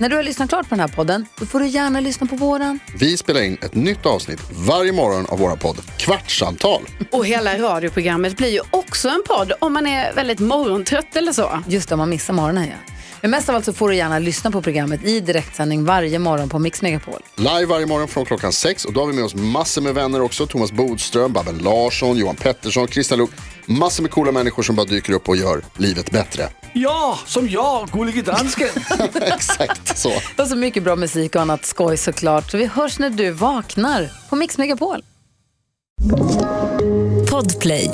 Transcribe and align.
när 0.00 0.08
du 0.08 0.16
har 0.16 0.22
lyssnat 0.22 0.48
klart 0.48 0.68
på 0.68 0.74
den 0.74 0.80
här 0.80 0.88
podden, 0.88 1.26
då 1.38 1.46
får 1.46 1.60
du 1.60 1.66
gärna 1.66 2.00
lyssna 2.00 2.26
på 2.26 2.36
våran. 2.36 2.78
Vi 2.98 3.16
spelar 3.16 3.42
in 3.42 3.58
ett 3.62 3.74
nytt 3.74 4.06
avsnitt 4.06 4.40
varje 4.68 4.92
morgon 4.92 5.26
av 5.28 5.38
våra 5.38 5.56
podd 5.56 5.76
Kvartsamtal. 5.98 6.82
Och 7.12 7.26
hela 7.26 7.58
radioprogrammet 7.58 8.36
blir 8.36 8.48
ju 8.48 8.60
också 8.70 9.08
en 9.08 9.22
podd 9.26 9.52
om 9.58 9.72
man 9.72 9.86
är 9.86 10.14
väldigt 10.14 10.38
morgontrött 10.38 11.16
eller 11.16 11.32
så. 11.32 11.62
Just 11.68 11.88
det, 11.88 11.94
om 11.94 11.98
man 11.98 12.10
missar 12.10 12.34
morgonen 12.34 12.64
ja. 12.64 12.94
Men 13.22 13.30
mest 13.30 13.48
av 13.48 13.54
allt 13.54 13.64
så 13.64 13.72
får 13.72 13.88
du 13.88 13.96
gärna 13.96 14.18
lyssna 14.18 14.50
på 14.50 14.62
programmet 14.62 15.04
i 15.04 15.20
direktsändning 15.20 15.84
varje 15.84 16.18
morgon 16.18 16.48
på 16.48 16.58
Mix 16.58 16.82
Megapol. 16.82 17.20
Live 17.36 17.66
varje 17.66 17.86
morgon 17.86 18.08
från 18.08 18.24
klockan 18.24 18.52
sex 18.52 18.84
och 18.84 18.92
då 18.92 19.00
har 19.00 19.06
vi 19.06 19.12
med 19.12 19.24
oss 19.24 19.34
massor 19.34 19.82
med 19.82 19.94
vänner 19.94 20.20
också. 20.20 20.46
Thomas 20.46 20.72
Bodström, 20.72 21.32
Babben 21.32 21.58
Larsson, 21.58 22.16
Johan 22.16 22.36
Pettersson, 22.36 22.88
Christian 22.88 23.18
Luuk. 23.18 23.30
Massor 23.66 24.02
med 24.02 24.10
coola 24.12 24.32
människor 24.32 24.62
som 24.62 24.76
bara 24.76 24.86
dyker 24.86 25.12
upp 25.12 25.28
och 25.28 25.36
gör 25.36 25.62
livet 25.76 26.10
bättre. 26.10 26.48
Ja, 26.72 27.18
som 27.26 27.48
jag, 27.48 27.88
gullige 27.88 28.22
dansken. 28.22 28.68
Exakt 29.14 29.98
så. 29.98 30.12
Och 30.38 30.48
så 30.48 30.56
mycket 30.56 30.82
bra 30.82 30.96
musik 30.96 31.34
och 31.34 31.42
annat 31.42 31.66
skoj 31.66 31.96
såklart. 31.96 32.50
Så 32.50 32.56
vi 32.56 32.66
hörs 32.66 32.98
när 32.98 33.10
du 33.10 33.30
vaknar 33.30 34.10
på 34.30 34.36
Mix 34.36 34.58
Megapol. 34.58 35.04
Podplay. 37.30 37.90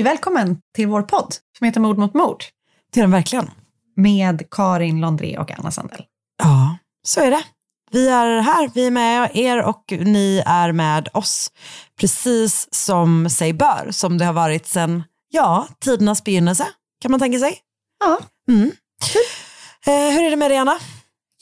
Hej, 0.00 0.04
välkommen 0.04 0.58
till 0.76 0.86
vår 0.86 1.02
podd 1.02 1.34
som 1.58 1.64
heter 1.64 1.80
Mord 1.80 1.98
mot 1.98 2.14
mord. 2.14 2.44
Det 2.92 3.00
är 3.00 3.02
den 3.02 3.10
verkligen. 3.10 3.50
Med 3.96 4.50
Karin 4.50 5.00
Londré 5.00 5.38
och 5.38 5.58
Anna 5.58 5.70
Sandell. 5.70 6.04
Ja, 6.42 6.76
så 7.06 7.20
är 7.20 7.30
det. 7.30 7.42
Vi 7.90 8.08
är 8.08 8.40
här, 8.40 8.70
vi 8.74 8.86
är 8.86 8.90
med 8.90 9.30
er 9.34 9.62
och 9.62 9.84
ni 9.88 10.42
är 10.46 10.72
med 10.72 11.08
oss. 11.12 11.52
Precis 12.00 12.68
som 12.74 13.30
sig 13.30 13.52
bör, 13.52 13.88
som 13.90 14.18
det 14.18 14.24
har 14.24 14.32
varit 14.32 14.66
sedan, 14.66 15.02
ja, 15.28 15.66
tidernas 15.80 16.24
begynnelse, 16.24 16.66
kan 17.02 17.10
man 17.10 17.20
tänka 17.20 17.38
sig. 17.38 17.58
Ja. 18.04 18.18
Mm. 18.48 18.72
Eh, 19.86 20.14
hur 20.14 20.24
är 20.24 20.30
det 20.30 20.36
med 20.36 20.50
dig, 20.50 20.58
Anna? 20.58 20.78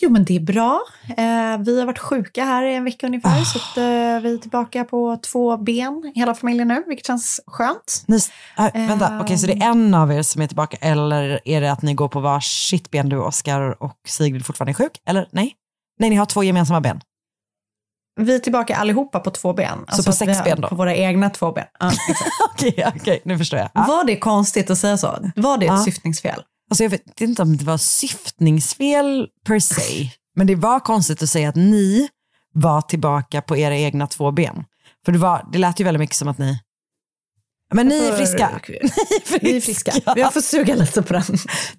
Jo, 0.01 0.11
men 0.11 0.25
det 0.25 0.37
är 0.37 0.41
bra. 0.41 0.81
Eh, 1.09 1.59
vi 1.59 1.79
har 1.79 1.87
varit 1.87 1.99
sjuka 1.99 2.45
här 2.45 2.63
i 2.63 2.75
en 2.75 2.85
vecka 2.85 3.07
ungefär, 3.07 3.41
Ah. 3.41 3.45
så 3.45 3.59
att, 3.59 3.77
eh, 3.77 3.83
vi 4.23 4.35
är 4.35 4.39
tillbaka 4.39 4.85
på 4.85 5.17
två 5.33 5.57
ben, 5.57 6.13
hela 6.15 6.35
familjen 6.35 6.69
nu, 6.69 6.85
vilket 6.87 7.07
känns 7.07 7.41
skönt. 7.47 8.05
Ni, 8.07 8.17
äh, 8.59 8.73
vänta, 8.89 9.09
Ehm. 9.09 9.21
okej, 9.21 9.39
så 9.39 9.47
det 9.47 9.53
är 9.53 9.63
en 9.71 9.95
av 9.95 10.13
er 10.13 10.23
som 10.23 10.43
är 10.43 10.47
tillbaka, 10.47 10.77
eller 10.81 11.41
är 11.49 11.61
det 11.61 11.73
att 11.73 11.83
ni 11.83 11.95
går 11.95 12.09
på 12.09 12.21
varsitt 12.21 12.91
ben, 12.91 13.09
du, 13.09 13.17
Oskar, 13.19 13.83
och 13.83 13.97
Sigrid 14.07 14.47
fortfarande 14.47 14.73
är 14.73 14.75
sjuk? 14.75 15.01
Eller 15.07 15.29
nej? 15.31 15.55
Nej, 16.01 16.11
ni 16.11 16.17
har 16.17 16.27
två 16.27 16.43
gemensamma 16.43 16.81
ben. 16.81 17.01
Vi 18.21 18.35
är 18.35 18.39
tillbaka 18.39 18.77
allihopa 18.77 19.21
på 19.21 19.31
två 19.31 19.53
ben. 19.53 19.79
Alltså 19.87 20.03
på 20.03 20.13
sex 20.13 20.45
ben 20.45 20.61
då? 20.61 20.69
På 20.69 20.75
våra 20.75 20.95
egna 20.95 21.31
två 21.31 21.53
ben. 21.53 21.65
Ja, 21.81 21.87
exakt. 22.09 22.31
Okej, 22.55 22.85
okej, 22.97 23.21
nu 23.25 23.39
förstår 23.39 23.59
jag. 23.59 23.69
Ja. 23.75 23.85
Var 23.89 24.05
det 24.05 24.17
konstigt 24.19 24.71
att 24.71 24.79
säga 24.79 24.97
så? 24.97 25.19
Var 25.37 25.59
det 25.59 25.67
ett 25.67 25.73
Ja. 25.73 25.85
syftningsfel? 25.85 26.43
Alltså 26.71 26.83
jag 26.85 26.91
vet 26.91 27.21
inte 27.21 27.43
om 27.43 27.57
det 27.57 27.65
var 27.65 27.77
syftningsfel 27.79 29.29
per 29.45 29.59
se, 29.59 30.11
men 30.37 30.47
det 30.47 30.55
var 30.55 30.81
konstigt 30.81 31.23
att 31.23 31.29
säga 31.29 31.49
att 31.49 31.57
ni 31.57 32.09
var 32.55 32.81
tillbaka 32.83 33.43
på 33.43 33.57
era 33.57 33.77
egna 33.77 34.07
två 34.07 34.31
ben. 34.31 34.65
För 35.05 35.13
det, 35.13 35.19
var, 35.19 35.49
det 35.53 35.59
lät 35.59 35.81
ju 35.81 35.85
väldigt 35.85 36.01
mycket 36.01 36.17
som 36.17 36.29
att 36.29 36.39
ni... 36.39 36.61
Men 37.75 37.89
ni 37.89 37.99
är 38.09 38.13
friska. 38.17 38.61
Vi 39.41 39.57
är 39.57 39.61
friska. 39.61 39.93
Har 40.07 40.31
fått 40.31 40.45
suga 40.45 40.75
lite 40.75 41.03
på 41.03 41.13
den. 41.13 41.23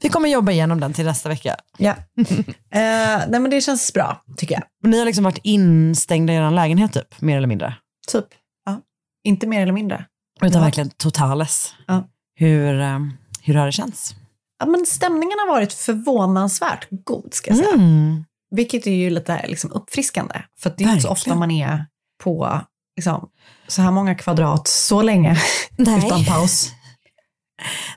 Vi 0.01 0.09
kommer 0.09 0.29
jobba 0.29 0.51
igenom 0.51 0.79
den 0.79 0.93
till 0.93 1.05
nästa 1.05 1.29
vecka. 1.29 1.55
Ja. 1.77 1.91
eh, 2.21 2.25
nej, 2.71 3.39
men 3.39 3.49
det 3.49 3.61
känns 3.61 3.93
bra, 3.93 4.23
tycker 4.37 4.55
jag. 4.55 4.63
Ni 4.91 4.99
har 4.99 5.05
liksom 5.05 5.23
varit 5.23 5.39
instängda 5.43 6.33
i 6.33 6.35
er 6.35 6.51
lägenhet 6.51 6.93
typ, 6.93 7.21
mer 7.21 7.37
eller 7.37 7.47
mindre. 7.47 7.75
Typ. 8.11 8.25
Ja. 8.65 8.81
Inte 9.23 9.47
mer 9.47 9.61
eller 9.61 9.73
mindre. 9.73 10.05
Utan 10.41 10.51
Ja. 10.53 10.65
verkligen 10.65 10.89
totales. 10.89 11.73
Ja. 11.87 12.07
Hur, 12.35 12.79
eh, 12.81 12.99
hur 13.41 13.53
har 13.55 13.65
det 13.65 13.71
känts? 13.71 14.15
Ja, 14.59 14.65
men 14.65 14.85
stämningen 14.85 15.39
har 15.39 15.47
varit 15.47 15.73
förvånansvärt 15.73 16.87
god, 16.91 17.33
ska 17.33 17.49
jag 17.49 17.57
säga. 17.57 17.73
Mm. 17.73 18.25
Vilket 18.51 18.87
är 18.87 18.91
ju 18.91 19.09
lite 19.09 19.47
liksom, 19.47 19.71
uppfriskande. 19.71 20.41
För 20.59 20.73
det 20.77 20.83
är 20.83 20.89
inte 20.89 21.01
så 21.01 21.09
ofta 21.09 21.35
man 21.35 21.51
är 21.51 21.85
på 22.23 22.61
liksom, 22.95 23.29
så 23.67 23.81
här 23.81 23.91
många 23.91 24.15
kvadrat 24.15 24.67
så 24.67 25.01
länge 25.01 25.37
Nej. 25.77 26.05
utan 26.05 26.25
paus. 26.25 26.71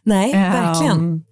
Nej, 0.03 0.33
verkligen. 0.33 0.99
Ehm, 0.99 1.25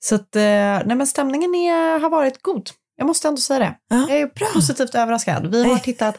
så 0.00 0.14
att, 0.14 0.36
eh, 0.36 0.42
nej, 0.86 0.96
men 0.96 1.06
stämningen 1.06 1.54
är, 1.54 2.00
har 2.00 2.10
varit 2.10 2.42
god. 2.42 2.70
Jag 2.96 3.06
måste 3.06 3.28
ändå 3.28 3.40
säga 3.40 3.58
det. 3.58 3.76
Ja, 3.88 4.06
jag 4.08 4.20
är 4.20 4.26
bra. 4.26 4.48
positivt 4.54 4.94
överraskad. 4.94 5.46
Vi 5.46 5.64
har 5.64 5.78
tittat 5.78 6.18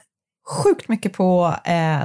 sjukt 0.50 0.88
mycket 0.88 1.13
på 1.13 1.56
eh, 1.66 2.03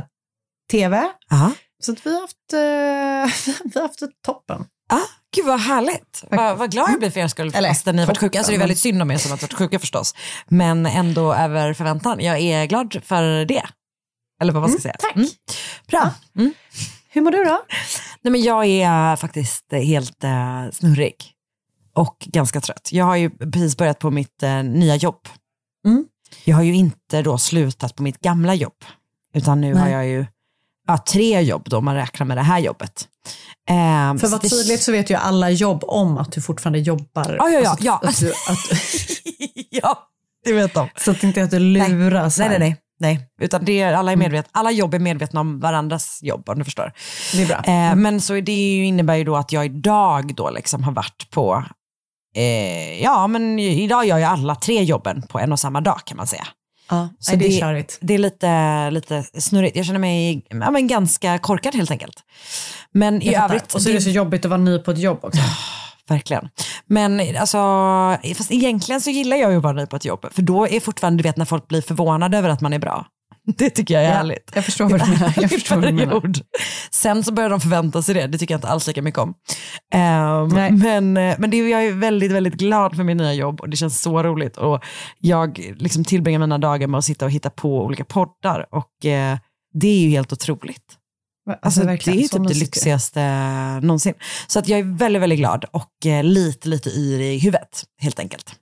tv. 0.71 1.09
Ja. 1.31 1.53
Så 1.83 1.93
att 1.93 2.07
vi 2.07 2.15
har 2.15 2.21
haft, 2.21 2.53
eh, 2.53 3.55
vi 3.75 3.81
har 3.81 3.83
haft 3.83 4.01
det 4.01 4.23
toppen. 4.23 4.67
Ah, 4.89 5.07
gud 5.37 5.47
vad 5.47 5.61
härligt. 5.61 6.25
Vad, 6.31 6.59
vad 6.59 6.71
glad 6.71 6.91
jag 6.91 6.99
blir 6.99 7.11
för 7.11 7.21
er 7.21 7.29
skull 7.29 7.53
Eller, 7.55 7.69
fastän 7.69 7.97
ni 7.97 8.05
varit 8.05 8.19
sjuka. 8.19 8.39
Alltså 8.39 8.53
det 8.53 8.57
är 8.57 8.59
väldigt 8.59 8.79
synd 8.79 9.03
om 9.03 9.11
er 9.11 9.17
som 9.17 9.31
har 9.31 9.39
varit 9.39 9.53
sjuka 9.53 9.79
förstås. 9.79 10.15
Men 10.49 10.87
ändå 10.87 11.35
över 11.35 11.75
förväntan. 11.75 12.21
Jag 12.21 12.39
är 12.39 12.67
glad 12.67 13.03
för 13.05 13.45
det. 13.45 13.63
Eller 14.41 14.53
vad 14.53 14.63
man 14.63 14.71
ska 14.71 14.81
säga. 14.81 14.97
tack. 14.99 15.17
Mm. 15.17 15.29
Bra. 15.89 16.11
Mm. 16.39 16.53
Hur 17.09 17.23
mår 17.23 17.31
du 17.31 17.45
då? 17.45 17.65
Nej, 18.23 18.33
men 18.33 18.43
jag 18.43 18.67
är 18.67 19.17
faktiskt 19.17 19.73
helt 19.73 20.25
eh, 20.25 20.71
snurrig. 20.73 21.17
Och 21.95 22.17
ganska 22.21 22.61
trött. 22.61 22.89
Jag 22.93 23.05
har 23.05 23.17
ju 23.17 23.31
precis 23.31 23.77
börjat 23.77 23.99
på 23.99 24.11
mitt 24.11 24.43
eh, 24.43 24.63
nya 24.63 24.97
jobb. 24.97 25.29
Mm. 25.87 26.05
Jag 26.45 26.57
har 26.57 26.63
ju 26.63 26.75
inte 26.75 27.23
då 27.23 27.39
slutat 27.39 27.97
på 27.97 28.03
mitt 28.03 28.21
gamla 28.21 28.55
jobb. 28.55 28.85
Utan 29.35 29.61
nu 29.61 29.75
Nej. 29.75 29.83
har 29.83 29.89
jag 29.89 30.07
ju 30.07 30.27
ja, 30.87 30.99
tre 30.99 31.41
jobb 31.41 31.67
då 31.67 31.79
om 31.79 31.85
man 31.85 31.95
räknar 31.95 32.27
med 32.27 32.37
det 32.37 32.43
här 32.43 32.59
jobbet. 32.59 33.09
Ehm, 33.71 34.19
För 34.19 34.29
vad 34.29 34.43
det- 34.43 34.49
tydligt 34.49 34.83
så 34.83 34.93
vet 34.93 35.11
ju 35.11 35.15
alla 35.15 35.51
jobb 35.51 35.85
om 35.87 36.19
att 36.19 36.33
du 36.33 36.41
fortfarande 36.43 36.79
jobbar. 36.79 37.37
Ja, 37.39 37.49
ja, 37.51 37.77
ja, 37.81 38.01
Alltså, 38.05 38.27
ja. 38.27 38.33
Att 38.49 38.59
du, 38.71 38.77
att, 38.83 39.67
ja, 39.71 39.99
det 40.45 40.53
vet 40.53 40.75
de. 40.75 40.89
så 40.97 41.11
att 41.11 41.21
det 41.21 41.27
inte 41.27 41.41
är 41.41 41.45
att 41.45 41.51
du 41.51 41.59
luras. 41.59 42.39
Nej, 42.39 42.49
nej, 42.49 42.59
nej. 42.59 42.77
nej. 43.01 43.29
Utan 43.41 43.65
det 43.65 43.81
är, 43.81 43.93
alla, 43.93 44.13
är 44.13 44.17
medvet, 44.17 44.47
alla 44.53 44.71
jobb 44.71 44.95
är 44.95 44.99
medvetna 44.99 45.41
om 45.41 45.61
varandras 45.61 46.19
jobb, 46.23 46.49
om 46.49 46.59
du 46.59 46.65
förstår. 46.65 46.93
Det 47.33 47.43
är 47.43 47.47
bra. 47.47 47.57
Eh, 47.57 47.97
men 47.97 48.21
så 48.21 48.41
det 48.41 48.77
innebär 48.85 49.15
ju 49.17 49.25
då 49.25 49.37
att 49.37 49.53
jag 49.53 49.65
idag 49.65 50.35
då 50.35 50.51
liksom 50.51 50.85
har 50.85 50.93
varit 50.93 51.31
på, 51.31 51.65
eh, 52.37 53.03
ja 53.03 53.27
men 53.27 53.59
idag 53.59 54.07
gör 54.07 54.19
jag 54.19 54.31
alla 54.31 54.55
tre 54.55 54.83
jobben 54.83 55.23
på 55.23 55.39
en 55.39 55.53
och 55.53 55.61
samma 55.61 55.81
dag 55.81 56.01
kan 56.05 56.17
man 56.17 56.27
säga. 56.27 56.47
Ja, 56.91 57.09
så 57.19 57.31
nej, 57.31 57.39
det 57.39 57.45
är 57.45 57.49
det- 57.49 57.61
körigt. 57.61 57.99
Det 58.01 58.15
är 58.15 58.19
lite, 58.19 58.91
lite 58.91 59.25
snurrigt. 59.41 59.77
Jag 59.77 59.87
känner 59.87 59.99
mig 60.01 60.47
ja, 60.49 60.71
men 60.71 60.87
ganska 60.87 61.39
korkad 61.39 61.75
helt 61.75 61.91
enkelt. 61.91 62.17
Men 62.93 63.23
i 63.23 63.35
övrigt, 63.35 63.75
Och 63.75 63.83
så 63.83 63.89
är 63.91 63.95
det 63.95 64.01
så 64.01 64.11
jobbigt 64.11 64.45
att 64.45 64.51
vara 64.51 64.61
ny 64.61 64.79
på 64.79 64.91
ett 64.91 64.99
jobb 64.99 65.19
också. 65.23 65.41
Verkligen. 66.09 66.49
Men 66.87 67.37
alltså, 67.37 67.59
fast 68.37 68.51
egentligen 68.53 69.01
så 69.01 69.11
gillar 69.11 69.37
jag 69.37 69.51
ju 69.51 69.57
att 69.57 69.63
vara 69.63 69.73
ny 69.73 69.87
på 69.87 69.97
ett 69.97 70.05
jobb. 70.05 70.27
För 70.33 70.43
då 70.43 70.69
är 70.69 70.81
fortfarande, 70.81 71.23
du 71.23 71.29
vet 71.29 71.37
när 71.37 71.45
folk 71.45 71.69
blir 71.69 71.83
förvånade 71.83 72.39
över 72.39 72.49
att 72.49 72.61
man 72.61 72.73
är 72.73 72.79
bra. 72.79 73.07
Det 73.57 73.71
tycker 73.71 73.95
jag 73.95 74.03
är 74.03 74.09
Ja, 74.09 74.15
härligt. 74.15 74.51
jag 74.55 74.65
förstår 74.65 74.89
vad 74.89 75.01
du 75.01 75.07
menar. 75.13 75.35
Jag 75.37 75.51
förstår 75.51 75.77
vad 75.77 75.85
du 75.85 75.93
menar. 75.93 76.33
Sen 76.91 77.25
så 77.25 77.33
börjar 77.33 77.51
de 77.51 77.61
förvänta 77.61 78.03
sig 78.03 78.15
det. 78.15 78.27
Det 78.27 78.39
tycker 78.39 78.55
jag 78.55 78.59
inte 78.59 78.69
alls 78.69 78.87
lika 78.87 79.03
mycket 79.03 79.19
om. 79.21 79.35
Nej. 80.53 80.73
men 80.73 81.13
men 81.13 81.51
det, 81.51 81.57
jag 81.57 81.85
är 81.85 81.93
väldigt, 81.93 82.33
väldigt 82.33 82.55
glad 82.55 82.97
för 82.97 83.03
min 83.05 83.17
nya 83.17 83.33
jobb 83.33 83.61
och 83.61 83.69
det 83.69 83.77
känns 83.77 84.01
så 84.01 84.23
roligt. 84.23 84.57
Och 84.57 84.85
jag 85.19 85.75
liksom 85.77 86.05
tillbringar 86.05 86.39
mina 86.39 86.59
dagar 86.59 86.87
med 86.89 86.99
att 86.99 87.05
sitta 87.05 87.25
och 87.25 87.31
hitta 87.31 87.51
på 87.51 87.85
olika 87.85 88.05
poddar 88.05 88.67
och 88.71 89.05
eh, 89.07 89.39
det 89.75 89.89
är 89.89 89.99
ju 90.01 90.09
helt 90.11 90.33
otroligt. 90.33 90.99
Alltså, 91.63 91.81
det 91.81 91.87
verkligen, 91.87 92.19
är 92.19 92.29
typ 92.29 92.49
det 92.49 92.55
lyxigaste 92.55 93.21
någonsin. 93.81 94.15
Så 94.47 94.59
att 94.59 94.69
jag 94.69 94.79
är 94.79 94.99
väldigt, 94.99 95.23
väldigt 95.23 95.39
glad 95.39 95.65
och 95.73 96.07
eh, 96.07 96.25
lite, 96.25 96.69
lite 96.69 96.91
yr 96.91 97.21
i 97.21 97.39
huvudet 97.39 97.85
helt 98.01 98.19
enkelt. 98.19 98.55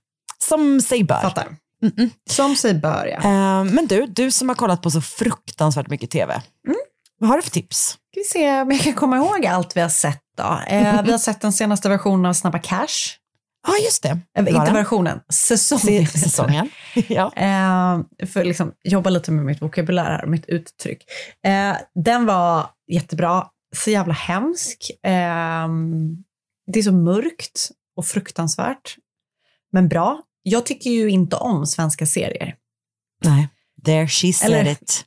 Som 0.43 0.81
sig 0.81 1.03
bör. 1.03 1.21
Fattar. 1.21 1.47
Som 2.29 2.55
sig 2.55 2.73
bör, 2.73 3.05
ja. 3.05 3.17
Eh, 3.17 3.63
men 3.63 3.87
du, 3.87 4.05
du 4.05 4.31
som 4.31 4.49
har 4.49 4.55
kollat 4.55 4.81
på 4.81 4.91
så 4.91 5.01
fruktansvärt 5.01 5.89
mycket 5.89 6.09
tv. 6.09 6.33
Mm. 6.67 6.77
Vad 7.19 7.29
har 7.29 7.37
du 7.37 7.43
för 7.43 7.51
tips? 7.51 7.87
Ska 7.87 8.19
vi 8.19 8.23
se 8.23 8.61
om 8.61 8.71
jag 8.71 8.79
kan 8.79 8.93
komma 8.93 9.17
ihåg 9.17 9.45
allt 9.45 9.77
vi 9.77 9.81
har 9.81 9.89
sett 9.89 10.21
då. 10.37 10.59
Eh, 10.67 11.03
vi 11.03 11.11
har 11.11 11.17
sett 11.17 11.41
den 11.41 11.53
senaste 11.53 11.89
versionen 11.89 12.25
av 12.25 12.33
Snabba 12.33 12.59
Cash. 12.59 13.17
Ja, 13.67 13.73
just 13.83 14.03
det. 14.03 14.19
Var 14.33 14.61
inte 14.61 14.73
versionen, 14.73 15.19
säsongen. 15.29 16.07
Säsongen. 16.07 16.69
ja. 17.07 17.31
Eh, 17.35 18.27
för 18.27 18.43
liksom 18.43 18.73
jobba 18.83 19.09
lite 19.09 19.31
med 19.31 19.45
mitt 19.45 19.61
vokabulär 19.61 20.03
här, 20.03 20.25
mitt 20.25 20.45
uttryck. 20.45 21.03
Eh, 21.45 21.75
den 21.95 22.25
var 22.25 22.65
jättebra, 22.87 23.47
så 23.75 23.91
jävla 23.91 24.13
hemsk. 24.13 24.91
Eh, 25.03 25.67
det 26.71 26.79
är 26.79 26.83
så 26.83 26.91
mörkt 26.91 27.69
och 27.95 28.05
fruktansvärt, 28.05 28.95
men 29.71 29.89
bra. 29.89 30.21
Jag 30.43 30.65
tycker 30.65 30.89
ju 30.89 31.09
inte 31.09 31.35
om 31.35 31.65
svenska 31.65 32.05
serier. 32.05 32.55
Nej, 33.23 33.49
there 33.85 34.07
she 34.07 34.33
said 34.33 34.51
Eller- 34.53 34.71
it. 34.71 35.05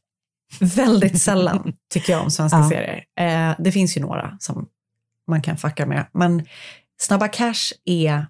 Väldigt 0.61 1.23
sällan 1.23 1.73
tycker 1.93 2.13
jag 2.13 2.23
om 2.23 2.31
svenska 2.31 2.59
Ja. 2.59 2.69
serier. 2.69 3.05
Eh, 3.21 3.55
det 3.59 3.73
finns 3.73 3.97
ju 3.97 4.01
några 4.01 4.37
som 4.41 4.69
man 5.29 5.43
kan 5.43 5.57
fucka 5.57 5.87
med, 5.87 6.07
men 6.13 6.47
Snabba 7.01 7.29
Cash 7.29 7.73
är 7.85 8.27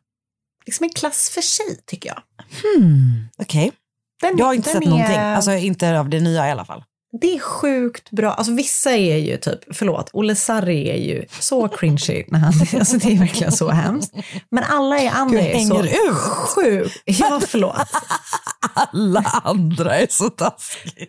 liksom 0.67 0.85
en 0.85 0.91
klass 0.91 1.31
för 1.31 1.41
sig, 1.41 1.81
tycker 1.87 2.09
jag. 2.09 2.23
Hmm, 2.63 3.29
Okej. 3.39 3.73
Den, 4.21 4.39
Jag 4.39 4.47
har 4.47 4.55
inte 4.55 4.69
sett 4.71 4.83
är- 4.83 4.87
någonting. 4.89 5.17
Alltså 5.17 5.53
inte 5.53 6.01
av 6.01 6.09
det 6.09 6.21
nya 6.21 6.49
i 6.49 6.51
alla 6.51 6.65
fall. 6.65 6.85
Det 7.21 7.35
är 7.35 7.39
sjukt 7.39 8.11
bra. 8.11 8.33
Alltså 8.33 8.53
vissa 8.53 8.91
är 8.91 9.17
ju 9.17 9.37
typ, 9.37 9.61
förlåt, 9.73 10.11
Olle 10.13 10.35
Sarri 10.35 10.91
är 10.91 10.97
ju 10.97 11.25
så 11.41 11.69
cringy 11.69 12.25
när 12.29 12.39
han, 12.39 12.53
alltså 12.79 12.99
det 12.99 13.13
är 13.13 13.19
verkligen 13.19 13.53
så 13.53 13.69
hemskt. 13.71 14.15
Men 14.51 14.65
alla 14.65 14.99
är 14.99 15.11
andra 15.11 15.41
Gud, 15.41 15.51
är 15.51 15.59
så 15.59 15.83
ut. 15.83 15.91
sjukt. 16.15 17.03
Ja, 17.05 17.41
förlåt. 17.49 17.77
Alla 18.75 19.21
andra 19.45 19.97
är 19.97 20.07
så 20.11 20.31
taskiga. 20.31 21.07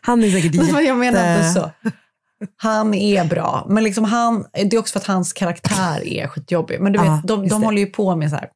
Han 0.00 0.24
är 0.24 0.30
säkert 0.30 0.54
Men 0.54 0.66
jätte... 0.66 0.80
jag 0.80 0.96
menar 0.96 1.36
inte 1.36 1.52
så. 1.52 1.70
Han 2.56 2.94
är 2.94 3.24
bra, 3.24 3.66
men 3.68 3.84
liksom 3.84 4.04
han, 4.04 4.44
det 4.52 4.76
är 4.76 4.78
också 4.78 4.92
för 4.92 5.00
att 5.00 5.06
hans 5.06 5.32
karaktär 5.32 6.06
är 6.06 6.28
skitjobbig. 6.28 6.80
Men 6.80 6.92
du 6.92 6.98
vet, 6.98 7.08
Ja, 7.08 7.20
de, 7.24 7.48
de 7.48 7.62
håller 7.62 7.78
ju 7.78 7.86
på 7.86 8.16
med 8.16 8.30
så 8.30 8.36
här, 8.36 8.48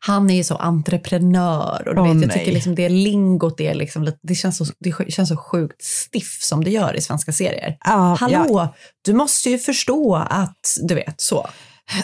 han 0.00 0.30
är 0.30 0.34
ju 0.34 0.44
så 0.44 0.56
entreprenör 0.56 1.88
och 1.88 1.94
du 1.94 2.00
Åh, 2.00 2.06
vet, 2.06 2.20
jag 2.20 2.28
nej. 2.28 2.38
tycker 2.38 2.52
liksom 2.52 2.74
det 2.74 2.88
lingot 2.88 3.60
är 3.60 3.74
liksom 3.74 4.02
lite, 4.02 4.18
det 4.22 4.34
känns, 4.34 4.56
så, 4.56 4.64
det 4.78 5.12
känns 5.12 5.28
så 5.28 5.36
sjukt 5.36 5.82
stiff 5.82 6.38
som 6.42 6.64
det 6.64 6.70
gör 6.70 6.96
i 6.96 7.00
svenska 7.00 7.32
serier. 7.32 7.76
Ja, 7.84 8.16
Hallå, 8.20 8.46
ja. 8.48 8.74
du 9.02 9.12
måste 9.12 9.50
ju 9.50 9.58
förstå 9.58 10.14
att, 10.30 10.76
du 10.82 10.94
vet, 10.94 11.20
så. 11.20 11.48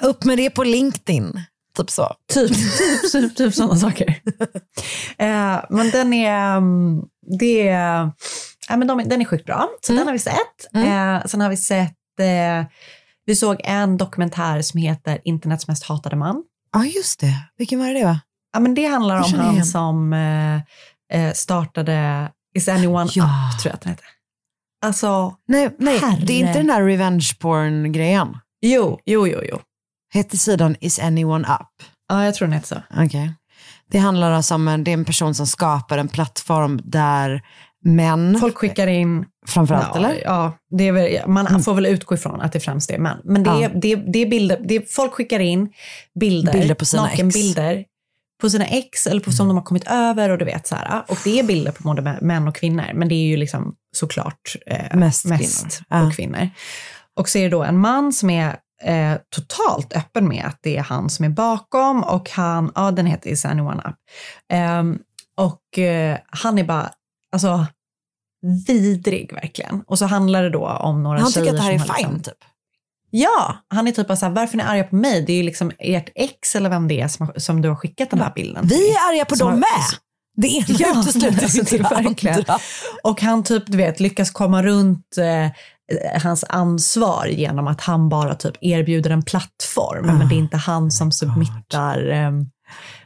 Upp 0.03 0.25
med 0.25 0.39
det 0.39 0.51
på 0.51 0.65
LinkedIn. 0.65 1.41
Typ 1.77 1.91
så. 1.91 2.17
Typ, 2.33 2.55
typ, 2.79 3.13
typ, 3.13 3.37
typ 3.37 3.55
sådana 3.55 3.77
saker. 3.77 4.07
eh, 5.19 5.65
men 5.71 5.91
den 5.93 6.13
är, 6.13 6.57
mm, 6.57 7.03
det 7.39 7.69
är, 7.69 8.11
ja, 8.69 8.77
men 8.77 8.89
de, 8.89 9.03
den 9.05 9.21
är 9.21 9.25
sjukt 9.25 9.47
bra. 9.47 9.69
Så 9.81 9.93
den 9.93 10.07
har 10.07 10.13
vi 10.13 10.19
sett. 10.19 10.75
Eh, 10.75 11.27
sen 11.27 11.41
har 11.41 11.49
vi 11.49 11.57
sett, 11.57 12.21
eh, 12.21 12.67
vi 13.27 13.37
såg 13.37 13.61
en 13.65 13.97
dokumentär 13.97 14.63
som 14.63 14.81
heter 14.81 15.21
Internets 15.25 15.69
mest 15.69 15.85
hatade 15.85 16.17
man. 16.17 16.43
Ja, 16.73 16.85
just 16.85 17.21
det. 17.21 17.35
Vilken 17.59 17.79
var 17.79 17.89
det 17.95 18.05
va? 18.05 18.21
Ja, 18.53 18.61
men 18.61 18.75
det 18.75 18.87
handlar 18.87 19.17
om 19.17 19.33
han 19.35 19.53
igen. 19.53 19.65
som 19.67 20.13
eh, 20.13 20.55
eh, 21.21 21.33
startade 21.33 22.29
Is 22.55 22.69
anyone 22.69 23.11
Ja. 23.15 23.25
up, 23.55 23.61
tror 23.63 23.71
jag 23.71 23.75
att 23.75 23.81
den 23.81 23.91
heter. 23.93 24.07
Alltså, 24.85 25.35
Nej, 25.49 25.77
nej 25.79 25.99
Herre. 25.99 26.21
det 26.27 26.33
är 26.33 26.39
inte 26.47 26.59
den 26.59 26.71
här 26.71 26.83
revenge 26.83 27.31
porn-grejen. 27.41 28.37
jo, 28.63 28.99
jo, 29.07 29.27
jo, 29.29 29.41
jo. 29.51 29.59
Heter 30.15 30.37
sidan 30.37 30.77
Is 30.81 30.99
anyone 30.99 31.49
up? 31.49 31.87
Ja, 32.09 32.25
jag 32.25 32.35
tror 32.35 32.49
den 32.49 32.53
heter 32.55 32.67
så. 32.69 33.03
Okej. 33.03 33.35
Det 33.91 33.99
handlar 33.99 34.31
alltså 34.31 34.55
om 34.55 34.69
en, 34.69 34.85
det 34.85 34.91
är 34.91 34.93
en 34.93 35.05
person 35.05 35.35
som 35.35 35.47
skapar 35.47 35.99
en 35.99 36.09
plattform 36.09 36.81
där 36.85 37.43
män, 37.85 38.37
Folk 38.41 38.57
skickar 38.59 38.87
in 38.87 39.25
framförallt 39.47 39.89
ja, 39.95 39.97
eller? 39.97 40.21
Ja, 40.25 40.53
det 40.79 40.89
är 40.89 40.93
väl, 40.93 41.29
man 41.29 41.63
får 41.63 41.75
väl 41.75 41.87
utgå 41.87 42.15
ifrån 42.15 42.41
att 42.41 42.53
det 42.53 42.61
främst 42.61 42.91
är 42.91 42.99
män. 42.99 43.19
Men 43.25 43.43
det, 43.43 43.51
Ja. 43.51 43.63
är, 43.65 43.69
det, 43.75 43.95
det 43.97 44.19
är 44.19 44.27
bilder, 44.27 44.61
det 44.65 44.75
är, 44.77 44.83
folk 44.89 45.13
skickar 45.13 45.41
in 45.41 45.73
bilder, 46.21 46.53
Bilder 46.53 46.75
på 46.75 46.85
sina 46.85 47.07
ex. 47.11 47.13
nakenbilder 47.19 47.85
på 48.41 48.51
sina 48.51 48.65
ex 48.67 49.07
eller 49.07 49.21
på 49.21 49.33
som 49.33 49.49
de 49.49 49.57
har 49.57 49.65
kommit 49.65 49.87
över 49.91 50.31
och 50.31 50.39
du 50.39 50.45
vet 50.45 50.67
så 50.67 50.75
här. 50.75 51.03
Och 51.09 51.19
det 51.25 51.39
är 51.39 51.45
bilder 51.45 51.73
på 51.73 51.83
både 51.83 52.19
män 52.23 52.49
och 52.49 52.55
kvinnor, 52.57 52.85
men 52.95 53.09
det 53.09 53.15
är 53.15 53.27
ju 53.27 53.37
liksom 53.37 53.75
såklart 53.97 54.57
eh, 54.67 54.97
Mest 54.97 55.25
mest 55.25 55.63
kvinnor. 55.63 55.71
på 55.89 56.07
Ja. 56.07 56.11
kvinnor. 56.17 56.49
Och 57.17 57.29
så 57.29 57.39
är 57.39 57.43
det 57.43 57.49
då 57.49 57.63
en 57.63 57.79
man 57.79 58.13
som 58.13 58.31
är 58.31 58.57
eh, 58.85 59.15
totalt 59.35 59.97
öppen 59.97 60.29
med 60.29 60.45
att 60.47 60.59
det 60.63 60.77
är 60.77 60.83
han 60.83 61.11
som 61.11 61.25
är 61.25 61.29
bakom 61.29 62.03
och 62.03 62.31
han, 62.31 62.73
ja 62.75 62.91
den 62.91 63.07
heter 63.07 63.31
Is 63.31 63.45
anyone 63.45 63.83
up. 63.89 63.95
Ehm, 64.53 64.99
och 65.37 65.79
eh, 65.79 66.19
han 66.31 66.59
är 66.59 66.65
bara, 66.65 66.91
alltså 67.33 67.67
vidrig 68.67 69.33
verkligen. 69.35 69.83
Och 69.87 69.99
så 69.99 70.07
handlar 70.07 70.43
det 70.43 70.51
då 70.51 70.67
om 70.69 71.03
några 71.03 71.21
Han 71.21 71.31
tjejer 71.33 71.45
tycker 71.47 71.59
att 71.59 71.65
det 71.67 71.73
här 71.73 71.73
är 71.75 71.79
fine 71.79 71.95
liksom, 72.13 72.23
typ. 72.23 72.45
Ja, 73.11 73.57
han 73.69 73.89
är 73.89 73.93
typ 73.93 74.09
bara 74.09 74.17
så 74.17 74.27
här, 74.27 74.33
varför 74.33 74.59
är 74.59 74.63
ni 74.63 74.69
arga 74.69 74.85
på 74.85 74.97
mig? 74.97 75.23
Det 75.23 75.33
är 75.33 75.37
ju 75.37 75.43
liksom 75.43 75.73
ert 75.79 76.09
ex 76.15 76.57
eller 76.57 76.71
vem 76.71 76.89
det 76.89 77.01
är 77.01 77.09
som, 77.09 77.33
som 77.37 77.63
du 77.63 77.69
har 77.69 77.77
skickat 77.77 78.11
den 78.11 78.21
här 78.21 78.33
bilden 78.35 78.67
Vi 78.67 78.91
är 78.91 78.97
arga 79.13 79.25
på 79.25 79.37
Som 79.37 79.47
dem 79.47 79.53
har- 79.55 79.59
med. 79.61 79.99
Det 80.37 80.49
ena 80.49 80.67
Ja, 80.79 81.01
utesluter 81.01 81.43
alltså, 81.43 81.59
inte 81.59 81.77
det 81.77 81.83
verkligen. 81.83 82.37
andra. 82.39 82.59
Och 83.03 83.21
han 83.23 83.45
typ, 83.45 83.63
du 83.67 83.77
vet, 83.77 84.01
lyckas 84.01 84.31
komma 84.31 84.63
runt 84.63 85.19
eh, 85.19 85.51
hans 86.23 86.45
ansvar 86.49 87.27
genom 87.27 87.67
att 87.67 87.81
han 87.81 88.09
bara 88.09 88.35
typ 88.35 88.55
erbjuder 88.61 89.11
en 89.11 89.23
plattform. 89.23 90.07
Men 90.07 90.29
det 90.29 90.35
är 90.35 90.39
inte 90.39 90.57
han 90.57 90.91
som 90.91 91.13
submittar 91.13 92.09
eh, 92.11 92.31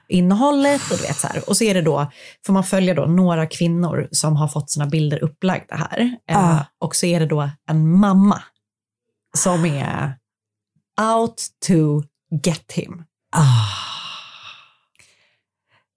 innehållet 0.08 0.91
och 0.91 0.97
du 0.97 1.03
vet 1.03 1.17
så 1.17 1.26
här. 1.26 1.49
Och 1.49 1.56
så 1.56 1.64
är 1.64 1.75
det 1.75 1.82
då, 1.82 2.12
får 2.47 2.53
man 2.53 2.64
följa 2.64 2.94
då 2.94 3.06
några 3.06 3.47
kvinnor 3.47 4.08
som 4.11 4.37
har 4.37 4.49
fått 4.49 4.70
sina 4.70 4.87
bilder 4.87 5.25
upplagda 5.25 5.76
här. 5.76 6.17
Ah. 6.32 6.64
Och 6.81 6.97
så 6.97 7.06
är 7.06 7.20
det 7.20 7.26
då 7.26 7.50
en 7.69 7.99
mamma 7.99 8.43
som 9.37 9.64
är 9.64 10.19
out 11.17 11.47
to 11.67 12.03
get 12.44 12.73
him. 12.73 13.05
Ah. 13.37 13.43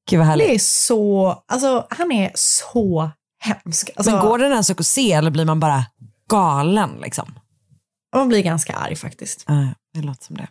Gud 0.09 0.19
vad 0.19 0.27
härligt. 0.27 0.47
Det 0.47 0.55
är 0.55 0.59
så, 0.59 1.27
alltså 1.47 1.87
han 1.89 2.11
är 2.11 2.31
så 2.35 3.11
hemsk. 3.39 3.89
Alltså, 3.95 4.11
Men 4.11 4.21
går 4.21 4.37
den 4.37 4.51
ens 4.51 4.69
att 4.69 4.85
se 4.85 5.11
eller 5.11 5.31
blir 5.31 5.45
man 5.45 5.59
bara 5.59 5.85
galen 6.29 6.97
liksom? 7.01 7.39
Man 8.15 8.27
blir 8.27 8.43
ganska 8.43 8.73
arg 8.75 8.95
faktiskt. 8.95 9.45
Ja, 9.47 9.67
det 9.93 10.01
låter 10.01 10.23
som 10.25 10.37
det. 10.37 10.47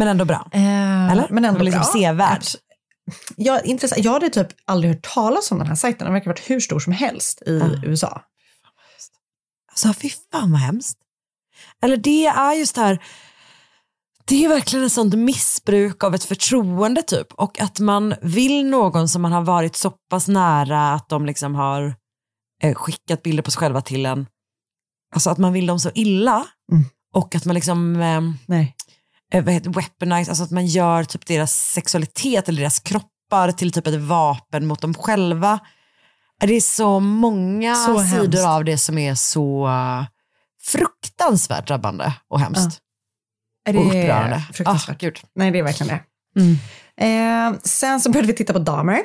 Men 0.00 0.08
ändå 0.08 0.24
bra. 0.24 0.48
Eh, 0.52 1.12
Eller? 1.12 1.26
Men 1.30 1.44
ändå 1.44 1.62
Liksom 1.62 1.80
bra. 1.80 1.92
sevärd. 1.92 2.42
Ja, 3.36 3.60
intressant. 3.60 4.04
Jag 4.04 4.12
hade 4.12 4.28
typ 4.28 4.48
aldrig 4.64 4.94
hört 4.94 5.14
talas 5.14 5.52
om 5.52 5.58
den 5.58 5.66
här 5.66 5.74
sajten. 5.74 6.04
Den 6.04 6.12
verkar 6.12 6.24
ha 6.26 6.32
varit 6.32 6.50
hur 6.50 6.60
stor 6.60 6.80
som 6.80 6.92
helst 6.92 7.42
i 7.46 7.60
Ah. 7.62 7.86
USA. 7.86 8.22
Alltså 9.70 9.92
fy 10.00 10.10
fan 10.32 10.52
vad 10.52 10.60
hemskt. 10.60 10.98
Eller 11.82 11.96
det 11.96 12.26
är 12.26 12.52
just 12.54 12.74
det 12.74 12.80
här, 12.80 13.02
det 14.24 14.44
är 14.44 14.48
verkligen 14.48 14.86
ett 14.86 14.92
sånt 14.92 15.14
missbruk 15.14 16.04
av 16.04 16.14
ett 16.14 16.24
förtroende 16.24 17.02
typ. 17.02 17.32
Och 17.32 17.60
att 17.60 17.78
man 17.80 18.14
vill 18.22 18.66
någon 18.66 19.08
som 19.08 19.22
man 19.22 19.32
har 19.32 19.42
varit 19.42 19.76
så 19.76 19.90
pass 19.90 20.28
nära 20.28 20.92
att 20.92 21.08
de 21.08 21.26
liksom 21.26 21.54
har 21.54 21.94
eh, 22.62 22.74
skickat 22.74 23.22
bilder 23.22 23.42
på 23.42 23.50
sig 23.50 23.58
själva 23.58 23.80
till 23.80 24.06
en. 24.06 24.26
Alltså 25.14 25.30
att 25.30 25.38
man 25.38 25.52
vill 25.52 25.66
dem 25.66 25.78
så 25.80 25.90
illa. 25.94 26.46
Mm. 26.72 26.84
Och 27.14 27.34
att 27.34 27.44
man 27.44 27.54
liksom, 27.54 27.96
eh, 28.00 28.20
Nej. 28.46 28.76
Eh, 29.30 29.44
vad 29.44 29.54
heter 29.54 29.70
det, 29.70 29.76
weaponize, 29.80 30.30
alltså 30.30 30.44
att 30.44 30.50
man 30.50 30.66
gör 30.66 31.04
typ 31.04 31.26
deras 31.26 31.52
sexualitet 31.52 32.48
eller 32.48 32.60
deras 32.60 32.80
kroppar 32.80 33.52
till 33.52 33.72
typ 33.72 33.86
ett 33.86 34.00
vapen 34.00 34.66
mot 34.66 34.80
dem 34.80 34.94
själva. 34.94 35.58
Det 36.40 36.54
är 36.54 36.60
så 36.60 37.00
många 37.00 37.74
Så 37.74 38.00
sidor 38.00 38.22
hemskt. 38.22 38.46
av 38.46 38.64
det 38.64 38.78
som 38.78 38.98
är 38.98 39.14
så 39.14 39.66
uh, 39.66 40.04
fruktansvärt 40.62 41.66
drabbande 41.66 42.14
och 42.28 42.40
hemskt. 42.40 42.78
Är 43.68 43.76
Och 43.76 43.86
upprörande. 43.86 44.42
Fruktansvärt. 44.52 44.96
Ah, 44.96 44.98
gud. 44.98 45.20
Nej, 45.34 45.50
det 45.50 45.58
är 45.58 45.62
verkligen 45.62 45.88
det. 45.96 46.02
Mm. 46.40 47.54
Eh, 47.54 47.60
sen 47.64 48.00
så 48.00 48.10
började 48.10 48.26
vi 48.26 48.34
titta 48.34 48.52
på 48.52 48.58
Dahmer. 48.58 49.00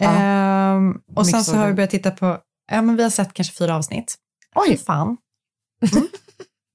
Ja. 0.00 0.14
Eh, 0.14 0.80
och 1.14 1.26
sen 1.26 1.44
så 1.44 1.56
har 1.56 1.66
vi 1.66 1.72
börjat 1.72 1.90
titta 1.90 2.10
på, 2.10 2.38
ja 2.72 2.82
men 2.82 2.96
vi 2.96 3.02
har 3.02 3.10
sett 3.10 3.32
kanske 3.34 3.54
fyra 3.54 3.76
avsnitt. 3.76 4.14
Oj, 4.54 4.76
fan. 4.76 5.16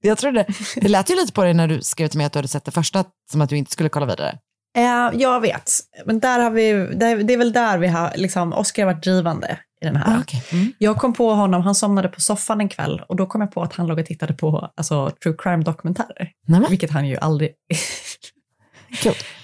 Jag 0.00 0.18
tror 0.18 0.32
det. 0.32 0.46
Det 0.76 0.88
lät 0.88 1.10
ju 1.10 1.14
lite 1.14 1.32
på 1.32 1.44
dig 1.44 1.54
när 1.54 1.68
du 1.68 1.82
skrev 1.82 2.08
till 2.08 2.18
mig 2.18 2.26
att 2.26 2.32
du 2.32 2.38
hade 2.38 2.48
sett 2.48 2.64
det 2.64 2.70
första, 2.70 3.04
som 3.30 3.40
att 3.40 3.48
du 3.48 3.56
inte 3.56 3.72
skulle 3.72 3.88
kolla 3.88 4.06
vidare. 4.06 4.38
Eh, 4.76 5.20
jag 5.20 5.40
vet, 5.40 5.70
men 6.06 6.20
där 6.20 6.38
har 6.38 6.50
vi, 6.50 6.72
där, 6.72 7.16
det 7.16 7.32
är 7.34 7.38
väl 7.38 7.52
där 7.52 7.78
vi 7.78 7.88
har, 7.88 8.12
liksom, 8.16 8.52
Oscar 8.52 8.82
har 8.86 8.92
varit 8.92 9.04
drivande 9.04 9.58
i 9.82 9.84
den 9.84 9.96
här. 9.96 10.16
Ah, 10.16 10.20
okej. 10.20 10.42
Mm. 10.52 10.72
Jag 10.78 10.96
kom 10.96 11.12
på 11.12 11.34
honom, 11.34 11.62
han 11.62 11.74
somnade 11.74 12.08
på 12.08 12.20
soffan 12.20 12.60
en 12.60 12.68
kväll 12.68 13.02
och 13.08 13.16
då 13.16 13.26
kom 13.26 13.40
jag 13.40 13.52
på 13.52 13.62
att 13.62 13.74
han 13.74 13.86
låg 13.86 13.98
och 13.98 14.06
tittade 14.06 14.34
på 14.34 14.70
alltså, 14.76 15.10
true 15.22 15.34
crime-dokumentärer. 15.38 16.30
Vilket 16.68 16.90
han 16.90 17.08
ju 17.08 17.16
aldrig... 17.16 17.50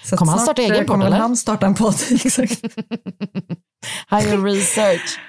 Så 0.03 0.15
att 0.15 0.19
Kommer 0.19 0.31
han 0.31 0.41
starta 0.41 0.61
egen 0.61 0.75
eh, 0.75 0.85
podd, 0.85 1.03
eller? 1.03 1.17
han 1.17 1.37
starta 1.37 1.65
en 1.65 1.75
podd. 1.75 1.95
Exakt. 2.11 2.61
Higher 4.09 4.43
research. 4.43 5.19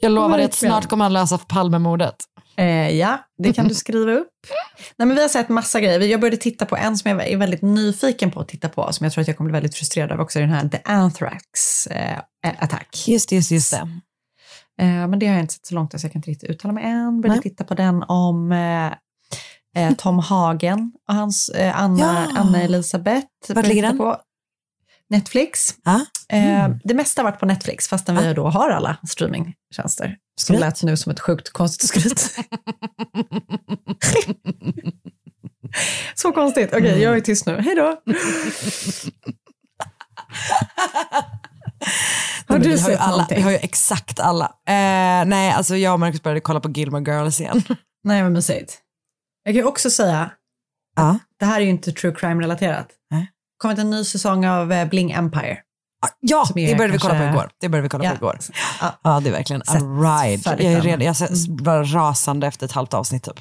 Jag 0.00 0.12
lovar 0.12 0.36
dig 0.36 0.46
att 0.46 0.54
snart 0.54 0.86
kommer 0.86 1.04
han 1.04 1.12
läsa 1.12 1.38
Palmemordet. 1.38 2.16
Eh, 2.56 2.96
ja, 2.96 3.18
det 3.38 3.52
kan 3.52 3.68
du 3.68 3.74
skriva 3.74 4.12
upp. 4.12 4.28
Nej, 4.96 5.06
men 5.06 5.16
vi 5.16 5.22
har 5.22 5.28
sett 5.28 5.48
massa 5.48 5.80
grejer. 5.80 6.00
Jag 6.00 6.20
började 6.20 6.36
titta 6.36 6.66
på 6.66 6.76
en 6.76 6.96
som 6.96 7.10
jag 7.10 7.28
är 7.28 7.36
väldigt 7.36 7.62
nyfiken 7.62 8.30
på 8.30 8.40
att 8.40 8.48
titta 8.48 8.68
på, 8.68 8.92
som 8.92 9.04
jag 9.04 9.12
tror 9.12 9.22
att 9.22 9.28
jag 9.28 9.36
kommer 9.36 9.50
bli 9.50 9.56
väldigt 9.56 9.74
frustrerad 9.74 10.12
av 10.12 10.20
också, 10.20 10.38
den 10.38 10.50
här 10.50 10.68
The 10.68 10.78
Anthrax 10.84 11.86
eh. 11.86 12.18
Just, 13.06 13.32
just, 13.32 13.50
just 13.50 13.70
det. 13.70 13.76
Eh, 14.80 15.08
men 15.08 15.18
det 15.18 15.26
har 15.26 15.34
jag 15.34 15.42
inte 15.42 15.54
sett 15.54 15.66
så 15.66 15.74
långt, 15.74 16.00
så 16.00 16.04
jag 16.04 16.12
kan 16.12 16.18
inte 16.18 16.30
riktigt 16.30 16.50
uttala 16.50 16.74
mig 16.74 16.84
än. 16.84 17.20
Började 17.20 17.40
Nej. 17.44 17.50
titta 17.50 17.64
på 17.64 17.74
den 17.74 18.02
om 18.02 18.52
eh, 18.52 18.86
eh, 19.76 19.94
Tom 19.98 20.18
Hagen 20.18 20.92
och 21.08 21.14
hans 21.14 21.48
eh, 21.48 21.80
Anna, 21.80 22.26
Ja. 22.34 22.40
Anna 22.40 22.62
Elisabeth. 22.62 23.26
Började 23.48 23.68
ligger 23.68 23.82
den? 23.82 23.98
På 23.98 24.16
Netflix. 25.10 25.74
Ja. 25.84 26.00
Eh, 26.36 26.68
det 26.84 26.94
mesta 26.94 27.22
har 27.22 27.30
varit 27.30 27.40
på 27.40 27.46
Netflix, 27.46 27.88
fastän 27.88 28.16
vi 28.16 28.34
då 28.34 28.48
har 28.48 28.70
alla 28.70 28.96
streamingtjänster. 29.08 30.16
Som 30.40 30.44
Skryt. 30.56 30.60
lät 30.60 30.82
nu 30.82 30.96
som 30.96 31.12
ett 31.12 31.20
sjukt 31.20 31.52
konstigt 31.52 31.88
skryt. 31.88 32.36
Så 36.14 36.32
konstigt. 36.32 36.70
Okej, 36.72 37.02
jag 37.02 37.16
är 37.16 37.20
tyst 37.20 37.46
nu. 37.46 37.60
Hej 37.60 37.74
då. 37.74 37.82
Har 42.46 42.58
du 42.58 42.62
vi, 42.64 42.68
har 42.68 42.76
ju 42.76 42.78
sett 42.78 43.00
alla, 43.00 43.10
någonting? 43.10 43.36
vi 43.36 43.42
har 43.42 43.50
ju 43.50 43.56
exakt 43.56 44.20
alla. 44.20 44.44
Eh, 44.44 45.24
nej, 45.26 45.52
alltså 45.52 45.76
jag 45.76 45.92
och 45.92 46.00
Marcus 46.00 46.22
började 46.22 46.40
kolla 46.40 46.60
på 46.60 46.70
Gilmore 46.70 47.12
Girls 47.12 47.40
igen. 47.40 47.62
Nej, 48.04 48.22
men 48.22 48.32
mysigt. 48.32 48.78
Jag 49.42 49.54
kan 49.54 49.60
ju 49.60 49.64
också 49.64 49.90
säga, 49.90 50.30
Ja. 50.96 51.18
det 51.38 51.44
här 51.44 51.60
är 51.60 51.64
ju 51.64 51.70
inte 51.70 51.92
true 51.92 52.12
crime-relaterat. 52.14 52.88
Kommit 53.60 53.78
en 53.78 53.90
ny 53.90 54.04
säsong 54.04 54.46
av 54.46 54.72
eh, 54.72 54.88
Bling 54.88 55.10
Empire. 55.10 55.58
Ja, 56.20 56.44
Som 56.46 56.58
är 56.58 56.68
det 56.68 56.74
började 56.74 56.92
vi 56.92 56.98
kolla 56.98 57.14
på 57.14 57.18
kanske- 57.20 57.38
igår. 57.38 57.50
Det 57.60 57.68
började 57.68 57.82
vi 57.82 57.88
kolla 57.88 58.04
Ja. 58.04 58.10
på 58.10 58.16
igår. 58.16 58.38
Ja. 58.80 58.98
Ja, 59.02 59.20
det 59.20 59.28
är 59.28 59.32
verkligen 59.32 59.62
a 59.66 59.74
ride. 59.74 60.42
Jag 60.64 60.72
är 60.72 60.80
redan, 60.80 61.00
jag 61.00 61.20
är 61.20 61.62
bara 61.62 61.84
rasande 61.84 62.46
efter 62.46 62.66
ett 62.66 62.72
halvt 62.72 62.94
avsnitt 62.94 63.22
typ. 63.24 63.40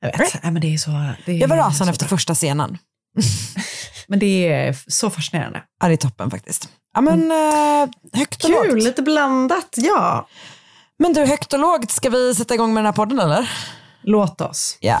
Jag 0.00 0.18
vet. 0.18 0.42
Nej, 0.42 0.52
men 0.52 0.60
det 0.62 0.74
är 0.74 0.78
så, 0.78 0.90
det 1.26 1.32
är 1.32 1.36
Jag 1.36 1.48
var 1.48 1.56
rasande 1.56 1.90
efter 1.90 2.04
bra. 2.06 2.16
första 2.16 2.34
scenen. 2.34 2.78
Men 4.08 4.18
det 4.18 4.48
är 4.52 4.76
så 4.88 5.10
fascinerande. 5.10 5.62
Ja, 5.80 5.86
det 5.88 5.94
är 5.94 5.96
toppen 5.96 6.30
faktiskt. 6.30 6.68
Ja, 6.94 7.00
men 7.00 7.30
eh, 7.30 7.88
högt 8.18 8.44
och 8.44 8.50
Kul, 8.50 8.68
lågt. 8.74 8.84
lite 8.84 9.02
blandat, 9.02 9.74
ja. 9.76 10.28
Men 10.98 11.12
du, 11.12 11.26
högt 11.26 11.52
och 11.52 11.58
lågt, 11.58 11.90
ska 11.90 12.10
vi 12.10 12.34
sätta 12.34 12.54
igång 12.54 12.74
med 12.74 12.80
den 12.84 12.86
här 12.86 12.92
podden 12.92 13.18
eller? 13.18 13.50
Låt 14.02 14.40
oss. 14.40 14.78
Ja. 14.80 15.00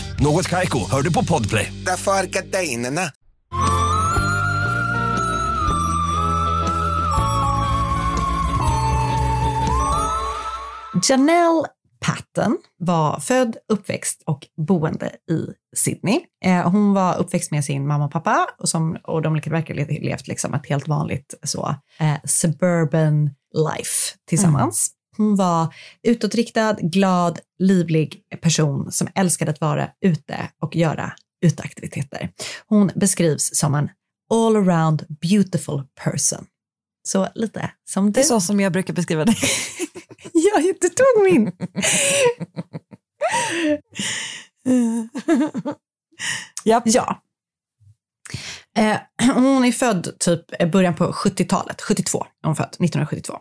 Något 0.21 0.47
Kaiko, 0.47 0.79
hör 0.91 1.01
du 1.01 1.13
på 1.13 1.25
Podplay. 1.25 1.73
Därför 1.85 2.11
är 2.11 2.23
gardinerna. 2.23 3.01
Janelle 11.09 11.67
Patton 12.05 12.57
var 12.77 13.19
född, 13.19 13.57
uppväxt 13.67 14.23
och 14.25 14.47
boende 14.67 15.05
i 15.07 15.45
Sydney. 15.75 16.19
Eh, 16.45 16.71
hon 16.71 16.93
var 16.93 17.17
uppväxt 17.17 17.51
med 17.51 17.65
sin 17.65 17.87
mamma 17.87 18.05
och 18.05 18.11
pappa 18.11 18.47
och, 18.59 18.69
som, 18.69 18.97
och 19.03 19.21
de 19.21 19.33
verkar 19.33 19.75
ha 19.75 19.99
levt 19.99 20.27
liksom 20.27 20.53
ett 20.53 20.65
helt 20.65 20.87
vanligt 20.87 21.33
så, 21.43 21.75
eh, 21.99 22.15
suburban 22.23 23.29
life 23.53 24.17
tillsammans. 24.27 24.91
Hon 25.17 25.35
var 25.35 25.73
utåtriktad, 26.03 26.73
glad, 26.81 27.39
livlig 27.59 28.21
person 28.41 28.91
som 28.91 29.07
älskade 29.15 29.51
att 29.51 29.61
vara 29.61 29.89
ute 30.05 30.49
och 30.61 30.75
göra 30.75 31.13
uteaktiviteter. 31.45 32.29
Hon 32.67 32.91
beskrivs 32.95 33.55
som 33.55 33.75
en 33.75 33.89
all 34.33 34.55
around 34.55 35.05
beautiful 35.21 35.83
person. 36.03 36.45
Så 37.07 37.27
lite 37.35 37.71
som 37.89 38.05
du. 38.05 38.11
Det 38.11 38.19
är 38.19 38.23
så 38.23 38.41
som 38.41 38.59
jag 38.59 38.73
brukar 38.73 38.93
beskriva 38.93 39.25
dig. 39.25 39.35
Ja, 40.33 40.73
du 40.81 40.89
tog 40.89 41.23
min. 41.23 41.51
Japp. 46.65 46.83
Ja. 46.87 47.21
Eh, 48.77 48.97
hon 49.33 49.65
är 49.65 49.71
född 49.71 50.19
typ 50.19 50.41
eh, 50.59 50.69
början 50.69 50.95
på 50.95 51.11
70-talet, 51.11 51.81
72 51.81 52.25
är 52.43 52.47
hon 52.47 52.55
född, 52.55 52.65
1972. 52.65 53.37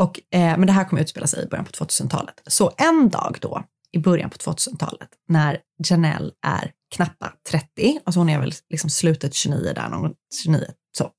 Och, 0.00 0.20
eh, 0.34 0.58
men 0.58 0.66
det 0.66 0.72
här 0.72 0.84
kommer 0.84 1.02
utspela 1.02 1.26
sig 1.26 1.44
i 1.44 1.48
början 1.48 1.64
på 1.64 1.70
2000-talet. 1.70 2.34
Så 2.46 2.72
en 2.76 3.08
dag 3.08 3.38
då, 3.40 3.64
i 3.92 3.98
början 3.98 4.30
på 4.30 4.36
2000-talet, 4.36 5.08
när 5.28 5.58
Janelle 5.84 6.30
är 6.46 6.72
knappa 6.94 7.32
30, 7.50 8.00
alltså 8.04 8.20
hon 8.20 8.28
är 8.28 8.40
väl 8.40 8.52
liksom 8.70 8.90
slutet 8.90 9.34
29 9.34 9.72
där, 9.74 9.88
någon 9.88 10.12
29, 10.42 10.66
så, 10.98 11.10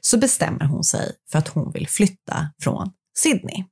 så 0.00 0.18
bestämmer 0.18 0.64
hon 0.64 0.84
sig 0.84 1.12
för 1.30 1.38
att 1.38 1.48
hon 1.48 1.72
vill 1.72 1.88
flytta 1.88 2.48
från 2.62 2.90
Sydney. 3.18 3.64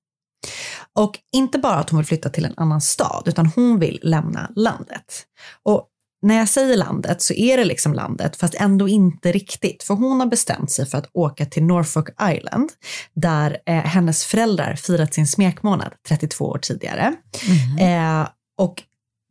Och 0.98 1.18
inte 1.32 1.58
bara 1.58 1.74
att 1.74 1.90
hon 1.90 1.98
vill 1.98 2.06
flytta 2.06 2.28
till 2.28 2.44
en 2.44 2.54
annan 2.56 2.80
stad, 2.80 3.22
utan 3.26 3.46
hon 3.46 3.78
vill 3.78 4.00
lämna 4.02 4.52
landet. 4.56 5.26
Och 5.62 5.88
när 6.22 6.38
jag 6.38 6.48
säger 6.48 6.76
landet 6.76 7.22
så 7.22 7.34
är 7.34 7.56
det 7.56 7.64
liksom 7.64 7.94
landet, 7.94 8.36
fast 8.36 8.54
ändå 8.54 8.88
inte 8.88 9.32
riktigt. 9.32 9.82
För 9.82 9.94
hon 9.94 10.20
har 10.20 10.26
bestämt 10.26 10.70
sig 10.70 10.86
för 10.86 10.98
att 10.98 11.10
åka 11.12 11.46
till 11.46 11.62
Norfolk 11.64 12.08
Island, 12.22 12.72
där 13.14 13.58
eh, 13.66 13.74
hennes 13.74 14.24
föräldrar 14.24 14.74
firat 14.74 15.14
sin 15.14 15.26
smekmånad 15.26 15.92
32 16.08 16.44
år 16.44 16.58
tidigare. 16.58 17.14
Eh, 17.80 18.28
och 18.58 18.82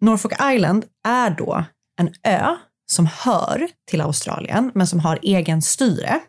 Norfolk 0.01 0.33
Island 0.53 0.85
är 1.07 1.29
då 1.29 1.65
en 1.99 2.09
ö 2.27 2.55
som 2.91 3.05
hör 3.05 3.67
till 3.89 4.01
Australien, 4.01 4.71
men 4.75 4.87
som 4.87 4.99
har 4.99 5.19
egen 5.21 5.61
styre. 5.61 6.19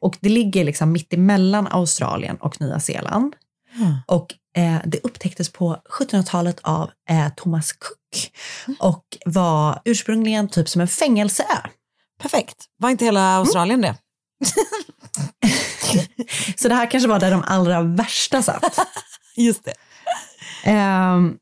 Och 0.00 0.16
det 0.20 0.28
ligger 0.28 0.64
liksom 0.64 0.92
mitt 0.92 1.12
emellan 1.12 1.66
Australien 1.70 2.36
och 2.36 2.60
Nya 2.60 2.80
Zeeland. 2.80 3.36
Och 4.06 4.32
eh, 4.32 4.39
det 4.84 5.00
upptäcktes 5.02 5.52
på 5.52 5.76
1700-talet 5.98 6.60
av 6.62 6.90
eh, 7.10 7.28
Thomas 7.36 7.72
Cook 7.72 8.32
och 8.78 9.04
var 9.24 9.82
ursprungligen 9.84 10.48
typ 10.48 10.68
som 10.68 10.80
en 10.80 10.88
fängelseö. 10.88 11.56
Perfekt. 12.22 12.64
Var 12.78 12.90
inte 12.90 13.04
hela 13.04 13.36
Australien 13.36 13.80
det? 13.80 13.96
Så 16.56 16.68
det 16.68 16.74
här 16.74 16.90
kanske 16.90 17.08
var 17.08 17.20
där 17.20 17.30
de 17.30 17.42
allra 17.46 17.82
värsta 17.82 18.42
satt. 18.42 18.78
Just 19.36 19.64
det. 19.64 19.74
Ehm, 20.64 21.36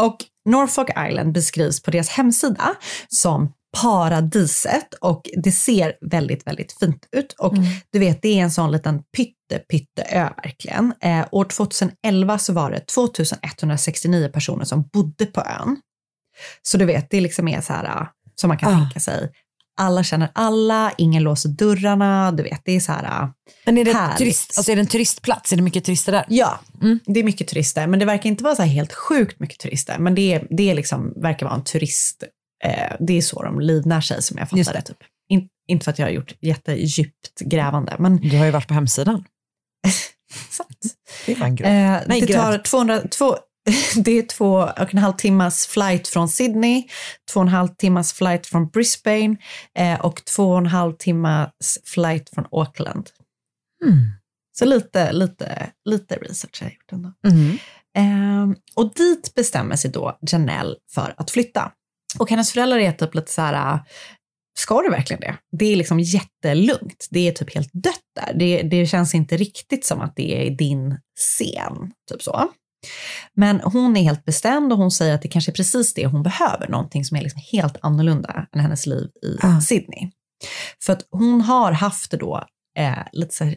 och 0.00 0.16
Norfolk 0.44 0.88
Island 1.08 1.32
beskrivs 1.32 1.82
på 1.82 1.90
deras 1.90 2.08
hemsida 2.08 2.74
som 3.08 3.52
paradiset 3.76 4.94
och 5.00 5.22
det 5.42 5.52
ser 5.52 5.92
väldigt, 6.10 6.46
väldigt 6.46 6.72
fint 6.72 7.06
ut. 7.16 7.32
Och 7.38 7.54
du 7.92 7.98
vet, 7.98 8.22
det 8.22 8.28
är 8.38 8.42
en 8.42 8.50
sån 8.50 8.72
liten 8.72 9.02
pytte, 9.16 9.58
pytte 9.70 10.02
ö 10.02 10.28
verkligen. 10.44 10.92
Eh, 11.00 11.26
år 11.32 11.44
2011 11.44 12.38
så 12.38 12.52
var 12.52 12.70
det 12.70 12.80
2169 12.86 14.28
personer 14.32 14.64
som 14.64 14.88
bodde 14.92 15.26
på 15.26 15.40
ön. 15.40 15.76
Så 16.62 16.78
du 16.78 16.84
vet, 16.84 17.10
det 17.10 17.20
liksom 17.20 17.48
är 17.48 17.60
så 17.60 17.72
här 17.72 17.84
äh, 18.00 18.06
som 18.40 18.48
man 18.48 18.58
kan 18.58 18.74
Ah. 18.74 18.78
tänka 18.78 19.00
sig. 19.00 19.30
Alla 19.80 20.02
känner 20.04 20.30
alla, 20.34 20.92
ingen 20.98 21.22
låser 21.22 21.48
dörrarna, 21.48 22.32
du 22.32 22.42
vet, 22.42 22.60
det 22.64 22.72
är 22.76 22.80
så 22.80 22.92
här 22.92 23.22
äh, 23.22 23.28
Men 23.66 23.78
är 23.78 23.84
det, 23.84 23.92
härligt. 23.92 24.18
turist, 24.18 24.54
alltså 24.58 24.72
är 24.72 24.76
det 24.76 24.82
en 24.82 24.86
turistplats? 24.88 25.52
Är 25.52 25.56
det 25.56 25.62
mycket 25.62 25.84
turister 25.84 26.12
där? 26.12 26.24
Ja, 26.28 26.60
det 27.06 27.20
är 27.20 27.24
mycket 27.24 27.48
turister, 27.48 27.86
men 27.86 27.98
det 27.98 28.04
verkar 28.04 28.28
inte 28.30 28.44
vara 28.44 28.54
så 28.56 28.62
helt 28.62 28.92
sjukt 28.92 29.40
mycket 29.40 29.58
turister. 29.58 29.98
Men 29.98 30.14
det, 30.14 30.32
är, 30.34 30.46
det 30.50 30.70
är 30.70 30.74
liksom, 30.74 31.12
verkar 31.16 31.46
vara 31.46 31.56
en 31.56 31.64
turist, 31.64 32.24
eh, 32.64 32.96
det 33.00 33.18
är 33.18 33.22
så 33.22 33.42
de 33.42 33.60
livnär 33.60 34.00
sig 34.00 34.22
som 34.22 34.38
jag 34.38 34.48
Just 34.58 34.70
fattar 34.70 34.80
det. 34.80 34.86
Typ. 34.86 34.98
In, 35.28 35.48
inte 35.68 35.84
för 35.84 35.90
att 35.90 35.98
jag 35.98 36.06
har 36.06 36.10
gjort 36.10 36.34
jättedjupt 36.40 37.40
grävande, 37.40 37.96
men 37.98 38.16
Du 38.16 38.38
har 38.38 38.44
ju 38.44 38.50
varit 38.50 38.68
på 38.68 38.74
hemsidan. 38.74 39.24
sant. 40.50 40.94
Det 41.26 41.32
är 41.32 41.36
fan 41.36 41.56
grovt. 41.56 41.68
Eh, 41.68 41.72
Nej, 42.06 42.20
det 42.20 42.34
tar 42.34 42.52
grövt. 42.52 42.64
200, 42.64 43.00
två, 43.10 43.36
det 44.04 44.18
är 44.18 44.22
två 44.22 44.52
och 44.54 44.94
en 44.94 44.98
halv 44.98 45.12
timmas 45.12 45.66
flight 45.66 46.08
från 46.08 46.28
Sydney, 46.28 46.88
två 47.32 47.40
och 47.40 47.46
en 47.46 47.52
halv 47.52 47.68
timmas 47.68 48.12
flight 48.12 48.46
från 48.46 48.68
Brisbane 48.68 49.36
eh, 49.78 50.00
och 50.00 50.24
två 50.24 50.50
och 50.50 50.58
en 50.58 50.66
halv 50.66 50.92
timmas 50.92 51.78
flight 51.84 52.30
från 52.30 52.46
Auckland. 52.50 53.10
Mm. 53.84 53.98
Så 54.58 54.64
lite, 54.64 55.12
lite, 55.12 55.70
lite 55.84 56.14
research 56.14 56.60
har 56.60 56.66
jag 56.66 56.74
gjort 56.74 56.92
ändå. 56.92 57.12
Mm. 57.26 57.58
Ehm, 57.96 58.56
och 58.74 58.94
dit 58.94 59.34
bestämmer 59.34 59.76
sig 59.76 59.90
då 59.90 60.18
Janelle 60.20 60.76
för 60.90 61.14
att 61.16 61.30
flytta. 61.30 61.72
Och 62.18 62.30
hennes 62.30 62.52
föräldrar 62.52 62.78
är 62.78 62.92
typ 62.92 63.14
lite 63.14 63.32
så 63.32 63.42
här, 63.42 63.80
ska 64.58 64.82
du 64.82 64.90
verkligen 64.90 65.20
det? 65.20 65.36
Det 65.58 65.72
är 65.72 65.76
liksom 65.76 66.00
jättelugnt. 66.00 67.08
Det 67.10 67.28
är 67.28 67.32
typ 67.32 67.54
helt 67.54 67.70
dött 67.72 68.00
där. 68.20 68.38
Det, 68.38 68.62
det 68.62 68.86
känns 68.86 69.14
inte 69.14 69.36
riktigt 69.36 69.84
som 69.84 70.00
att 70.00 70.16
det 70.16 70.46
är 70.46 70.50
din 70.50 70.98
scen, 71.16 71.92
typ 72.10 72.22
så. 72.22 72.50
Men 73.34 73.60
hon 73.60 73.96
är 73.96 74.02
helt 74.02 74.24
bestämd 74.24 74.72
och 74.72 74.78
hon 74.78 74.90
säger 74.90 75.14
att 75.14 75.22
det 75.22 75.28
kanske 75.28 75.50
är 75.50 75.54
precis 75.54 75.94
det 75.94 76.06
hon 76.06 76.22
behöver, 76.22 76.68
någonting 76.68 77.04
som 77.04 77.16
är 77.16 77.22
liksom 77.22 77.42
helt 77.52 77.76
annorlunda 77.82 78.46
än 78.52 78.60
hennes 78.60 78.86
liv 78.86 79.08
i 79.22 79.36
Ah. 79.42 79.60
Sydney. 79.60 80.10
För 80.82 80.92
att 80.92 81.06
hon 81.10 81.40
har 81.40 81.72
haft 81.72 82.10
det 82.10 82.16
då 82.16 82.44
eh, 82.78 82.98
lite 83.12 83.34
så 83.34 83.44
här 83.44 83.56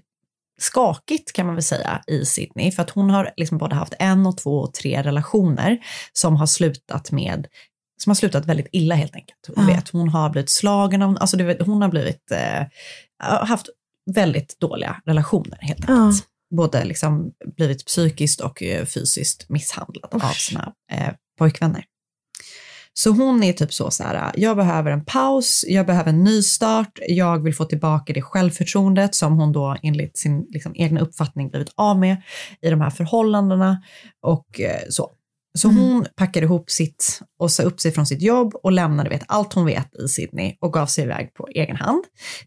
skakigt 0.62 1.34
kan 1.34 1.46
man 1.46 1.56
väl 1.56 1.64
säga 1.64 2.02
i 2.08 2.26
Sydney, 2.26 2.72
för 2.72 2.82
att 2.82 2.90
hon 2.90 3.10
har 3.10 3.34
liksom 3.38 3.58
både 3.58 3.76
haft 3.76 3.94
en 4.00 4.26
och 4.26 4.38
två 4.38 4.60
och 4.60 4.74
tre 4.74 5.04
relationer 5.04 5.78
som 6.14 6.36
har 6.36 6.46
slutat 6.46 7.12
med 7.12 7.48
som 8.04 8.10
har 8.10 8.16
slutat 8.16 8.46
väldigt 8.46 8.68
illa 8.72 8.96
helt 8.96 9.16
enkelt. 9.16 9.40
Du 9.48 9.54
Ja. 9.56 9.68
vet, 9.68 9.90
hon 9.90 10.10
har 10.10 10.30
blivit 10.30 10.50
slagen 10.50 11.02
av, 11.02 11.18
alltså 11.20 11.38
vet, 11.38 11.62
hon 11.62 11.82
har 11.82 11.90
blivit, 11.90 12.32
eh, 12.32 12.66
haft 13.24 13.66
väldigt 14.12 14.60
dåliga 14.60 15.02
relationer 15.06 15.58
helt 15.62 15.80
enkelt. 15.90 16.28
Både 16.56 16.84
liksom 16.86 17.32
blivit 17.58 17.86
psykiskt 17.86 18.42
och 18.42 18.64
eh, 18.64 18.86
fysiskt 18.86 19.50
misshandlad 19.50 20.14
av 20.24 20.30
sina 20.34 20.74
eh, 20.92 21.10
pojkvänner. 21.40 21.86
Så 22.94 23.10
hon 23.10 23.44
är 23.44 23.54
typ 23.54 23.74
så, 23.74 23.92
så 23.92 24.04
här, 24.04 24.32
jag 24.36 24.58
behöver 24.58 24.92
en 24.92 25.06
paus, 25.06 25.66
jag 25.68 25.86
behöver 25.86 26.10
en 26.10 26.24
nystart, 26.24 27.00
jag 27.08 27.44
vill 27.44 27.56
få 27.56 27.66
tillbaka 27.66 28.14
det 28.14 28.22
självförtroendet 28.22 29.16
som 29.16 29.38
hon 29.40 29.52
då 29.52 29.78
enligt 29.84 30.18
sin 30.18 30.46
liksom, 30.50 30.72
egna 30.76 31.02
uppfattning 31.02 31.50
blivit 31.50 31.72
av 31.76 32.00
med 32.00 32.22
i 32.62 32.70
de 32.70 32.82
här 32.82 32.90
förhållandena 32.90 33.84
och 34.22 34.60
eh, 34.60 34.82
så. 34.90 35.12
Så 35.54 35.68
hon 35.68 36.06
packade 36.16 36.46
ihop 36.46 36.70
sitt 36.70 37.20
och 37.40 37.52
sa 37.52 37.64
upp 37.64 37.80
sig 37.80 37.92
från 37.92 38.06
sitt 38.06 38.22
jobb 38.22 38.56
och 38.64 38.72
lämnade 38.72 39.10
vet, 39.10 39.24
allt 39.28 39.54
hon 39.54 39.66
vet 39.66 39.96
i 39.96 40.08
Sydney 40.08 40.58
och 40.60 40.74
gav 40.74 40.86
sig 40.86 41.04
iväg 41.04 41.34
på 41.34 41.48
egen 41.56 41.76
hand 41.76 42.04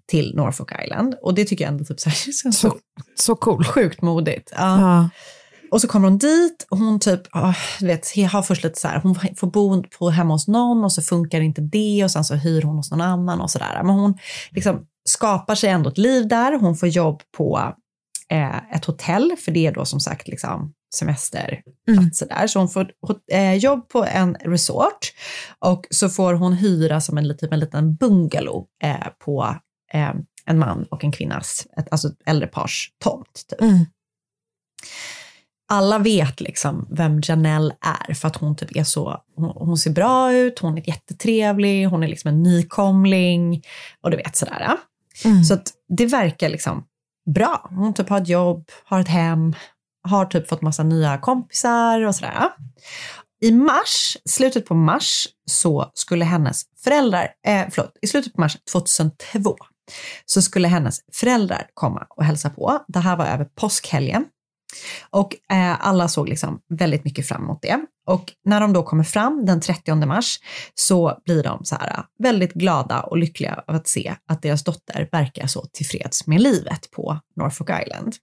till 0.06 0.36
Norfolk 0.36 0.72
Island. 0.84 1.14
Och 1.22 1.34
det 1.34 1.44
tycker 1.44 1.64
jag 1.64 1.72
ändå 1.72 1.84
typ 1.84 2.00
så 2.00 2.08
här, 2.08 2.16
känns 2.42 2.58
så, 2.58 2.76
så 3.14 3.36
cool. 3.36 3.64
sjukt 3.64 4.02
modigt. 4.02 4.52
Ja. 4.56 5.08
Och 5.70 5.80
så 5.80 5.88
kommer 5.88 6.08
hon 6.08 6.18
dit 6.18 6.66
och 6.70 6.78
hon 6.78 7.00
typ, 7.00 7.20
du 7.80 7.86
vet, 7.86 8.16
har 8.32 8.42
först 8.42 8.64
lite 8.64 8.80
så 8.80 8.88
här, 8.88 9.00
hon 9.00 9.14
får 9.36 9.46
bo 9.46 9.82
på 9.82 10.10
hemma 10.10 10.34
hos 10.34 10.48
någon 10.48 10.84
och 10.84 10.92
så 10.92 11.02
funkar 11.02 11.40
inte 11.40 11.60
det 11.60 12.04
och 12.04 12.10
sen 12.10 12.24
så 12.24 12.34
hyr 12.34 12.62
hon 12.62 12.76
hos 12.76 12.90
någon 12.90 13.00
annan 13.00 13.40
och 13.40 13.50
sådär. 13.50 13.82
Men 13.84 13.94
hon 13.94 14.18
liksom 14.50 14.86
skapar 15.08 15.54
sig 15.54 15.70
ändå 15.70 15.90
ett 15.90 15.98
liv 15.98 16.28
där. 16.28 16.58
Hon 16.58 16.76
får 16.76 16.88
jobb 16.88 17.22
på 17.36 17.74
eh, 18.30 18.74
ett 18.74 18.84
hotell, 18.84 19.32
för 19.44 19.52
det 19.52 19.66
är 19.66 19.72
då 19.72 19.84
som 19.84 20.00
sagt 20.00 20.28
liksom 20.28 20.72
semesterplatser 20.94 22.28
där. 22.28 22.46
Så 22.46 22.58
hon 22.58 22.68
får 22.68 22.90
eh, 23.32 23.54
jobb 23.54 23.88
på 23.88 24.04
en 24.04 24.34
resort 24.34 25.12
och 25.58 25.86
så 25.90 26.08
får 26.08 26.34
hon 26.34 26.52
hyra 26.52 27.00
som 27.00 27.18
en, 27.18 27.36
typ 27.38 27.52
en 27.52 27.60
liten 27.60 27.94
bungalow 27.94 28.66
eh, 28.82 29.08
på 29.24 29.56
eh, 29.92 30.12
en 30.46 30.58
man 30.58 30.86
och 30.90 31.04
en 31.04 31.12
kvinnas, 31.12 31.66
ett, 31.76 31.86
alltså 31.90 32.08
ett 32.08 32.18
äldre 32.26 32.48
pars 32.48 32.90
tomt. 33.04 33.46
Typ. 33.48 33.60
Alla 35.68 35.98
vet 35.98 36.40
liksom 36.40 36.88
vem 36.90 37.20
Janelle 37.24 37.74
är 38.08 38.14
för 38.14 38.28
att 38.28 38.36
hon 38.36 38.56
typ 38.56 38.76
är 38.76 38.84
så, 38.84 39.22
hon, 39.36 39.52
hon 39.56 39.78
ser 39.78 39.90
bra 39.90 40.32
ut, 40.32 40.58
hon 40.58 40.78
är 40.78 40.88
jättetrevlig, 40.88 41.84
hon 41.86 42.02
är 42.02 42.08
liksom 42.08 42.28
en 42.28 42.42
nykomling 42.42 43.62
och 44.00 44.10
du 44.10 44.16
vet 44.16 44.36
sådär. 44.36 44.76
Så 45.48 45.54
att 45.54 45.72
det 45.88 46.06
verkar 46.06 46.48
liksom 46.48 46.84
bra. 47.34 47.70
Hon 47.70 47.94
typ 47.94 48.08
har 48.08 48.20
ett 48.20 48.28
jobb, 48.28 48.70
har 48.84 49.00
ett 49.00 49.08
hem, 49.08 49.54
har 50.04 50.24
typ 50.24 50.48
fått 50.48 50.62
massa 50.62 50.82
nya 50.82 51.18
kompisar 51.18 52.00
och 52.00 52.14
sådär. 52.14 52.48
I 53.40 53.52
mars, 53.52 54.16
slutet 54.24 54.66
på 54.66 54.74
mars, 54.74 55.28
så 55.50 55.90
skulle 55.94 56.24
hennes 56.24 56.62
föräldrar, 56.84 57.28
eh, 57.46 57.64
förlåt, 57.70 57.98
i 58.02 58.06
slutet 58.06 58.32
på 58.32 58.40
mars 58.40 58.56
2002 58.72 59.56
så 60.26 60.42
skulle 60.42 60.68
hennes 60.68 61.00
föräldrar 61.12 61.66
komma 61.74 62.06
och 62.10 62.24
hälsa 62.24 62.50
på. 62.50 62.84
Det 62.88 62.98
här 62.98 63.16
var 63.16 63.26
över 63.26 63.44
påskhelgen. 63.44 64.24
Och 65.10 65.36
eh, 65.52 65.86
alla 65.86 66.08
såg 66.08 66.28
liksom 66.28 66.60
väldigt 66.68 67.04
mycket 67.04 67.28
fram 67.28 67.42
emot 67.42 67.62
det. 67.62 67.80
Och 68.06 68.32
när 68.44 68.60
de 68.60 68.72
då 68.72 68.82
kommer 68.82 69.04
fram 69.04 69.46
den 69.46 69.60
30 69.60 69.94
mars 70.06 70.40
så 70.74 71.18
blir 71.24 71.42
de 71.42 71.64
så 71.64 71.76
här 71.76 71.90
eh, 71.90 72.04
väldigt 72.18 72.52
glada 72.52 73.00
och 73.00 73.18
lyckliga 73.18 73.64
av 73.66 73.74
att 73.74 73.88
se 73.88 74.14
att 74.28 74.42
deras 74.42 74.64
dotter 74.64 75.08
verkar 75.12 75.46
så 75.46 75.66
tillfreds 75.72 76.26
med 76.26 76.40
livet 76.40 76.90
på 76.90 77.18
Norfolk 77.36 77.70
Island. 77.86 78.14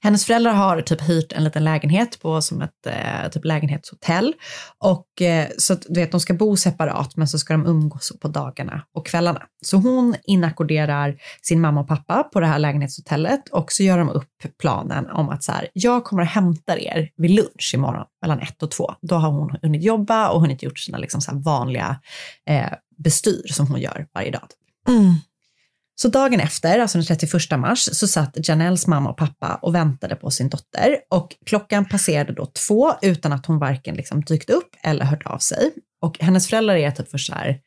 Hennes 0.00 0.26
föräldrar 0.26 0.52
har 0.52 0.80
typ 0.80 1.00
hyrt 1.00 1.32
en 1.32 1.44
liten 1.44 1.64
lägenhet 1.64 2.20
på 2.20 2.42
som 2.42 2.62
ett 2.62 2.86
eh, 2.86 3.30
typ 3.30 3.44
lägenhetshotell. 3.44 4.34
Och 4.78 5.22
eh, 5.22 5.48
så 5.58 5.72
att 5.72 5.82
du 5.88 6.00
vet, 6.00 6.10
de 6.10 6.20
ska 6.20 6.34
bo 6.34 6.56
separat 6.56 7.16
men 7.16 7.28
så 7.28 7.38
ska 7.38 7.54
de 7.54 7.66
umgås 7.66 8.12
på 8.20 8.28
dagarna 8.28 8.82
och 8.94 9.06
kvällarna. 9.06 9.42
Så 9.64 9.76
hon 9.76 10.14
inackorderar 10.24 11.16
sin 11.42 11.60
mamma 11.60 11.80
och 11.80 11.88
pappa 11.88 12.22
på 12.22 12.40
det 12.40 12.46
här 12.46 12.58
lägenhetshotellet 12.58 13.48
och 13.48 13.72
så 13.72 13.82
gör 13.82 13.98
de 13.98 14.10
upp 14.10 14.28
planen 14.60 15.06
om 15.10 15.28
att 15.28 15.42
så 15.42 15.52
här, 15.52 15.68
jag 15.72 16.04
kommer 16.04 16.22
att 16.22 16.28
hämta 16.28 16.78
er 16.78 17.10
vid 17.16 17.30
lunch 17.30 17.72
imorgon 17.74 18.04
mellan 18.22 18.40
ett 18.40 18.62
och 18.62 18.70
två. 18.70 18.94
Då 19.02 19.14
har 19.14 19.30
hon 19.30 19.56
hunnit 19.62 19.82
jobba 19.82 20.28
och 20.28 20.40
hunnit 20.40 20.62
gjort 20.62 20.78
sina 20.78 20.98
liksom 20.98 21.20
så 21.20 21.30
här 21.30 21.38
vanliga 21.38 22.00
eh, 22.46 22.72
bestyr 22.98 23.42
som 23.52 23.66
hon 23.66 23.80
gör 23.80 24.06
varje 24.14 24.30
dag. 24.30 24.48
Mm. 24.88 25.14
Så 26.02 26.08
dagen 26.08 26.40
efter, 26.40 26.78
alltså 26.78 26.98
den 26.98 27.04
31 27.04 27.58
mars, 27.58 27.88
så 27.92 28.08
satt 28.08 28.48
Janelles 28.48 28.86
mamma 28.86 29.10
och 29.10 29.16
pappa 29.16 29.58
och 29.62 29.74
väntade 29.74 30.16
på 30.16 30.30
sin 30.30 30.48
dotter 30.48 30.96
och 31.10 31.36
klockan 31.46 31.84
passerade 31.84 32.32
då 32.32 32.46
två 32.46 32.92
utan 33.02 33.32
att 33.32 33.46
hon 33.46 33.58
varken 33.58 33.94
liksom 33.94 34.20
dykt 34.20 34.50
upp 34.50 34.70
eller 34.82 35.04
hört 35.04 35.26
av 35.26 35.38
sig. 35.38 35.72
Och 36.02 36.18
hennes 36.20 36.48
föräldrar 36.48 36.76
är 36.76 36.90
typ 36.90 37.10
för 37.10 37.18
så 37.18 37.34
här, 37.34 37.58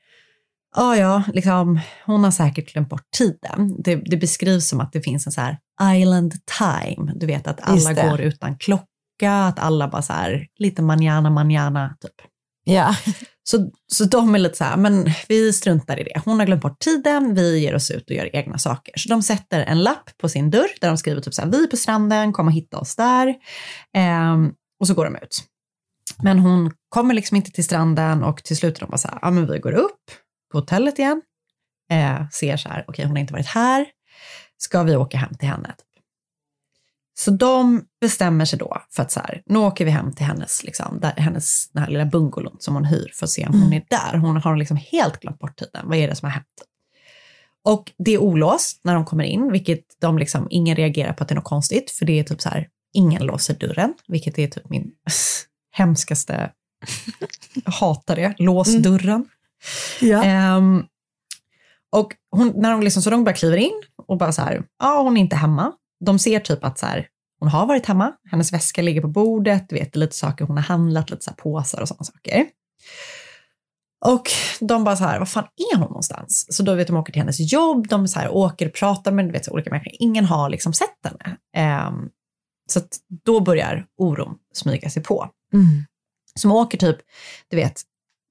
ja 0.75 0.95
ja, 0.95 1.23
liksom, 1.33 1.79
hon 2.05 2.23
har 2.23 2.31
säkert 2.31 2.73
glömt 2.73 2.89
bort 2.89 3.11
tiden. 3.17 3.81
Det, 3.83 3.95
det 3.95 4.17
beskrivs 4.17 4.69
som 4.69 4.79
att 4.79 4.93
det 4.93 5.01
finns 5.01 5.25
en 5.25 5.31
så 5.31 5.41
här 5.41 5.57
island 5.95 6.33
time, 6.59 7.13
du 7.15 7.25
vet 7.25 7.47
att 7.47 7.59
alla 7.61 7.93
går 7.93 8.21
utan 8.21 8.57
klocka, 8.57 9.33
att 9.47 9.59
alla 9.59 9.87
bara 9.87 10.01
så 10.01 10.13
här, 10.13 10.47
lite 10.57 10.81
manjana 10.81 11.29
manjana 11.29 11.97
typ. 12.01 12.30
Ja. 12.63 12.95
Så, 13.43 13.71
så 13.93 14.05
de 14.05 14.35
är 14.35 14.39
lite 14.39 14.57
så 14.57 14.63
här, 14.63 14.77
men 14.77 15.11
vi 15.27 15.53
struntar 15.53 15.99
i 15.99 16.03
det. 16.03 16.21
Hon 16.25 16.39
har 16.39 16.45
glömt 16.45 16.61
bort 16.61 16.79
tiden, 16.79 17.35
vi 17.35 17.59
ger 17.59 17.75
oss 17.75 17.91
ut 17.91 18.09
och 18.09 18.15
gör 18.15 18.35
egna 18.35 18.57
saker. 18.57 18.93
Så 18.97 19.09
de 19.09 19.23
sätter 19.23 19.59
en 19.59 19.83
lapp 19.83 20.17
på 20.17 20.29
sin 20.29 20.51
dörr 20.51 20.69
där 20.81 20.87
de 20.87 20.97
skriver 20.97 21.21
typ 21.21 21.33
så 21.33 21.41
här, 21.41 21.49
vi 21.49 21.63
är 21.63 21.67
på 21.67 21.77
stranden, 21.77 22.33
kom 22.33 22.47
och 22.47 22.53
hitta 22.53 22.79
oss 22.79 22.95
där. 22.95 23.35
Ehm, 23.93 24.51
och 24.79 24.87
så 24.87 24.93
går 24.93 25.05
de 25.05 25.15
ut. 25.15 25.43
Men 26.23 26.39
hon 26.39 26.71
kommer 26.89 27.13
liksom 27.13 27.37
inte 27.37 27.51
till 27.51 27.63
stranden 27.63 28.23
och 28.23 28.43
till 28.43 28.57
slut 28.57 28.75
är 28.75 28.79
de 28.79 28.89
bara 28.89 28.97
så 28.97 29.07
här, 29.07 29.19
ja 29.21 29.31
men 29.31 29.51
vi 29.51 29.59
går 29.59 29.73
upp 29.73 30.01
på 30.51 30.57
hotellet 30.57 30.99
igen. 30.99 31.21
Eh, 31.91 32.29
ser 32.29 32.57
så 32.57 32.69
här, 32.69 32.85
okej 32.87 33.05
hon 33.05 33.15
har 33.15 33.21
inte 33.21 33.33
varit 33.33 33.47
här. 33.47 33.85
Ska 34.57 34.83
vi 34.83 34.95
åka 34.95 35.17
hem 35.17 35.35
till 35.39 35.47
henne? 35.47 35.75
Så 37.13 37.31
de 37.31 37.83
bestämmer 38.01 38.45
sig 38.45 38.59
då 38.59 38.77
för 38.89 39.03
att 39.03 39.11
så 39.11 39.19
här, 39.19 39.41
nu 39.45 39.59
åker 39.59 39.85
vi 39.85 39.91
hem 39.91 40.13
till 40.13 40.25
hennes, 40.25 40.63
liksom, 40.63 40.99
där, 40.99 41.13
hennes 41.17 41.69
den 41.69 41.83
här 41.83 41.89
lilla 41.89 42.05
bungalow 42.05 42.55
som 42.59 42.73
hon 42.73 42.85
hyr 42.85 43.11
för 43.13 43.25
att 43.25 43.29
se 43.29 43.47
om 43.47 43.61
hon 43.61 43.73
är 43.73 43.85
där. 43.89 44.17
Hon 44.17 44.37
har 44.37 44.55
liksom 44.55 44.77
helt 44.77 45.19
glömt 45.19 45.39
bort 45.39 45.59
tiden. 45.59 45.81
Vad 45.83 45.97
är 45.97 46.07
det 46.07 46.15
som 46.15 46.25
har 46.25 46.33
hänt? 46.33 46.47
Och 47.63 47.91
det 47.97 48.11
är 48.11 48.17
olåst 48.17 48.79
när 48.83 48.95
de 48.95 49.05
kommer 49.05 49.23
in, 49.23 49.51
vilket 49.51 49.85
de 50.01 50.17
liksom, 50.17 50.47
ingen 50.49 50.75
reagerar 50.75 51.13
på 51.13 51.23
att 51.23 51.29
det 51.29 51.33
är 51.33 51.35
något 51.35 51.43
konstigt, 51.43 51.91
för 51.91 52.05
det 52.05 52.19
är 52.19 52.23
typ 52.23 52.41
så 52.41 52.49
här, 52.49 52.67
ingen 52.93 53.25
låser 53.25 53.53
dörren, 53.53 53.93
vilket 54.07 54.39
är 54.39 54.47
typ 54.47 54.69
min 54.69 54.91
hemskaste, 55.71 56.51
jag 57.65 57.71
hatar 57.71 58.15
det, 58.15 58.35
lås 58.37 58.75
dörren. 58.75 59.25
Ja. 59.99 60.23
Ehm, 60.23 60.83
och 61.91 62.13
hon, 62.31 62.53
när 62.55 62.71
de 62.71 62.81
liksom, 62.81 63.01
så 63.01 63.09
de 63.09 63.23
bara 63.23 63.35
kliver 63.35 63.57
in 63.57 63.81
och 64.07 64.17
bara 64.17 64.31
så 64.31 64.41
här, 64.41 64.63
ja 64.79 65.01
hon 65.01 65.17
är 65.17 65.21
inte 65.21 65.35
hemma. 65.35 65.71
De 66.05 66.19
ser 66.19 66.39
typ 66.39 66.63
att 66.63 66.79
så 66.79 66.85
här, 66.85 67.07
hon 67.39 67.49
har 67.49 67.65
varit 67.65 67.85
hemma, 67.85 68.13
hennes 68.31 68.53
väska 68.53 68.81
ligger 68.81 69.01
på 69.01 69.07
bordet, 69.07 69.69
du 69.69 69.75
vet 69.75 69.95
lite 69.95 70.15
saker 70.15 70.45
hon 70.45 70.57
har 70.57 70.63
handlat, 70.63 71.09
lite 71.09 71.23
så 71.23 71.29
här 71.29 71.35
påsar 71.37 71.81
och 71.81 71.87
sådana 71.87 72.03
saker. 72.03 72.45
Och 74.05 74.31
de 74.59 74.83
bara 74.83 74.95
så 74.95 75.03
här, 75.03 75.19
vad 75.19 75.29
fan 75.29 75.47
är 75.73 75.77
hon 75.77 75.87
någonstans? 75.87 76.45
Så 76.49 76.63
då 76.63 76.75
vet 76.75 76.87
de 76.87 76.97
åker 76.97 77.13
till 77.13 77.21
hennes 77.21 77.53
jobb, 77.53 77.87
de 77.87 78.07
så 78.07 78.19
här, 78.19 78.29
åker 78.29 78.67
och 78.67 78.73
pratar 78.73 79.11
med 79.11 79.31
vet, 79.31 79.45
så 79.45 79.51
olika 79.51 79.69
människor. 79.69 79.93
Ingen 79.99 80.25
har 80.25 80.49
liksom 80.49 80.73
sett 80.73 80.97
henne. 81.03 81.37
Ehm, 81.55 82.09
så 82.69 82.79
att 82.79 82.97
då 83.25 83.39
börjar 83.39 83.85
oron 83.97 84.35
smyga 84.53 84.89
sig 84.89 85.03
på. 85.03 85.29
Mm. 85.53 85.85
Som 86.39 86.51
åker 86.51 86.77
typ, 86.77 86.97
du 87.47 87.55
vet, 87.55 87.81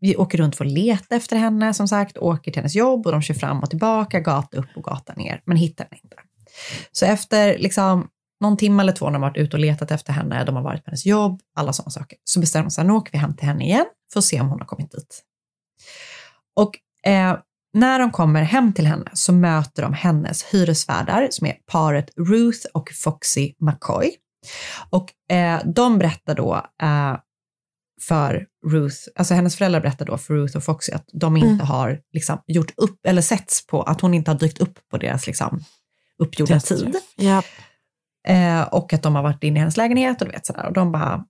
vi 0.01 0.17
åker 0.17 0.39
runt 0.39 0.57
för 0.57 0.65
att 0.65 0.73
leta 0.73 1.17
efter 1.17 1.37
henne 1.37 1.75
som 1.75 1.89
sagt, 1.89 2.19
åker 2.19 2.53
till 2.53 2.61
hennes 2.61 2.75
jobb 2.75 3.07
och 3.07 3.13
de 3.13 3.23
kör 3.23 3.35
fram 3.35 3.61
och 3.61 3.71
tillbaka, 3.71 4.21
gata 4.21 4.57
upp 4.57 4.77
och 4.77 4.85
gata 4.85 5.13
ner, 5.13 5.43
men 5.45 5.57
hittar 5.57 5.85
henne 5.85 6.01
inte. 6.05 6.17
Så 6.93 7.07
efter 7.07 7.59
liksom 7.59 8.09
någon 8.41 8.57
timme 8.57 8.83
eller 8.83 8.93
två 8.93 9.07
när 9.07 9.13
de 9.13 9.23
har 9.23 9.31
varit 9.31 9.37
ute 9.39 9.57
och 9.57 9.61
letat 9.61 9.91
efter 9.91 10.13
henne, 10.13 10.45
de 10.45 10.57
har 10.57 10.63
varit 10.63 10.85
på 10.85 10.91
hennes 10.91 11.07
jobb, 11.07 11.41
alla 11.57 11.73
sådana 11.73 11.91
saker, 11.91 12.19
så 12.25 12.41
bestämmer 12.41 12.65
de 12.65 12.71
sig, 12.71 12.85
nu 12.85 12.93
åker 12.93 13.13
vi 13.13 13.19
hem 13.19 13.37
till 13.37 13.47
henne 13.47 13.65
igen 13.65 13.87
för 14.13 14.19
att 14.19 14.25
se 14.25 14.41
om 14.41 14.49
hon 14.49 14.61
har 14.61 14.67
kommit 14.67 14.91
dit. 14.91 15.23
Och 16.57 16.79
eh, 17.11 17.39
när 17.73 17.99
de 17.99 18.11
kommer 18.11 18.43
hem 18.43 18.73
till 18.73 18.87
henne 18.87 19.11
så 19.13 19.33
möter 19.33 19.83
de 19.83 19.93
hennes 19.95 20.43
hyresvärdar 20.45 21.29
som 21.31 21.47
är 21.47 21.57
paret 21.67 22.11
Ruth 22.17 22.67
och 22.75 22.91
Foxy 22.95 23.53
McCoy. 23.61 24.11
Och 24.91 25.35
eh, 25.35 25.61
de 25.65 25.99
berättar 25.99 26.35
då 26.35 26.67
eh, 26.83 27.17
för 28.03 28.47
Ruth, 28.67 28.97
alltså 29.17 29.35
hennes 29.35 29.57
föräldrar 29.57 29.81
berättar 29.81 30.07
då 30.07 30.19
för 30.19 30.35
Ruth 30.35 30.57
och 30.57 30.65
Foxy 30.65 30.93
att 30.93 31.05
de 31.13 31.37
inte 31.37 31.49
Mm. 31.49 31.67
har 31.67 32.01
liksom 32.13 32.43
gjort 32.47 32.73
upp, 32.77 33.07
eller 33.07 33.23
setts 33.23 33.67
på, 33.67 33.83
att 33.83 34.01
hon 34.01 34.15
inte 34.15 34.31
har 34.31 34.39
dykt 34.39 34.59
upp 34.59 34.79
på 34.91 34.99
deras 34.99 35.27
liksom 35.27 35.65
uppgjorda 36.21 36.55
Dödsträff. 36.55 36.81
tid. 36.81 36.97
Ja. 37.17 37.43
Eh, 38.29 38.63
och 38.63 38.93
att 38.93 39.03
de 39.03 39.15
har 39.15 39.23
varit 39.23 39.45
inne 39.45 39.57
i 39.57 39.61
hennes 39.61 39.77
lägenhet 39.77 40.21
och 40.21 40.27
du 40.27 40.33
vet 40.33 40.47
sådär. 40.47 40.67
Och 40.67 40.73
de 40.73 40.93
bara, 40.93 41.25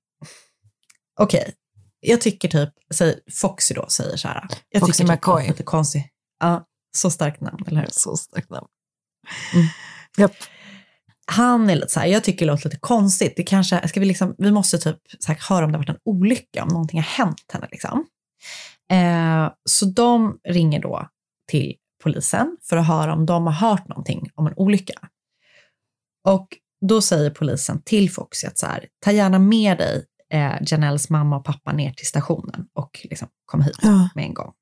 okej, 1.20 1.55
jag 2.00 2.20
tycker 2.20 2.48
typ, 2.48 2.70
säg, 2.94 3.20
Foxy 3.33 3.74
då 3.74 3.87
säger 3.88 4.16
så 4.16 4.29
här. 4.29 4.48
Jag 4.68 4.81
Foxy 4.81 4.92
tycker 4.92 5.05
typ 5.05 5.11
McCoy. 5.11 5.44
är 5.44 5.48
lite 5.48 5.62
konstigt. 5.62 6.07
Ja, 6.40 6.66
så 6.96 7.11
starkt 7.11 7.40
namn, 7.40 7.64
eller 7.66 7.81
hur? 7.81 7.88
Så 7.92 8.16
starkt 8.16 8.50
namn. 8.50 8.66
Mm. 9.55 9.66
Japp. 10.18 10.33
Han 11.26 11.70
är 11.70 11.74
lite 11.74 11.88
så 11.88 12.00
här, 12.00 12.07
jag 12.07 12.24
tycker 12.24 12.46
det 12.46 12.53
låter 12.53 12.64
lite 12.64 12.81
konstigt. 12.81 13.33
Det 13.37 13.42
kanske, 13.42 13.88
ska 13.88 14.00
vi, 14.00 14.07
liksom, 14.07 14.35
vi 14.38 14.50
måste 14.50 14.79
typ 14.79 14.96
så 15.18 15.33
här, 15.33 15.38
höra 15.48 15.64
om 15.64 15.72
det 15.72 15.79
har 15.79 15.85
varit 15.85 15.96
en 15.96 16.03
olycka, 16.05 16.62
om 16.62 16.68
någonting 16.68 16.98
har 16.98 17.24
hänt 17.24 17.53
henne. 17.53 17.68
Liksom. 17.70 18.07
Eh, 18.92 19.53
så 19.68 19.87
de 19.87 20.38
ringer 20.48 20.81
då 20.81 21.09
till 21.50 21.74
polisen 22.02 22.56
för 22.62 22.76
att 22.76 22.86
höra 22.86 23.12
om 23.12 23.26
de 23.26 23.46
har 23.46 23.52
hört 23.52 23.88
någonting 23.88 24.30
om 24.34 24.46
en 24.46 24.54
olycka. 24.56 25.08
Och 26.24 26.48
då 26.88 27.00
säger 27.00 27.30
polisen 27.30 27.82
till 27.82 28.10
Foxy 28.10 28.46
att 28.46 28.58
så 28.58 28.66
här, 28.66 28.86
ta 29.04 29.10
gärna 29.12 29.38
med 29.38 29.78
dig 29.78 30.04
eh, 30.32 30.52
Janelles 30.66 31.10
mamma 31.10 31.36
och 31.36 31.44
pappa 31.44 31.72
ner 31.72 31.92
till 31.92 32.06
stationen 32.06 32.66
och 32.74 33.06
liksom 33.10 33.28
kom 33.44 33.62
hit 33.62 33.78
Ja. 33.82 34.08
med 34.14 34.24
en 34.24 34.34
gång. 34.34 34.52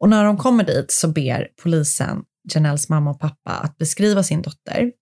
Och 0.00 0.08
när 0.08 0.24
de 0.24 0.36
kommer 0.36 0.64
dit 0.64 0.90
så 0.90 1.08
ber 1.08 1.48
polisen 1.62 2.24
Janelles 2.54 2.88
mamma 2.88 3.10
och 3.10 3.20
pappa 3.20 3.50
att 3.50 3.78
beskriva 3.78 4.22
sin 4.22 4.42
dotter, 4.42 4.92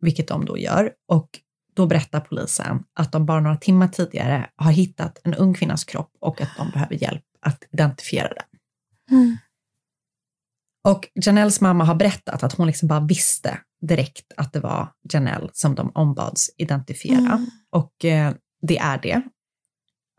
vilket 0.00 0.28
de 0.28 0.44
då 0.44 0.58
gör. 0.58 0.92
Och 1.08 1.28
då 1.74 1.86
berättar 1.86 2.20
polisen 2.20 2.82
att 2.94 3.12
de 3.12 3.26
bara 3.26 3.40
några 3.40 3.56
timmar 3.56 3.88
tidigare 3.88 4.50
har 4.56 4.72
hittat 4.72 5.20
en 5.24 5.34
ung 5.34 5.54
kvinnas 5.54 5.84
kropp 5.84 6.10
och 6.20 6.40
att 6.40 6.50
de 6.56 6.70
behöver 6.70 6.94
hjälp 7.02 7.24
att 7.40 7.64
identifiera 7.72 8.28
den. 8.28 8.60
Mm. 9.18 9.36
Och 10.86 11.08
Janelles 11.14 11.60
mamma 11.60 11.84
har 11.84 11.94
berättat 11.94 12.42
att 12.42 12.52
hon 12.52 12.66
liksom 12.66 12.88
bara 12.88 13.00
visste 13.00 13.58
direkt 13.88 14.32
att 14.36 14.52
det 14.52 14.60
var 14.60 14.88
Janelle 15.12 15.48
som 15.52 15.74
de 15.74 15.92
ombads 15.94 16.50
identifiera. 16.58 17.18
Mm. 17.18 17.46
Och 17.72 18.04
eh, 18.04 18.34
det 18.62 18.78
är 18.78 18.98
det. 19.02 19.22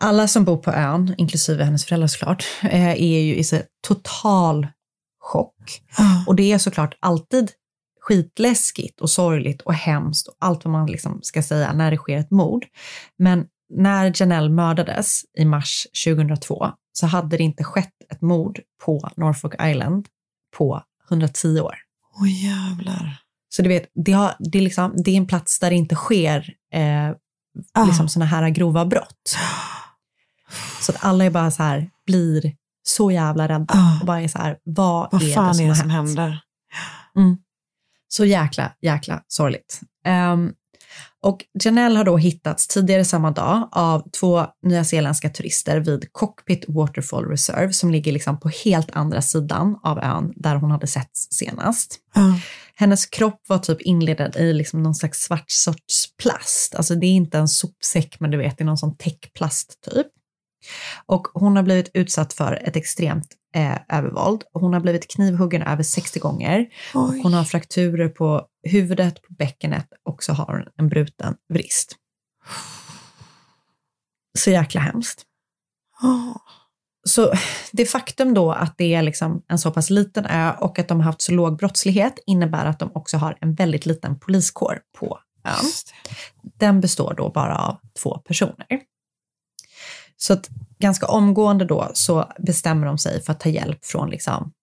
Alla 0.01 0.27
som 0.27 0.45
bor 0.45 0.58
på 0.58 0.71
ön, 0.71 1.15
inklusive 1.17 1.63
hennes 1.63 1.86
föräldrar 1.86 2.08
såklart, 2.08 2.45
eh, 2.63 2.89
är 2.89 3.19
ju 3.19 3.36
i 3.36 3.43
så 3.43 3.58
total 3.88 4.67
chock. 5.19 5.82
Ja. 5.97 6.23
Och 6.27 6.36
det 6.36 6.51
är 6.51 6.58
såklart 6.58 6.97
alltid 6.99 7.51
skitläskigt 8.01 9.01
och 9.01 9.10
sorgligt 9.10 9.62
och 9.62 9.73
hemskt 9.73 10.27
och 10.27 10.36
allt 10.39 10.65
vad 10.65 10.71
man 10.71 10.88
liksom 10.88 11.19
ska 11.21 11.43
säga 11.43 11.73
när 11.73 11.91
det 11.91 11.97
sker 11.97 12.17
ett 12.17 12.32
mord. 12.32 12.65
Men 13.17 13.45
när 13.73 14.13
Janelle 14.15 14.49
mördades 14.49 15.21
i 15.38 15.45
mars 15.45 15.88
2002 16.06 16.71
så 16.93 17.06
hade 17.06 17.38
det 17.38 17.43
inte 17.43 17.63
skett 17.63 17.93
ett 18.10 18.21
mord 18.21 18.60
på 18.86 19.10
Norfolk 19.15 19.53
Island 19.62 20.08
på 20.58 20.82
110 21.10 21.60
år. 21.62 21.76
Oj 22.22 22.46
jävlar. 22.46 23.22
Så 23.50 23.62
du 23.62 23.70
vet, 23.70 23.91
det, 24.06 24.12
har, 24.12 24.36
det, 24.39 24.58
är 24.58 24.62
liksom, 24.62 24.93
det 24.98 25.12
är 25.12 25.17
en 25.17 25.28
plats 25.28 25.60
där 25.60 25.70
det 25.70 25.76
inte 25.76 25.96
sker 25.96 26.54
eh, 26.74 27.10
Ah. 27.74 27.86
liksom 27.86 28.10
sådana 28.10 28.26
här 28.26 28.50
grova 28.50 28.86
brott. 28.86 29.38
Så 30.82 30.91
att 30.91 31.04
alla 31.04 31.26
är 31.26 31.30
bara 31.30 31.52
så 31.52 31.63
här, 31.63 31.89
blir 32.06 32.56
så 32.84 33.12
jävla 33.12 33.48
rädda 33.48 33.74
Ah. 33.74 34.00
och 34.00 34.06
bara 34.06 34.22
är 34.22 34.28
så 34.28 34.38
här, 34.38 34.58
vad, 34.63 35.10
Vad 35.12 35.24
är 35.24 35.34
fan 35.34 35.48
det 35.48 35.54
som 35.56 35.65
är 35.65 35.70
det 35.70 35.76
som 35.76 35.89
händer? 35.89 36.41
Så 38.08 38.26
jäkla, 38.26 38.72
jäkla 38.82 39.24
sorgligt. 39.28 39.82
Ehm, 40.06 40.54
och 41.23 41.45
Janelle 41.63 41.97
har 41.97 42.03
då 42.03 42.17
hittats 42.17 42.67
tidigare 42.67 43.05
samma 43.05 43.31
dag 43.31 43.69
av 43.71 44.10
två 44.19 44.45
nyzeeländska 44.63 45.29
turister 45.29 45.79
vid 45.79 46.13
Cockpit 46.13 46.65
Waterfall 46.67 47.25
Reserve 47.25 47.73
som 47.73 47.91
ligger 47.91 48.12
liksom 48.12 48.39
på 48.39 48.49
helt 48.65 48.91
andra 48.91 49.21
sidan 49.21 49.79
av 49.83 49.99
ön 49.99 50.33
där 50.36 50.55
hon 50.55 50.71
hade 50.71 50.88
setts 50.88 51.27
senast. 51.31 51.99
Ja. 52.15 52.39
Hennes 52.75 53.05
kropp 53.05 53.41
var 53.47 53.57
typ 53.57 53.81
inlindad 53.81 54.36
i 54.36 54.53
liksom 54.53 54.83
någon 54.83 54.95
slags 54.95 55.23
svart 55.23 55.51
sorts 55.51 56.17
plast. 56.17 56.75
Alltså 56.75 56.95
det 56.95 57.05
är 57.05 57.12
inte 57.12 57.38
en 57.38 57.47
sopsäck 57.47 58.19
men 58.19 58.31
du 58.31 58.38
vet, 58.38 58.57
det 58.57 58.63
är 58.63 58.65
någon 58.65 58.77
sån 58.77 58.97
täckplast 58.97 59.81
typ. 59.91 60.07
Och 61.06 61.27
hon 61.34 61.56
har 61.56 61.63
blivit 61.63 61.91
utsatt 61.93 62.34
för 62.34 62.53
ett 62.67 62.75
extremt 62.75 63.27
eh, 63.56 63.77
övervåld. 63.89 64.43
Hon 64.53 64.73
har 64.73 64.80
blivit 64.80 65.08
knivhuggen 65.12 65.62
över 65.62 65.84
60 65.84 66.19
gånger. 66.19 66.67
Hon 67.23 67.34
har 67.34 67.43
frakturer 67.43 68.10
på 68.10 68.45
huvudet, 68.63 69.21
på 69.21 69.34
bäckenet 69.34 69.88
och 70.06 70.23
så 70.23 70.34
har 70.34 70.45
hon 70.45 70.65
en 70.77 70.89
bruten 70.89 71.36
vrist. 71.53 71.95
Så 74.38 74.51
jäkla 74.51 74.82
hemskt. 74.82 75.23
Åh. 76.03 76.38
Så 77.08 77.34
det 77.71 77.86
faktum 77.86 78.34
då 78.34 78.51
att 78.51 78.77
det 78.77 78.93
är 78.93 79.01
liksom 79.01 79.43
en 79.47 79.60
så 79.60 79.71
pass 79.71 79.89
liten 79.89 80.25
ö 80.25 80.51
och 80.60 80.80
att 80.80 80.88
de 80.88 80.97
har 80.97 81.06
haft 81.06 81.21
så 81.21 81.32
låg 81.32 81.58
brottslighet 81.58 82.19
innebär 82.25 82.65
att 82.65 82.80
de 82.80 82.91
också 82.93 83.17
har 83.17 83.38
en 83.41 83.56
väldigt 83.56 83.86
liten 83.86 84.19
poliskår 84.19 84.80
på 84.99 85.19
ön. 85.43 85.71
Den 86.41 86.82
består 86.82 87.13
då 87.17 87.30
bara 87.30 87.58
av 87.58 87.77
två 88.03 88.17
personer. 88.17 88.67
Så 90.17 90.34
att 90.34 90.49
ganska 90.80 91.06
omgående 91.06 91.65
då 91.65 91.91
så 91.93 92.32
bestämmer 92.39 92.88
de 92.88 92.97
sig 92.97 93.23
för 93.23 93.34
att 93.34 93.39
ta 93.39 93.49
hjälp 93.49 93.86
från, 93.86 94.10
liksom, 94.10 94.53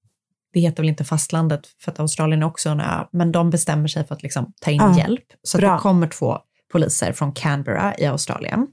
det 0.52 0.60
heter 0.60 0.82
väl 0.82 0.88
inte 0.88 1.04
fastlandet 1.04 1.66
för 1.80 1.92
att 1.92 2.00
Australien 2.00 2.42
är 2.42 2.46
också 2.46 2.68
en 2.68 2.80
ö, 2.80 3.04
men 3.12 3.32
de 3.32 3.50
bestämmer 3.50 3.88
sig 3.88 4.06
för 4.06 4.14
att 4.14 4.22
liksom 4.22 4.52
ta 4.60 4.70
in 4.70 4.80
Ja, 4.80 4.98
hjälp. 4.98 5.24
Så 5.42 5.58
det 5.58 5.78
kommer 5.80 6.06
två 6.06 6.38
poliser 6.72 7.12
från 7.12 7.32
Canberra 7.32 7.94
i 7.98 8.06
Australien. 8.06 8.66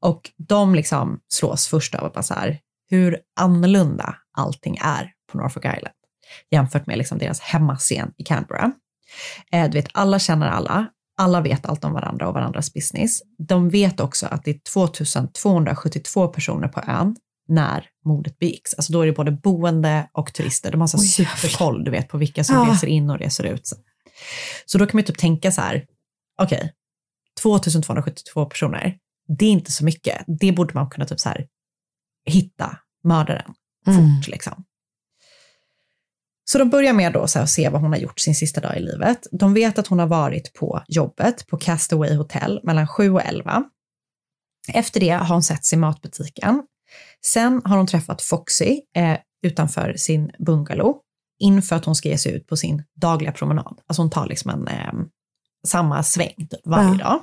Och 0.00 0.30
de 0.36 0.74
liksom 0.74 1.20
slås 1.28 1.68
först 1.68 1.94
av 1.94 2.04
att 2.04 2.12
bara 2.12 2.22
så 2.22 2.34
här, 2.34 2.58
hur 2.90 3.18
annorlunda 3.40 4.16
allting 4.38 4.78
är 4.80 5.12
på 5.32 5.38
Norfolk 5.38 5.64
Island 5.64 5.94
jämfört 6.50 6.86
med 6.86 6.98
liksom 6.98 7.18
deras 7.18 7.40
hemmascen 7.40 8.12
i 8.16 8.24
Canberra. 8.24 8.72
Eh, 9.52 9.70
du 9.70 9.78
vet, 9.78 9.88
alla 9.92 10.18
känner 10.18 10.48
alla, 10.48 10.86
alla 11.18 11.40
vet 11.40 11.66
allt 11.66 11.84
om 11.84 11.92
varandra 11.92 12.28
och 12.28 12.34
varandras 12.34 12.72
business. 12.74 13.20
De 13.38 13.68
vet 13.70 14.00
också 14.00 14.26
att 14.26 14.44
det 14.44 14.50
är 14.50 14.58
2272 14.72 16.28
personer 16.28 16.68
på 16.68 16.80
ön 16.80 17.16
när 17.48 17.86
mordet 18.04 18.38
begicks. 18.38 18.74
Alltså 18.74 18.92
då 18.92 19.00
är 19.02 19.06
det 19.06 19.12
både 19.12 19.30
boende 19.30 20.08
och 20.12 20.32
turister. 20.34 20.70
De 20.72 20.80
har 20.80 20.88
så 20.88 20.98
superkoll 20.98 21.84
du 21.84 21.90
vet, 21.90 22.08
på 22.08 22.18
vilka 22.18 22.44
som 22.44 22.56
Ja. 22.56 22.72
reser 22.72 22.86
in 22.86 23.10
och 23.10 23.18
reser 23.18 23.44
ut. 23.44 23.68
Så 24.66 24.78
då 24.78 24.86
kan 24.86 24.96
man 24.96 25.00
ju 25.02 25.06
typ 25.06 25.18
tänka 25.18 25.52
så 25.52 25.60
här, 25.60 25.86
okej, 26.42 26.72
2272 27.42 28.44
personer, 28.46 28.96
det 29.38 29.44
är 29.46 29.50
inte 29.50 29.72
så 29.72 29.84
mycket. 29.84 30.24
Det 30.40 30.52
borde 30.52 30.74
man 30.74 30.90
kunna 30.90 31.06
typ 31.06 31.20
så 31.20 31.28
här 31.28 31.46
hitta 32.26 32.78
mördaren 33.04 33.54
Mm. 33.86 33.98
fort 34.16 34.28
liksom. 34.28 34.64
Så 36.50 36.58
de 36.58 36.70
börjar 36.70 36.92
med 36.92 37.12
då 37.12 37.22
att 37.22 37.50
se 37.50 37.68
vad 37.68 37.80
hon 37.80 37.90
har 37.92 37.98
gjort 37.98 38.20
sin 38.20 38.34
sista 38.34 38.60
dag 38.60 38.76
i 38.76 38.80
livet. 38.80 39.26
De 39.32 39.54
vet 39.54 39.78
att 39.78 39.86
hon 39.86 39.98
har 39.98 40.06
varit 40.06 40.52
på 40.52 40.82
jobbet 40.88 41.46
på 41.46 41.56
Castaway 41.56 42.14
Hotel 42.14 42.60
mellan 42.62 42.88
7 42.88 43.10
och 43.10 43.22
11. 43.22 43.64
Efter 44.74 45.00
det 45.00 45.10
har 45.10 45.34
hon 45.34 45.42
setts 45.42 45.72
i 45.72 45.76
matbutiken. 45.76 46.62
Sen 47.26 47.62
har 47.64 47.76
hon 47.76 47.86
träffat 47.86 48.22
Foxy 48.22 48.80
eh, 48.96 49.16
utanför 49.46 49.94
sin 49.96 50.30
bungalow 50.38 51.00
inför 51.38 51.76
att 51.76 51.84
hon 51.84 51.94
ska 51.94 52.08
ge 52.08 52.18
sig 52.18 52.32
ut 52.32 52.46
på 52.46 52.56
sin 52.56 52.82
dagliga 53.00 53.32
promenad. 53.32 53.80
Alltså 53.86 54.02
hon 54.02 54.10
tar 54.10 54.26
liksom 54.26 54.50
en 54.50 54.68
eh, 54.68 54.92
samma 55.66 56.02
sväng 56.02 56.34
typ, 56.50 56.60
varje 56.66 56.88
Ja. 56.98 57.04
dag. 57.04 57.20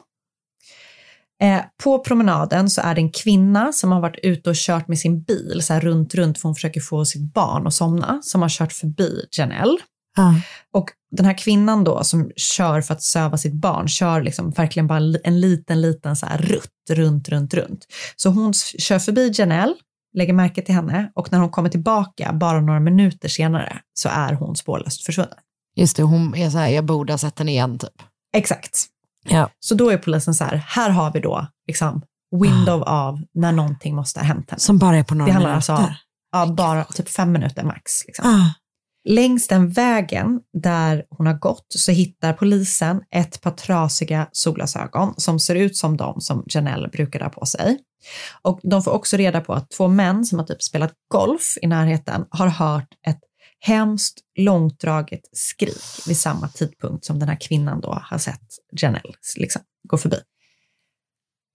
Eh, 1.44 1.62
på 1.84 2.00
promenaden 2.00 2.70
så 2.70 2.82
är 2.82 2.96
det 2.96 3.02
en 3.02 3.12
kvinna 3.12 3.74
som 3.74 3.92
har 3.92 4.02
varit 4.02 4.20
ute 4.24 4.50
och 4.50 4.56
kört 4.56 4.88
med 4.88 5.00
sin 5.00 5.24
bil 5.24 5.62
så 5.62 5.74
här 5.74 5.82
runt, 5.82 6.16
runt 6.16 6.38
för 6.38 6.50
hon 6.50 6.56
försöker 6.56 6.82
få 6.82 7.06
sitt 7.06 7.34
barn 7.34 7.68
att 7.68 7.74
somna, 7.74 8.20
som 8.22 8.42
har 8.42 8.50
kört 8.50 8.74
förbi 8.74 9.26
Janelle. 9.32 9.78
Ja. 10.16 10.36
Och 10.74 10.90
den 11.12 11.26
här 11.26 11.38
kvinnan 11.38 11.84
då 11.84 12.04
som 12.04 12.32
kör 12.36 12.82
för 12.82 12.94
att 12.94 13.02
söva 13.02 13.38
sitt 13.38 13.54
barn, 13.54 13.88
kör 13.88 14.22
liksom 14.22 14.52
verkligen 14.52 14.88
bara 14.88 14.98
en 15.24 15.40
liten, 15.40 15.82
liten 15.82 16.16
så 16.16 16.26
här 16.26 16.38
rutt, 16.38 16.70
runt, 16.90 17.30
runt, 17.30 17.54
runt. 17.54 17.86
Så 18.16 18.30
hon 18.30 18.54
kör 18.54 19.00
förbi 19.00 19.32
Janelle, 19.34 19.74
lägger 20.18 20.34
märke 20.34 20.62
till 20.62 20.76
henne 20.76 21.12
och 21.16 21.32
när 21.32 21.40
hon 21.40 21.50
kommer 21.50 21.70
tillbaka, 21.70 22.34
bara 22.34 22.62
några 22.62 22.80
minuter 22.80 23.30
senare, 23.30 23.80
så 23.94 24.10
är 24.10 24.34
hon 24.34 24.56
spårlöst 24.56 25.06
försvunnen. 25.06 25.38
Just 25.76 25.98
det, 25.98 26.04
hon 26.04 26.36
är 26.36 26.50
så 26.50 26.58
här, 26.58 26.70
jag 26.70 26.86
borde 26.86 27.14
ha 27.14 27.18
sett 27.18 27.40
henne 27.40 27.52
igen 27.52 27.80
typ. 27.80 28.02
Exakt. 28.36 28.93
Ja. 29.24 29.50
Så 29.60 29.76
då 29.76 29.90
är 29.90 29.98
polisen 29.98 30.34
så 30.34 30.44
här, 30.44 30.56
här 30.68 30.90
har 30.90 31.12
vi 31.12 31.20
då 31.20 31.48
liksom 31.68 32.02
window 32.42 32.84
av 32.84 33.20
när 33.34 33.52
någonting 33.52 33.96
måste 33.96 34.20
ha 34.20 34.26
hänt 34.26 34.50
henne. 34.50 34.60
Som 34.60 34.78
bara 34.78 34.98
är 34.98 35.04
på 35.04 35.16
några 35.16 35.28
Det 35.28 35.34
handlar 35.34 35.52
minuter. 35.52 35.74
alltså 35.74 35.94
ja, 36.32 36.46
bara 36.46 36.84
typ 36.84 37.10
fem 37.10 37.32
minuter 37.32 37.64
max. 37.64 38.06
Liksom. 38.06 38.26
Ah. 38.28 38.54
Längs 39.10 39.48
den 39.48 39.70
vägen 39.70 40.40
där 40.62 41.04
hon 41.10 41.28
har 41.28 41.34
gått 41.34 41.66
så 41.70 41.92
hittar 41.92 42.34
polisen 42.34 43.02
ett 43.16 43.42
par 43.42 43.52
trasiga 43.52 44.28
solglasögon 44.32 45.14
som 45.18 45.40
ser 45.40 45.56
ut 45.56 45.78
som 45.78 45.98
de 45.98 46.22
som 46.22 46.44
Janelle 46.48 46.88
brukade 46.88 47.26
ha 47.26 47.30
på 47.30 47.46
sig. 47.46 47.78
Och 48.42 48.60
de 48.64 48.84
får 48.84 48.92
också 48.92 49.18
reda 49.18 49.42
på 49.42 49.54
att 49.54 49.72
två 49.72 49.88
män 49.88 50.26
som 50.26 50.40
har 50.40 50.46
typ 50.46 50.62
spelat 50.64 50.92
golf 51.12 51.58
i 51.62 51.68
närheten 51.68 52.26
har 52.30 52.48
hört 52.48 52.88
ett 53.08 53.20
hemskt 53.66 54.20
långdraget 54.38 55.22
skrik 55.34 56.08
vid 56.08 56.18
samma 56.18 56.48
tidpunkt 56.48 57.06
som 57.06 57.20
den 57.20 57.30
här 57.30 57.38
kvinnan 57.42 57.82
då 57.82 58.00
har 58.04 58.18
sett 58.18 58.42
Janelle 58.82 59.14
liksom, 59.36 59.62
gå 59.90 59.98
förbi. 59.98 60.18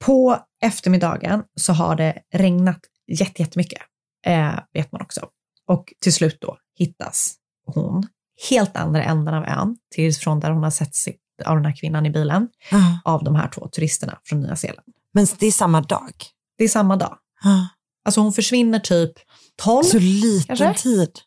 På 0.05 0.38
eftermiddagen 0.62 1.42
så 1.61 1.73
har 1.73 1.97
det 1.97 2.18
regnat 2.35 2.81
jätte- 3.18 3.42
jättemycket, 3.42 3.83
eh, 4.27 4.59
vet 4.73 4.92
man 4.92 5.03
också. 5.03 5.29
Och 5.66 5.92
till 6.01 6.12
slut 6.12 6.38
då 6.40 6.59
hittas 6.79 7.35
hon 7.66 8.07
helt 8.51 8.77
andra 8.77 9.05
änden 9.05 9.35
av 9.35 9.44
ön, 9.44 9.77
till 9.94 10.14
från 10.14 10.40
där 10.40 10.51
hon 10.51 10.62
har 10.62 10.71
sett 10.71 10.94
sitt, 10.94 11.21
av 11.47 11.57
den 11.57 11.64
här 11.64 11.77
kvinnan 11.77 12.07
i 12.07 12.11
bilen, 12.11 12.49
Ja. 12.71 13.01
av 13.05 13.25
de 13.25 13.35
här 13.35 13.49
två 13.49 13.68
turisterna 13.68 14.18
från 14.25 14.40
Nya 14.40 14.57
Zeeland. 14.57 14.88
Men 15.14 15.27
det 15.38 15.47
är 15.47 15.53
samma 15.53 15.81
dag. 15.81 16.12
Det 16.59 16.64
är 16.64 16.68
samma 16.68 16.97
dag. 16.97 17.18
Ja. 17.44 17.68
Alltså 18.05 18.21
hon 18.21 18.33
försvinner 18.33 18.79
typ 18.79 19.12
12. 19.57 19.85
Så 19.85 19.99
liten 19.99 20.57
kanske? 20.57 20.83
tid. 20.83 21.18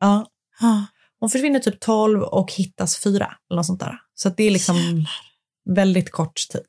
Ja. 0.00 0.26
Hon 1.20 1.30
försvinner 1.30 1.58
typ 1.58 1.80
12 1.80 2.22
och 2.22 2.52
hittas 2.52 2.98
fyra 2.98 3.34
eller 3.50 3.56
något 3.56 3.66
sånt 3.66 3.80
där. 3.80 3.98
Så 4.14 4.28
det 4.28 4.44
är 4.44 4.50
liksom 4.50 4.76
väldigt 5.70 6.10
kort 6.10 6.34
tid. 6.52 6.64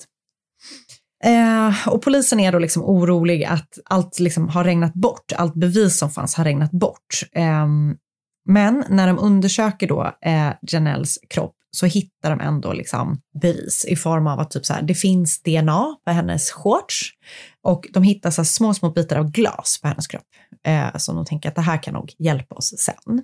Eh, 1.23 1.87
och 1.87 2.01
polisen 2.01 2.39
är 2.39 2.51
då 2.51 2.59
liksom 2.59 2.83
orolig 2.83 3.43
att 3.43 3.79
allt 3.85 4.19
liksom 4.19 4.49
har 4.49 4.63
regnat 4.63 4.93
bort, 4.93 5.31
allt 5.35 5.55
bevis 5.55 5.97
som 5.97 6.09
fanns 6.09 6.35
har 6.35 6.43
regnat 6.43 6.71
bort. 6.71 7.23
Ehm, 7.31 7.95
men 8.49 8.83
när 8.89 9.07
de 9.07 9.19
undersöker 9.19 9.87
då 9.87 10.13
eh, 10.21 10.53
Janelles 10.61 11.19
kropp 11.29 11.54
så 11.75 11.85
hittar 11.85 12.29
de 12.29 12.39
ändå 12.39 12.73
liksom 12.73 13.21
bevis 13.41 13.85
i 13.85 13.95
form 13.95 14.27
av 14.27 14.39
att 14.39 14.51
typ 14.51 14.65
så 14.65 14.73
här, 14.73 14.81
det 14.81 14.93
finns 14.93 15.41
DNA 15.41 15.95
på 16.05 16.11
hennes 16.11 16.51
shorts 16.51 17.11
och 17.63 17.87
de 17.93 18.03
hittar 18.03 18.31
så 18.31 18.41
här 18.41 18.45
små, 18.45 18.73
små 18.73 18.89
bitar 18.91 19.17
av 19.17 19.31
glas 19.31 19.79
på 19.81 19.87
hennes 19.87 20.07
kropp. 20.07 20.23
Eh, 20.67 20.97
som 20.97 21.15
de 21.15 21.25
tänker 21.25 21.49
att 21.49 21.55
det 21.55 21.61
här 21.61 21.83
kan 21.83 21.93
nog 21.93 22.13
hjälpa 22.19 22.55
oss 22.55 22.73
sen. 22.77 23.23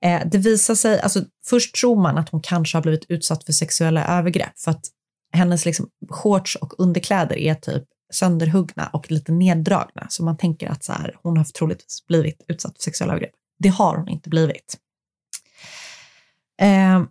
Eh, 0.00 0.28
det 0.30 0.38
visar 0.38 0.74
sig, 0.74 1.00
alltså 1.00 1.24
först 1.46 1.74
tror 1.74 2.02
man 2.02 2.18
att 2.18 2.28
hon 2.28 2.40
kanske 2.40 2.76
har 2.76 2.82
blivit 2.82 3.06
utsatt 3.08 3.44
för 3.44 3.52
sexuella 3.52 4.18
övergrepp 4.18 4.58
för 4.58 4.70
att 4.70 4.84
hennes 5.32 5.64
liksom 5.64 5.88
shorts 6.10 6.56
och 6.56 6.80
underkläder 6.80 7.36
är 7.36 7.54
typ 7.54 7.84
sönderhuggna 8.12 8.90
och 8.92 9.10
lite 9.10 9.32
neddragna. 9.32 10.06
Så 10.08 10.24
man 10.24 10.36
tänker 10.36 10.68
att 10.68 10.84
så 10.84 10.92
här, 10.92 11.16
hon 11.22 11.36
har 11.36 11.44
troligtvis 11.44 12.06
blivit 12.06 12.44
utsatt 12.48 12.76
för 12.76 12.82
sexuella 12.82 13.12
övergrepp. 13.12 13.34
Det 13.58 13.68
har 13.68 13.96
hon 13.96 14.08
inte 14.08 14.30
blivit. 14.30 14.78
Eh, 16.60 17.02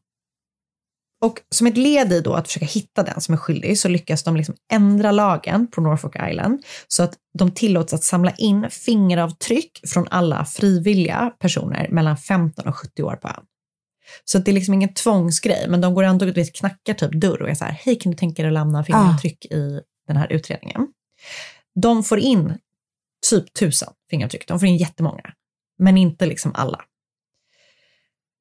och 1.21 1.41
som 1.55 1.67
ett 1.67 1.77
led 1.77 2.13
i 2.13 2.21
då 2.21 2.33
att 2.33 2.47
försöka 2.47 2.65
hitta 2.65 3.03
den 3.03 3.21
som 3.21 3.33
är 3.33 3.37
skyldig 3.37 3.79
så 3.79 3.87
lyckas 3.87 4.23
de 4.23 4.35
liksom 4.35 4.55
ändra 4.73 5.11
lagen 5.11 5.67
på 5.67 5.81
Norfolk 5.81 6.15
Island 6.29 6.65
så 6.87 7.03
att 7.03 7.13
de 7.37 7.51
tillåts 7.51 7.93
att 7.93 8.03
samla 8.03 8.31
in 8.31 8.69
fingeravtryck 8.69 9.79
från 9.87 10.07
alla 10.09 10.45
frivilliga 10.45 11.31
personer 11.39 11.87
mellan 11.89 12.17
15 12.17 12.67
och 12.67 12.75
70 12.75 13.03
år 13.03 13.15
på 13.15 13.27
ön. 13.27 13.43
Så 14.23 14.37
det 14.37 14.51
är 14.51 14.53
liksom 14.53 14.73
ingen 14.73 14.93
tvångsgrej, 14.93 15.65
men 15.69 15.81
de 15.81 15.93
går 15.93 16.03
ändå 16.03 16.25
du 16.25 16.31
vet, 16.31 16.55
knackar 16.55 16.93
typ 16.93 17.11
dörr 17.11 17.41
och 17.41 17.49
är 17.49 17.55
så 17.55 17.65
här, 17.65 17.71
hej 17.71 17.99
kan 17.99 18.11
du 18.11 18.17
tänka 18.17 18.41
dig 18.41 18.49
att 18.49 18.53
lämna 18.53 18.83
fingeravtryck 18.83 19.45
i 19.45 19.81
den 20.07 20.17
här 20.17 20.31
utredningen? 20.31 20.87
De 21.81 22.03
får 22.03 22.19
in 22.19 22.57
typ 23.29 23.53
tusen 23.53 23.89
fingeravtryck, 24.09 24.47
de 24.47 24.59
får 24.59 24.67
in 24.67 24.77
jättemånga, 24.77 25.33
men 25.79 25.97
inte 25.97 26.25
liksom 26.25 26.51
alla. 26.55 26.81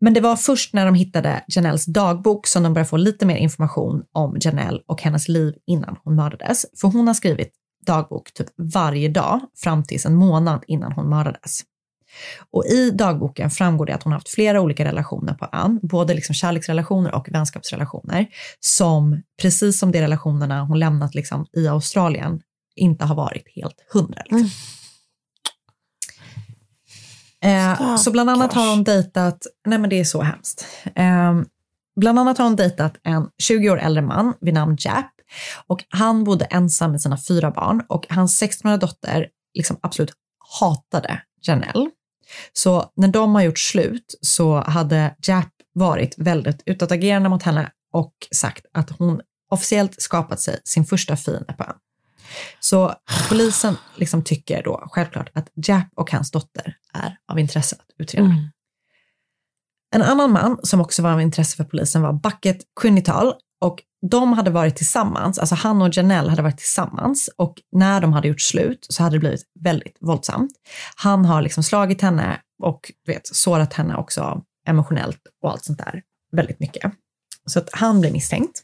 Men 0.00 0.14
det 0.14 0.20
var 0.20 0.36
först 0.36 0.72
när 0.72 0.86
de 0.86 0.94
hittade 0.94 1.44
Janelles 1.48 1.86
dagbok 1.86 2.46
som 2.46 2.62
de 2.62 2.74
började 2.74 2.88
få 2.88 2.96
lite 2.96 3.26
mer 3.26 3.36
information 3.36 4.02
om 4.12 4.36
Janelle 4.40 4.80
och 4.86 5.02
hennes 5.02 5.28
liv 5.28 5.54
innan 5.66 5.96
hon 6.04 6.14
mördades. 6.14 6.66
För 6.80 6.88
hon 6.88 7.06
har 7.06 7.14
skrivit 7.14 7.52
dagbok 7.86 8.32
typ 8.32 8.46
varje 8.56 9.08
dag 9.08 9.40
fram 9.56 9.84
tills 9.84 10.06
en 10.06 10.14
månad 10.14 10.64
innan 10.66 10.92
hon 10.92 11.08
mördades. 11.08 11.62
Och 12.50 12.64
i 12.64 12.90
dagboken 12.90 13.50
framgår 13.50 13.86
det 13.86 13.94
att 13.94 14.02
hon 14.02 14.12
har 14.12 14.18
haft 14.18 14.28
flera 14.28 14.60
olika 14.60 14.84
relationer 14.84 15.34
på 15.34 15.48
ön, 15.52 15.80
både 15.82 16.14
liksom 16.14 16.34
kärleksrelationer 16.34 17.14
och 17.14 17.28
vänskapsrelationer, 17.30 18.26
som 18.60 19.22
precis 19.42 19.78
som 19.78 19.92
de 19.92 20.00
relationerna 20.00 20.62
hon 20.62 20.78
lämnat 20.78 21.14
liksom 21.14 21.46
i 21.56 21.68
Australien 21.68 22.40
inte 22.76 23.04
har 23.04 23.14
varit 23.14 23.44
helt 23.54 23.86
hundra. 23.92 24.22
Liksom. 24.22 24.38
Mm. 24.38 24.50
Eh, 27.46 27.96
så 27.96 28.10
bland 28.10 28.30
annat 28.30 28.52
har 28.52 28.70
hon 28.70 28.84
dejtat, 28.84 29.46
nej 29.66 29.78
men 29.78 29.90
det 29.90 30.00
är 30.00 30.04
så 30.04 30.22
hemskt. 30.22 30.66
Eh, 30.84 31.34
bland 32.00 32.18
annat 32.18 32.38
har 32.38 32.44
hon 32.44 32.56
dejtat 32.56 32.94
en 33.02 33.28
20 33.42 33.70
år 33.70 33.78
äldre 33.78 34.02
man 34.02 34.34
vid 34.40 34.54
namn 34.54 34.76
Jap 34.80 35.10
och 35.66 35.84
han 35.88 36.24
bodde 36.24 36.44
ensam 36.44 36.90
med 36.90 37.00
sina 37.00 37.18
fyra 37.28 37.50
barn 37.50 37.82
och 37.88 38.06
hans 38.08 38.42
16-åriga 38.42 38.76
dotter 38.76 39.28
liksom 39.54 39.78
absolut 39.82 40.12
hatade 40.60 41.22
Janelle. 41.42 41.90
Så 42.52 42.92
när 42.96 43.08
de 43.08 43.34
har 43.34 43.42
gjort 43.42 43.58
slut 43.58 44.18
så 44.20 44.60
hade 44.60 45.14
Jap 45.26 45.48
varit 45.74 46.14
väldigt 46.18 46.62
utåtagerande 46.66 47.28
mot 47.28 47.42
henne 47.42 47.70
och 47.92 48.12
sagt 48.34 48.66
att 48.72 48.90
hon 48.90 49.20
officiellt 49.50 50.02
skapat 50.02 50.40
sig 50.40 50.60
sin 50.64 50.84
första 50.84 51.16
fiende 51.16 51.52
på 51.52 51.64
ön. 51.64 51.76
Så 52.60 52.94
polisen 53.28 53.76
liksom 53.96 54.24
tycker 54.24 54.62
då 54.62 54.88
självklart 54.90 55.30
att 55.34 55.48
Jap 55.68 55.86
och 55.96 56.10
hans 56.10 56.30
dotter 56.30 56.76
är 56.94 57.16
av 57.28 57.38
intresse 57.38 57.76
att 57.76 58.00
utreda. 58.00 58.24
Mm. 58.24 58.50
En 59.94 60.02
annan 60.02 60.32
man 60.32 60.58
som 60.62 60.80
också 60.80 61.02
var 61.02 61.12
av 61.12 61.20
intresse 61.20 61.56
för 61.56 61.64
polisen 61.64 62.02
var 62.02 62.12
Bucket 62.12 62.58
Quinnital 62.80 63.34
och 63.60 63.82
de 64.10 64.32
hade 64.32 64.50
varit 64.50 64.76
tillsammans, 64.76 65.38
alltså 65.38 65.54
han 65.54 65.82
och 65.82 65.96
Janelle 65.96 66.30
hade 66.30 66.42
varit 66.42 66.58
tillsammans 66.58 67.30
och 67.36 67.54
när 67.72 68.00
de 68.00 68.12
hade 68.12 68.28
gjort 68.28 68.40
slut 68.40 68.86
så 68.88 69.02
hade 69.02 69.16
det 69.16 69.20
blivit 69.20 69.42
väldigt 69.60 69.96
våldsamt. 70.00 70.52
Han 70.96 71.24
har 71.24 71.42
liksom 71.42 71.62
slagit 71.62 72.02
henne 72.02 72.40
och 72.62 72.92
vet, 73.06 73.26
sårat 73.26 73.72
henne 73.72 73.96
också 73.96 74.42
emotionellt 74.68 75.20
och 75.42 75.50
allt 75.50 75.64
sånt 75.64 75.78
där 75.78 76.02
väldigt 76.32 76.60
mycket. 76.60 76.92
Så 77.46 77.58
att 77.58 77.68
han 77.72 78.00
blir 78.00 78.12
misstänkt. 78.12 78.62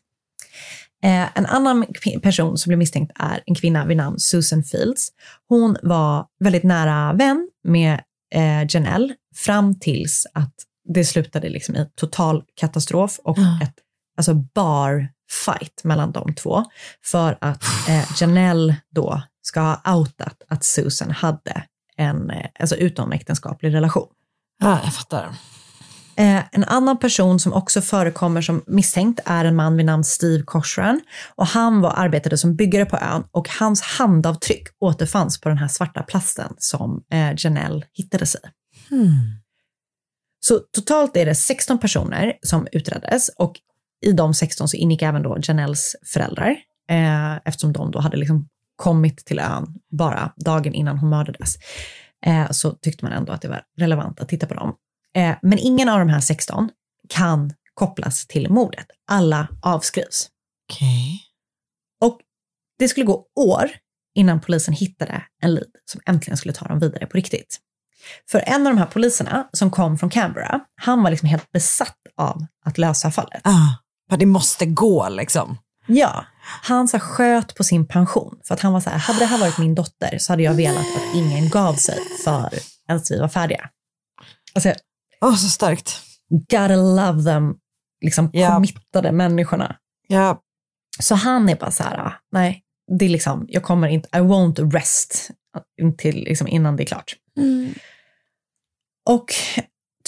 Eh, 1.04 1.28
en 1.34 1.46
annan 1.46 1.86
person 2.22 2.58
som 2.58 2.70
blir 2.70 2.76
misstänkt 2.76 3.12
är 3.14 3.42
en 3.46 3.54
kvinna 3.54 3.86
vid 3.86 3.96
namn 3.96 4.18
Susan 4.18 4.64
Fields. 4.64 5.08
Hon 5.48 5.76
var 5.82 6.26
väldigt 6.40 6.62
nära 6.62 7.12
vän 7.12 7.48
med 7.64 8.00
eh, 8.34 8.66
Janelle 8.68 9.14
fram 9.36 9.78
tills 9.80 10.26
att 10.34 10.54
det 10.94 11.04
slutade 11.04 11.48
liksom 11.48 11.76
i 11.76 11.90
total 11.94 12.44
katastrof 12.54 13.20
och 13.24 13.38
ett 13.38 13.74
alltså 14.16 14.34
bar 14.34 15.08
fight 15.46 15.84
mellan 15.84 16.12
de 16.12 16.34
två 16.34 16.64
för 17.04 17.38
att 17.40 17.64
eh, 17.88 18.04
Janelle 18.20 18.76
då 18.90 19.22
ska 19.42 19.60
ha 19.60 19.96
outat 19.96 20.42
att 20.48 20.64
Susan 20.64 21.10
hade 21.10 21.64
en 21.96 22.32
alltså 22.58 22.76
utomäktenskaplig 22.76 23.74
relation. 23.74 24.08
Ja, 24.60 24.80
jag 24.84 24.94
fattar. 24.94 25.34
Eh, 26.16 26.42
en 26.52 26.64
annan 26.64 26.98
person 26.98 27.40
som 27.40 27.52
också 27.52 27.80
förekommer 27.80 28.40
som 28.42 28.62
misstänkt 28.66 29.20
är 29.24 29.44
en 29.44 29.56
man 29.56 29.76
vid 29.76 29.86
namn 29.86 30.04
Steve 30.04 30.42
Cochran 30.42 31.00
och 31.34 31.46
han 31.46 31.80
var 31.80 31.92
arbetade 31.96 32.38
som 32.38 32.56
byggare 32.56 32.84
på 32.86 32.96
ön 32.96 33.24
och 33.30 33.48
hans 33.48 33.82
handavtryck 33.82 34.68
återfanns 34.78 35.40
på 35.40 35.48
den 35.48 35.58
här 35.58 35.68
svarta 35.68 36.02
plasten 36.02 36.54
som 36.58 37.04
eh, 37.12 37.32
Janelle 37.36 37.82
hittades 37.92 38.34
i. 38.34 38.38
Så 40.40 40.58
totalt 40.72 41.16
är 41.16 41.26
det 41.26 41.34
16 41.34 41.78
personer 41.78 42.32
som 42.42 42.66
utreddes 42.72 43.28
och 43.28 43.60
i 44.06 44.12
de 44.12 44.34
16 44.34 44.68
så 44.68 44.76
ingick 44.76 45.02
även 45.02 45.22
då 45.22 45.38
Janelles 45.42 45.96
föräldrar 46.06 46.56
eh, 46.90 47.36
eftersom 47.44 47.72
de 47.72 47.90
då 47.90 48.00
hade 48.00 48.16
liksom 48.16 48.48
kommit 48.76 49.24
till 49.24 49.38
ön 49.38 49.74
bara 49.90 50.32
dagen 50.36 50.74
innan 50.74 50.98
hon 50.98 51.10
mördades. 51.10 51.54
Eh, 52.26 52.50
så 52.50 52.70
tyckte 52.70 53.04
man 53.04 53.12
ändå 53.12 53.32
att 53.32 53.42
det 53.42 53.48
var 53.48 53.62
relevant 53.78 54.20
att 54.20 54.28
titta 54.28 54.46
på 54.46 54.54
dem. 54.54 54.74
Eh, 55.16 55.36
men 55.42 55.58
ingen 55.58 55.88
av 55.88 55.98
de 55.98 56.08
här 56.08 56.20
16 56.20 56.70
kan 57.08 57.52
kopplas 57.74 58.26
till 58.26 58.50
mordet. 58.50 58.86
Alla 59.10 59.48
avskrivs. 59.62 60.28
Okej. 60.72 61.22
Och 62.00 62.20
det 62.78 62.88
skulle 62.88 63.06
gå 63.06 63.26
år 63.36 63.70
innan 64.14 64.40
polisen 64.40 64.74
hittade 64.74 65.22
en 65.42 65.54
lead 65.54 65.70
som 65.84 66.00
äntligen 66.06 66.36
skulle 66.36 66.54
ta 66.54 66.64
dem 66.68 66.78
vidare 66.78 67.06
på 67.06 67.16
riktigt. 67.16 67.58
För 68.30 68.42
en 68.46 68.66
av 68.66 68.72
de 68.72 68.78
här 68.78 68.86
poliserna 68.86 69.48
som 69.52 69.70
kom 69.70 69.98
från 69.98 70.10
Canberra, 70.10 70.60
han 70.74 71.02
var 71.02 71.10
liksom 71.10 71.28
helt 71.28 71.52
besatt 71.52 71.98
av 72.16 72.46
att 72.64 72.78
lösa 72.78 73.10
fallet. 73.10 73.40
Ah, 73.44 74.16
det 74.16 74.26
måste 74.26 74.66
gå 74.66 75.08
liksom. 75.08 75.58
Ja, 75.86 76.24
han 76.62 76.88
så 76.88 76.98
sköt 76.98 77.54
på 77.54 77.64
sin 77.64 77.86
pension 77.86 78.40
för 78.44 78.54
att 78.54 78.60
han 78.60 78.72
var 78.72 78.80
så 78.80 78.90
här, 78.90 78.98
hade 78.98 79.18
det 79.18 79.24
här 79.24 79.38
varit 79.38 79.58
min 79.58 79.74
dotter 79.74 80.18
så 80.18 80.32
hade 80.32 80.42
jag 80.42 80.54
velat 80.54 80.96
att 80.96 81.14
ingen 81.14 81.48
gav 81.48 81.74
sig 81.74 81.98
för 82.24 82.50
ens 82.88 83.10
vi 83.10 83.18
var 83.18 83.28
färdiga. 83.28 83.68
Alltså, 84.54 84.74
Åh, 85.24 85.34
så 85.34 85.48
starkt. 85.48 86.00
gotta 86.30 86.76
love 86.76 87.22
them, 87.24 87.54
liksom 88.04 88.30
Ja. 88.32 88.54
committade 88.54 89.12
människorna. 89.12 89.76
Ja, 90.08 90.42
Så 91.00 91.14
han 91.14 91.48
är 91.48 91.56
bara 91.56 91.70
så 91.70 91.82
här, 91.82 91.98
ah, 91.98 92.12
nej, 92.32 92.62
det 92.98 93.04
är 93.04 93.08
liksom, 93.08 93.44
jag 93.48 93.62
kommer 93.62 93.88
inte, 93.88 94.08
I 94.12 94.20
won't 94.20 94.70
rest 94.72 95.30
till, 95.98 96.16
liksom, 96.24 96.48
innan 96.48 96.76
det 96.76 96.82
är 96.82 96.86
klart. 96.86 97.16
Och 99.10 99.26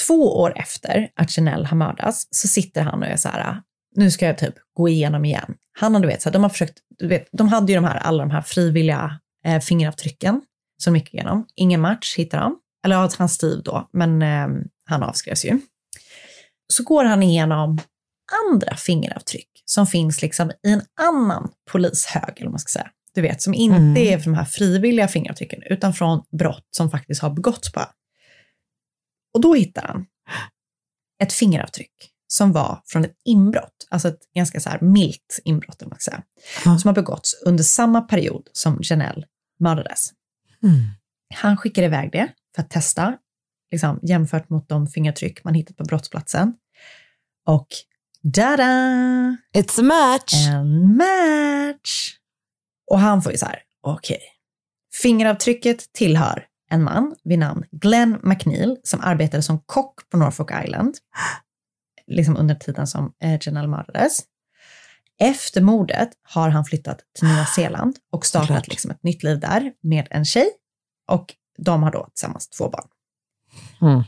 två 0.06 0.40
år 0.40 0.52
efter 0.58 1.08
att 1.16 1.36
Janelle 1.36 1.66
har 1.66 1.76
mördats 1.76 2.28
så 2.30 2.48
sitter 2.48 2.82
han 2.82 3.02
och 3.02 3.08
är 3.08 3.16
så 3.16 3.28
här, 3.28 3.62
nu 3.96 4.10
ska 4.10 4.26
jag 4.26 4.38
typ 4.38 4.54
gå 4.76 4.88
igenom 4.88 5.24
igen. 5.24 5.54
Han 5.78 5.94
har, 5.94 6.00
du 6.00 6.08
vet, 6.08 6.22
så 6.22 6.28
här, 6.28 6.32
de 6.32 6.42
har 6.42 6.50
försökt, 6.50 6.78
du 6.98 7.08
vet, 7.08 7.28
de 7.32 7.48
hade 7.48 7.72
ju 7.72 7.76
de 7.76 7.84
här, 7.84 7.96
alla 7.96 8.22
de 8.24 8.30
här 8.30 8.42
frivilliga 8.42 9.20
eh, 9.46 9.60
fingeravtrycken 9.60 10.42
som 10.82 10.96
gick 10.96 11.14
igenom. 11.14 11.46
Ingen 11.54 11.80
match 11.80 12.14
hittar 12.18 12.40
de. 12.40 12.58
Eller 12.84 12.96
ja, 12.96 13.10
hans 13.18 13.32
Steve 13.34 13.62
då, 13.64 13.88
men 13.92 14.22
eh, 14.22 14.48
han 14.84 15.02
avskrevs 15.02 15.44
ju. 15.44 15.60
Så 16.72 16.82
går 16.82 17.04
han 17.04 17.22
igenom 17.22 17.78
andra 18.50 18.76
fingeravtryck 18.76 19.48
som 19.64 19.86
finns 19.86 20.22
liksom 20.22 20.50
i 20.50 20.72
en 20.72 20.82
annan 21.00 21.50
polishög, 21.70 22.32
eller 22.36 22.44
vad 22.46 22.52
man 22.52 22.58
ska 22.58 22.70
säga. 22.78 22.90
Du 23.14 23.20
vet, 23.22 23.42
som 23.42 23.54
inte 23.54 23.76
Mm. 23.76 23.96
är 23.96 24.18
från 24.18 24.32
de 24.32 24.38
här 24.38 24.44
frivilliga 24.46 25.08
fingeravtrycken, 25.08 25.62
utan 25.70 25.94
från 25.94 26.22
brott 26.38 26.66
som 26.70 26.90
faktiskt 26.90 27.22
har 27.22 27.30
begåtts 27.30 27.72
på. 27.72 27.80
Och 29.34 29.40
då 29.40 29.54
hittar 29.54 29.82
han 29.82 30.06
ett 31.22 31.32
fingeravtryck 31.32 31.92
som 32.26 32.52
var 32.52 32.82
från 32.86 33.04
ett 33.04 33.14
inbrott, 33.24 33.86
alltså 33.90 34.08
ett 34.08 34.20
ganska 34.34 34.60
så 34.60 34.70
här 34.70 34.80
milt 34.80 35.40
inbrott, 35.44 35.80
man 35.80 35.90
ska 36.00 36.10
säga, 36.10 36.22
Ja. 36.64 36.78
som 36.78 36.88
har 36.88 36.94
begåtts 36.94 37.42
under 37.46 37.64
samma 37.64 38.00
period 38.00 38.48
som 38.52 38.78
Janelle 38.82 39.26
mördades. 39.60 40.10
Mm. 40.62 40.74
Han 41.34 41.56
skickar 41.56 41.82
iväg 41.82 42.12
det 42.12 42.28
för 42.54 42.62
att 42.62 42.70
testa, 42.70 43.18
liksom, 43.74 44.00
jämfört 44.02 44.50
mot 44.50 44.68
de 44.68 44.86
fingeravtryck 44.86 45.44
man 45.44 45.54
hittat 45.54 45.76
på 45.76 45.84
brottsplatsen. 45.84 46.54
Och 47.46 47.66
da-da! 48.22 49.36
It's 49.56 49.80
a 49.80 49.82
match. 49.82 50.48
En 50.48 50.96
match! 50.96 52.16
Och 52.90 53.00
han 53.00 53.22
får 53.22 53.32
ju 53.32 53.38
så 53.38 53.46
här, 53.46 53.58
okej. 53.82 54.20
Fingeravtrycket 55.02 55.92
tillhör 55.92 56.46
en 56.70 56.82
man 56.82 57.14
vid 57.24 57.38
namn 57.38 57.64
Glenn 57.70 58.20
McNeil 58.22 58.76
som 58.82 59.00
arbetade 59.00 59.42
som 59.42 59.60
kock 59.66 60.10
på 60.10 60.16
Norfolk 60.16 60.50
Island, 60.64 60.94
liksom 62.06 62.36
under 62.36 62.54
tiden 62.54 62.86
som 62.86 63.12
eh, 63.22 63.38
Janelle 63.40 63.68
mördades. 63.68 64.22
Efter 65.20 65.60
mordet 65.60 66.08
har 66.22 66.48
han 66.48 66.64
flyttat 66.64 67.00
till 67.18 67.28
Nya 67.28 67.44
Zeeland 67.44 67.96
och 68.12 68.26
startat 68.26 68.68
liksom 68.68 68.90
ett 68.90 69.02
nytt 69.02 69.22
liv 69.22 69.40
där 69.40 69.72
med 69.82 70.08
en 70.10 70.24
tjej 70.24 70.50
och 71.10 71.34
de 71.58 71.82
har 71.82 71.92
då 71.92 72.08
tillsammans 72.14 72.48
två 72.48 72.68
barn. 72.68 72.88
Mm. 73.84 74.04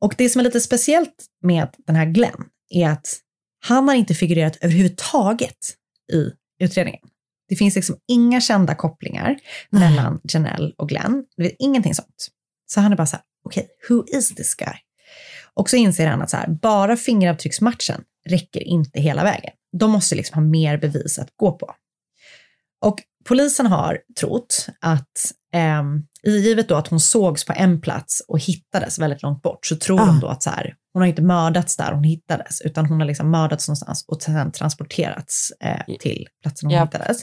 Och 0.00 0.14
det 0.18 0.28
som 0.28 0.40
är 0.40 0.44
lite 0.44 0.60
speciellt 0.60 1.26
med 1.42 1.68
den 1.86 1.96
här 1.96 2.06
Glenn 2.06 2.44
är 2.70 2.88
att 2.88 3.18
han 3.64 3.88
har 3.88 3.94
inte 3.94 4.14
figurerat 4.14 4.56
överhuvudtaget 4.60 5.74
i 6.12 6.30
utredningen. 6.64 7.00
Det 7.48 7.56
finns 7.56 7.74
liksom 7.74 7.96
inga 8.08 8.40
kända 8.40 8.74
kopplingar 8.74 9.38
mellan 9.70 10.20
Janelle 10.24 10.72
och 10.78 10.88
Glenn. 10.88 11.24
Det 11.36 11.42
vet 11.42 11.56
ingenting 11.58 11.94
sånt. 11.94 12.28
Så 12.66 12.80
han 12.80 12.92
är 12.92 12.96
bara 12.96 13.06
så 13.06 13.16
här, 13.16 13.24
okej, 13.44 13.68
who 13.88 14.04
is 14.08 14.34
this 14.34 14.54
guy? 14.54 14.74
Och 15.54 15.70
så 15.70 15.76
inser 15.76 16.06
han 16.06 16.22
att 16.22 16.30
så 16.30 16.36
här, 16.36 16.48
bara 16.48 16.96
fingeravtrycksmatchen 16.96 18.04
räcker 18.28 18.60
inte 18.60 19.00
hela 19.00 19.24
vägen. 19.24 19.52
De 19.78 19.90
måste 19.90 20.14
liksom 20.14 20.34
ha 20.34 20.50
mer 20.50 20.78
bevis 20.78 21.18
att 21.18 21.36
gå 21.36 21.52
på. 21.52 21.74
Och 22.80 23.00
polisen 23.24 23.66
har 23.66 23.98
trott 24.20 24.66
att, 24.80 25.32
ehm, 25.52 26.06
i 26.26 26.30
givet 26.38 26.68
då 26.68 26.74
att 26.76 26.88
hon 26.88 27.00
sågs 27.00 27.44
på 27.44 27.52
en 27.56 27.80
plats 27.80 28.22
och 28.28 28.38
hittades 28.38 28.98
väldigt 28.98 29.22
långt 29.22 29.42
bort, 29.42 29.66
så 29.66 29.76
tror 29.76 30.00
Ah. 30.00 30.06
de 30.06 30.20
då 30.20 30.28
att 30.28 30.42
så 30.42 30.50
här, 30.50 30.74
hon 30.92 31.02
har 31.02 31.08
inte 31.08 31.22
mördats 31.22 31.76
där 31.76 31.92
hon 31.92 32.04
hittades, 32.04 32.60
utan 32.60 32.86
hon 32.86 33.00
har 33.00 33.06
liksom 33.06 33.30
mördats 33.30 33.68
någonstans 33.68 34.04
och 34.08 34.22
sen 34.22 34.52
transporterats 34.52 35.52
eh, 35.60 35.96
till 36.00 36.28
platsen 36.42 36.66
hon 36.66 36.74
Japp. 36.74 36.94
hittades. 36.94 37.22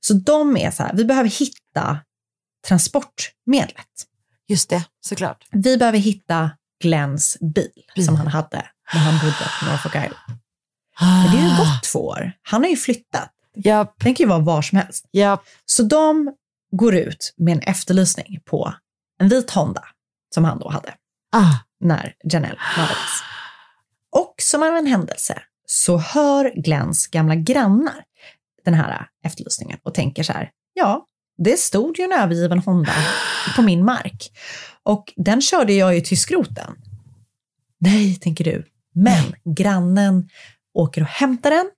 Så 0.00 0.14
de 0.14 0.56
är 0.56 0.70
så 0.70 0.82
här, 0.82 0.92
vi 0.94 1.04
behöver 1.04 1.30
hitta 1.30 1.98
transportmedlet. 2.68 3.86
Just 4.48 4.70
det, 4.70 4.84
såklart. 5.00 5.44
Vi 5.52 5.76
behöver 5.76 5.98
hitta 5.98 6.50
Glenns 6.82 7.36
bil, 7.40 7.70
Bil. 7.94 8.04
som 8.06 8.16
han 8.16 8.26
hade 8.26 8.66
när 8.94 9.00
han 9.00 9.14
bodde 9.18 9.32
på 9.60 9.66
Norfolk 9.70 9.94
Island. 9.94 10.38
Men 11.00 11.22
det 11.32 11.38
har 11.38 11.50
ju 11.50 11.56
gått 11.56 11.82
två 11.84 11.98
år. 12.06 12.32
Han 12.42 12.62
har 12.62 12.70
ju 12.70 12.76
flyttat. 12.76 13.30
Japp, 13.64 13.94
Den 13.96 14.14
kan 14.14 14.24
ju 14.24 14.28
vara 14.28 14.38
var 14.38 14.62
som 14.62 14.78
helst. 14.78 15.04
japp. 15.12 15.42
Så 15.66 15.82
de 15.82 16.34
går 16.70 16.94
ut 16.94 17.34
med 17.36 17.52
en 17.52 17.60
efterlysning 17.60 18.40
på 18.44 18.74
en 19.20 19.28
vit 19.28 19.50
Honda 19.50 19.84
som 20.34 20.44
han 20.44 20.58
då 20.58 20.70
hade 20.70 20.94
Ah. 21.32 21.54
när 21.80 22.14
Janelle 22.24 22.58
mördades. 22.76 23.22
Och 24.16 24.34
som 24.42 24.62
av 24.62 24.76
en 24.76 24.86
händelse 24.86 25.42
så 25.66 25.98
hör 25.98 26.52
Glenns 26.62 27.06
gamla 27.06 27.34
grannar 27.34 28.04
den 28.64 28.74
här 28.74 29.06
efterlysningen 29.24 29.78
och 29.82 29.94
tänker 29.94 30.22
så 30.22 30.32
här, 30.32 30.50
ja, 30.74 31.06
det 31.38 31.58
stod 31.58 31.98
ju 31.98 32.04
en 32.04 32.12
övergiven 32.12 32.58
Honda 32.58 32.92
på 33.56 33.62
min 33.62 33.84
mark 33.84 34.30
och 34.82 35.12
den 35.16 35.40
körde 35.40 35.72
jag 35.72 35.94
ju 35.94 36.00
till 36.00 36.20
skroten. 36.20 36.74
Nej, 37.80 38.16
tänker 38.16 38.44
du, 38.44 38.66
men 38.94 39.54
grannen 39.56 40.28
åker 40.74 41.00
och 41.00 41.08
hämtar 41.08 41.50
den 41.50 41.70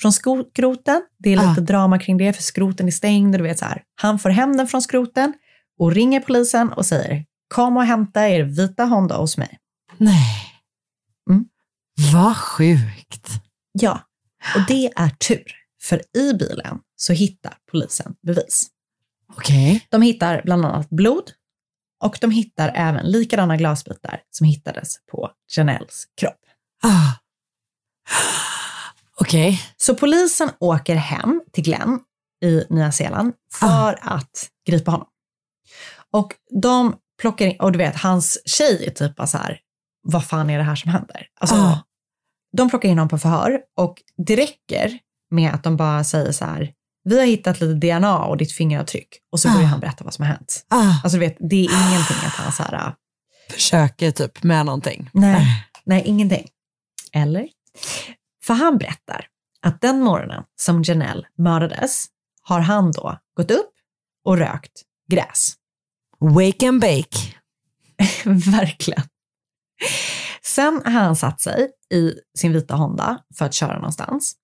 från 0.00 0.12
skroten. 0.12 1.02
Det 1.18 1.30
är 1.32 1.36
lite 1.36 1.60
Ah. 1.60 1.64
drama 1.64 1.98
kring 1.98 2.16
det, 2.16 2.32
för 2.32 2.42
skroten 2.42 2.86
är 2.86 2.90
stängd 2.90 3.34
och 3.34 3.38
du 3.38 3.48
vet 3.48 3.58
så 3.58 3.64
här. 3.64 3.82
Han 3.94 4.18
får 4.18 4.30
hem 4.30 4.56
den 4.56 4.68
från 4.68 4.82
skroten 4.82 5.32
och 5.78 5.92
ringer 5.92 6.20
polisen 6.20 6.72
och 6.72 6.86
säger, 6.86 7.24
kom 7.54 7.76
och 7.76 7.84
hämta 7.84 8.28
er 8.28 8.42
vita 8.42 8.84
Honda 8.84 9.16
hos 9.16 9.36
mig. 9.38 9.58
Nej. 9.98 10.52
Mm. 11.30 11.44
Vad 12.12 12.36
sjukt. 12.36 13.28
Ja, 13.72 14.00
och 14.54 14.60
det 14.68 14.86
är 14.96 15.08
tur, 15.08 15.52
för 15.82 16.02
i 16.16 16.34
bilen 16.34 16.78
så 16.96 17.12
hittar 17.12 17.54
polisen 17.70 18.14
bevis. 18.22 18.68
Okej. 19.36 19.86
De 19.90 20.02
hittar 20.02 20.42
bland 20.44 20.64
annat 20.64 20.90
blod 20.90 21.30
och 22.04 22.18
de 22.20 22.30
hittar 22.30 22.72
även 22.74 23.06
likadana 23.10 23.56
glasbitar 23.56 24.20
som 24.30 24.46
hittades 24.46 24.96
på 25.10 25.30
Janelles 25.56 26.04
kropp. 26.20 26.40
Ah. 26.82 27.12
Okej. 29.20 29.62
Så 29.76 29.94
polisen 29.94 30.50
åker 30.60 30.94
hem 30.94 31.42
till 31.52 31.64
Glenn 31.64 32.00
i 32.44 32.64
Nya 32.70 32.92
Zeeland 32.92 33.32
för 33.52 33.98
att 34.02 34.48
gripa 34.66 34.90
honom. 34.90 35.06
Och 36.12 36.32
de 36.62 36.96
plockar 37.20 37.46
in, 37.46 37.60
och 37.60 37.72
du 37.72 37.78
vet, 37.78 37.96
hans 37.96 38.38
tjej 38.46 38.84
är 38.86 38.90
typ 38.90 39.16
bara 39.16 39.26
så 39.26 39.38
här, 39.38 39.58
vad 40.02 40.24
fan 40.26 40.50
är 40.50 40.58
det 40.58 40.64
här 40.64 40.76
som 40.76 40.90
händer? 40.90 41.26
Alltså, 41.40 41.56
Ah. 41.56 41.78
De 42.56 42.70
plockar 42.70 42.88
in 42.88 42.98
honom 42.98 43.08
på 43.08 43.18
förhör 43.18 43.60
och 43.76 44.02
det 44.26 44.36
räcker 44.36 44.98
med 45.30 45.54
att 45.54 45.62
de 45.64 45.76
bara 45.76 46.04
säger 46.04 46.32
så 46.32 46.44
här, 46.44 46.72
vi 47.04 47.18
har 47.18 47.26
hittat 47.26 47.60
lite 47.60 47.86
DNA 47.86 48.18
och 48.24 48.36
ditt 48.36 48.52
fingeravtryck. 48.52 49.08
Och 49.32 49.40
så 49.40 49.48
börjar 49.48 49.62
Ah. 49.64 49.66
han 49.66 49.80
berätta 49.80 50.04
vad 50.04 50.14
som 50.14 50.24
har 50.24 50.32
hänt. 50.32 50.66
Ah. 50.70 51.00
Alltså 51.04 51.08
du 51.18 51.18
vet, 51.18 51.36
det 51.40 51.56
är 51.66 51.88
ingenting 51.90 52.16
att 52.26 52.32
han 52.32 52.52
så 52.52 52.62
här, 52.62 52.94
Försöker 53.50 54.10
typ 54.10 54.42
med 54.42 54.66
någonting. 54.66 55.10
Nej, 55.12 55.46
nej, 55.84 56.02
ingenting. 56.06 56.48
Eller? 57.12 57.48
För 58.46 58.54
han 58.54 58.78
berättar 58.78 59.26
att 59.60 59.80
den 59.80 60.00
morgonen 60.00 60.44
som 60.56 60.82
Janelle 60.82 61.26
mördades 61.38 62.06
har 62.42 62.60
han 62.60 62.92
då 62.92 63.18
gått 63.36 63.50
upp 63.50 63.72
och 64.24 64.38
rökt 64.38 64.82
gräs. 65.08 65.54
Wake 66.20 66.68
and 66.68 66.80
bake. 66.80 67.18
Verkligen. 68.24 69.02
Sen 70.42 70.82
har 70.84 70.92
han 70.92 71.16
satt 71.16 71.40
sig 71.40 71.70
i 71.90 72.12
sin 72.38 72.52
vita 72.52 72.74
Honda 72.74 73.18
för 73.38 73.44
att 73.44 73.54
köra 73.54 73.74
någonstans. 73.74 74.36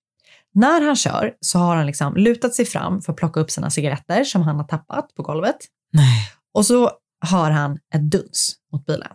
När 0.53 0.81
han 0.81 0.97
kör 0.97 1.35
så 1.41 1.59
har 1.59 1.77
han 1.77 1.87
liksom 1.87 2.17
lutat 2.17 2.55
sig 2.55 2.65
fram 2.65 3.03
för 3.03 3.13
att 3.13 3.19
plocka 3.19 3.41
upp 3.41 3.51
sina 3.51 3.71
cigaretter 3.71 4.25
som 4.25 4.43
han 4.43 4.57
har 4.57 4.65
tappat 4.65 5.15
på 5.15 5.23
golvet. 5.23 5.57
Nej. 5.93 6.29
Och 6.53 6.67
så 6.67 6.91
hör 7.21 7.51
han 7.51 7.79
ett 7.95 8.11
duns 8.11 8.57
mot 8.73 8.87
bilen. 8.87 9.13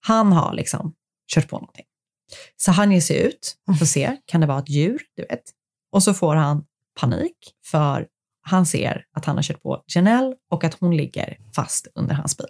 Han 0.00 0.32
har 0.32 0.52
liksom 0.54 0.94
kört 1.34 1.48
på 1.48 1.56
någonting. 1.56 1.84
Så 2.56 2.72
han 2.72 2.92
ger 2.92 3.00
sig 3.00 3.22
ut 3.26 3.56
för 3.78 3.84
att 3.84 3.88
se, 3.88 4.16
kan 4.26 4.40
det 4.40 4.46
vara 4.46 4.58
ett 4.58 4.68
djur, 4.68 5.02
du 5.16 5.22
vet. 5.22 5.42
Och 5.92 6.02
så 6.02 6.14
får 6.14 6.36
han 6.36 6.64
panik 7.00 7.36
för 7.66 8.06
han 8.46 8.66
ser 8.66 9.04
att 9.16 9.24
han 9.24 9.36
har 9.36 9.42
kört 9.42 9.62
på 9.62 9.82
Janelle 9.86 10.34
och 10.50 10.64
att 10.64 10.74
hon 10.74 10.96
ligger 10.96 11.36
fast 11.54 11.86
under 11.94 12.14
hans 12.14 12.36
bil. 12.36 12.46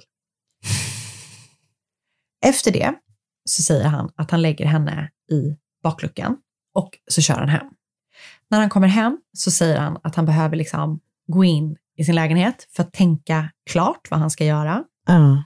Efter 2.47 2.73
det 2.73 2.95
så 3.45 3.63
säger 3.63 3.85
han 3.85 4.11
att 4.17 4.31
han 4.31 4.43
lägger 4.43 4.67
henne 4.67 5.11
i 5.31 5.57
bakluckan 5.83 6.37
och 6.75 6.91
så 7.11 7.21
kör 7.21 7.35
han 7.35 7.49
hem. 7.49 7.67
När 8.51 8.61
han 8.61 8.71
kommer 8.71 8.89
hem 8.89 9.19
så 9.33 9.51
säger 9.51 9.79
han 9.79 9.99
att 10.03 10.15
han 10.15 10.27
behöver 10.27 10.57
liksom 10.57 11.01
gå 11.27 11.45
in 11.45 11.77
i 11.97 12.05
sin 12.05 12.15
lägenhet 12.15 12.69
för 12.71 12.83
att 12.83 12.93
tänka 12.93 13.51
klart 13.71 14.11
vad 14.11 14.21
han 14.21 14.31
ska 14.31 14.45
göra. 14.45 14.85
Ah. 15.07 15.37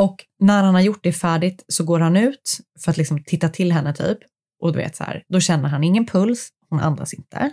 Och 0.00 0.24
när 0.38 0.62
han 0.62 0.74
har 0.74 0.80
gjort 0.80 1.00
det 1.02 1.12
färdigt 1.12 1.64
så 1.68 1.84
går 1.84 2.00
han 2.00 2.16
ut 2.16 2.58
för 2.80 2.90
att 2.90 2.96
liksom 2.96 3.24
titta 3.24 3.48
till 3.48 3.72
henne 3.72 3.94
typ. 3.94 4.18
Och 4.62 4.72
du 4.72 4.78
vet 4.78 4.96
så 4.96 5.04
här, 5.04 5.24
då 5.28 5.40
känner 5.40 5.68
han 5.68 5.84
ingen 5.84 6.06
puls, 6.06 6.48
hon 6.70 6.80
andas 6.80 7.14
inte. 7.14 7.50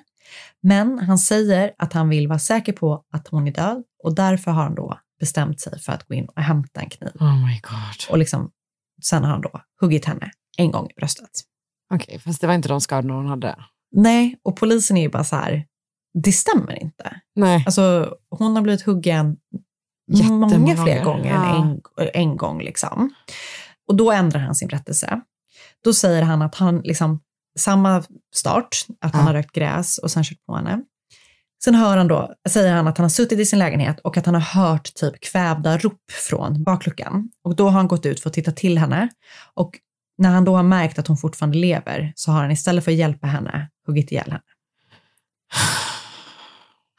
Men 0.64 1.00
han 1.00 1.18
säger 1.18 1.74
att 1.78 1.94
han 1.94 2.10
vill 2.10 2.28
vara 2.28 2.40
säker 2.40 2.74
på 2.74 3.04
att 3.14 3.28
hon 3.28 3.48
är 3.48 3.52
död 3.52 3.84
och 4.04 4.16
därför 4.16 4.52
har 4.52 4.64
han 4.64 4.76
då 4.76 5.00
bestämt 5.20 5.60
sig 5.60 5.80
för 5.80 5.94
att 5.94 6.08
gå 6.08 6.14
in 6.14 6.26
och 6.26 6.42
hämta 6.42 6.82
en 6.82 6.90
kniv. 6.90 7.12
Oh 7.20 7.46
my 7.46 7.60
god. 7.64 8.12
Och 8.12 8.18
liksom, 8.18 8.52
sen 9.04 9.24
har 9.24 9.32
han 9.32 9.42
då 9.42 9.62
huggit 9.82 10.06
henne 10.06 10.32
en 10.58 10.72
gång 10.72 10.88
i 10.90 10.94
bröstet. 10.94 11.30
Okej, 11.94 12.20
fast 12.20 12.42
det 12.42 12.48
var 12.48 12.54
inte 12.54 12.70
de 12.70 12.82
skadorna 12.82 13.14
hon 13.14 13.28
hade. 13.28 13.56
Nej, 13.92 14.40
och 14.44 14.56
polisen 14.56 14.98
är 14.98 15.02
ju 15.02 15.10
bara 15.10 15.24
så 15.24 15.36
här, 15.36 15.66
det 16.24 16.32
stämmer 16.32 16.84
inte. 16.84 17.22
Nej. 17.36 17.64
Alltså 17.66 18.16
hon 18.30 18.56
har 18.56 18.64
blivit 18.64 18.82
huggen 18.82 19.38
Jättemånga 20.08 20.58
många 20.58 20.84
fler 20.84 21.04
gånger. 21.04 21.34
Ja. 21.34 21.56
än 21.56 21.82
en, 21.98 22.10
en 22.14 22.38
gång 22.38 22.62
liksom. 22.62 23.14
Och 23.88 23.96
då 23.96 24.12
ändrar 24.12 24.40
han 24.40 24.56
sin 24.56 24.68
berättelse. 24.68 25.22
Då 25.84 25.94
säger 25.94 26.22
han 26.22 26.42
att 26.42 26.56
han 26.56 26.82
liksom, 26.84 27.20
samma 27.60 28.04
start, 28.36 28.70
att 29.02 29.14
han 29.14 29.22
Ja. 29.22 29.28
har 29.28 29.34
rökt 29.34 29.52
gräs 29.52 29.98
och 29.98 30.12
sen 30.12 30.24
kört 30.24 30.46
på 30.46 30.56
henne. 30.56 30.82
Sen 31.64 31.76
hör 31.76 31.98
han 31.98 32.08
då, 32.08 32.34
säger 32.50 32.74
han 32.74 32.88
att 32.88 32.98
han 32.98 33.04
har 33.04 33.10
suttit 33.10 33.40
i 33.40 33.46
sin 33.46 33.60
lägenhet 33.60 34.00
och 34.00 34.18
att 34.18 34.26
han 34.26 34.36
har 34.36 34.42
hört 34.42 34.94
typ 34.94 35.20
kvävda 35.20 35.78
rop 35.78 36.12
från 36.30 36.64
bakluckan. 36.64 37.30
Och 37.44 37.56
då 37.56 37.64
har 37.66 37.72
han 37.72 37.88
gått 37.88 38.06
ut 38.06 38.20
för 38.20 38.30
att 38.30 38.34
titta 38.34 38.52
till 38.52 38.78
henne. 38.78 39.10
Och 39.54 39.72
när 40.18 40.30
han 40.30 40.46
då 40.46 40.56
har 40.56 40.64
märkt 40.64 41.00
att 41.00 41.08
hon 41.08 41.18
fortfarande 41.18 41.58
lever 41.58 42.14
så 42.16 42.32
har 42.32 42.42
han 42.42 42.52
istället 42.52 42.84
för 42.84 42.92
att 42.92 42.98
hjälpa 42.98 43.28
henne 43.28 43.70
huggit 43.88 44.12
ihjäl 44.12 44.32
henne. 44.32 44.42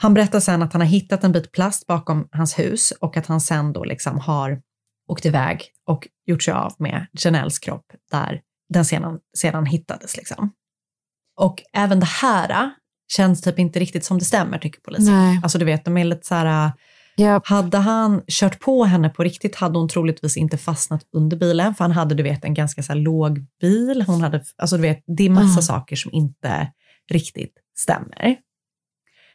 Han 0.00 0.14
berättar 0.14 0.40
sen 0.40 0.62
att 0.62 0.72
han 0.72 0.80
har 0.82 0.88
hittat 0.88 1.24
en 1.24 1.32
bit 1.32 1.52
plast 1.52 1.86
bakom 1.86 2.28
hans 2.32 2.58
hus 2.58 2.90
och 3.00 3.16
att 3.16 3.26
han 3.26 3.40
sen 3.40 3.72
då 3.72 3.84
liksom 3.84 4.18
har 4.18 4.60
åkt 5.08 5.26
iväg 5.26 5.62
och 5.86 6.08
gjort 6.26 6.42
sig 6.42 6.54
av 6.54 6.72
med 6.78 7.06
Janelles 7.12 7.58
kropp 7.58 7.86
där 8.10 8.40
den 8.74 8.84
sedan, 8.84 9.18
sedan 9.36 9.66
hittades. 9.66 10.16
Liksom. 10.16 10.52
Och 11.40 11.62
även 11.72 12.00
det 12.00 12.06
här 12.06 12.70
känns 13.12 13.40
typ 13.42 13.58
inte 13.58 13.78
riktigt 13.80 14.04
som 14.04 14.18
det 14.18 14.24
stämmer 14.24 14.58
tycker 14.58 14.80
polisen. 14.80 15.14
Nej. 15.14 15.40
Alltså 15.42 15.58
du 15.58 15.64
vet, 15.64 15.84
de 15.84 15.96
är 15.98 16.04
lite 16.04 16.26
så 16.26 16.34
här, 16.34 16.72
hade 17.44 17.78
han 17.78 18.22
kört 18.28 18.60
på 18.60 18.84
henne 18.84 19.08
på 19.08 19.22
riktigt 19.22 19.54
hade 19.56 19.78
hon 19.78 19.88
troligtvis 19.88 20.36
inte 20.36 20.58
fastnat 20.58 21.02
under 21.12 21.36
bilen 21.36 21.74
för 21.74 21.84
han 21.84 21.92
hade 21.92 22.14
du 22.14 22.22
vet 22.22 22.44
en 22.44 22.54
ganska 22.54 22.82
så 22.82 22.94
låg 22.94 23.46
bil. 23.60 24.04
Hon 24.06 24.20
hade, 24.20 24.44
alltså 24.56 24.76
du 24.76 24.82
vet, 24.82 25.04
det 25.16 25.26
är 25.26 25.30
massa 25.30 25.58
Ah. 25.58 25.62
saker 25.62 25.96
som 25.96 26.12
inte 26.12 26.72
riktigt 27.10 27.54
stämmer. 27.78 28.36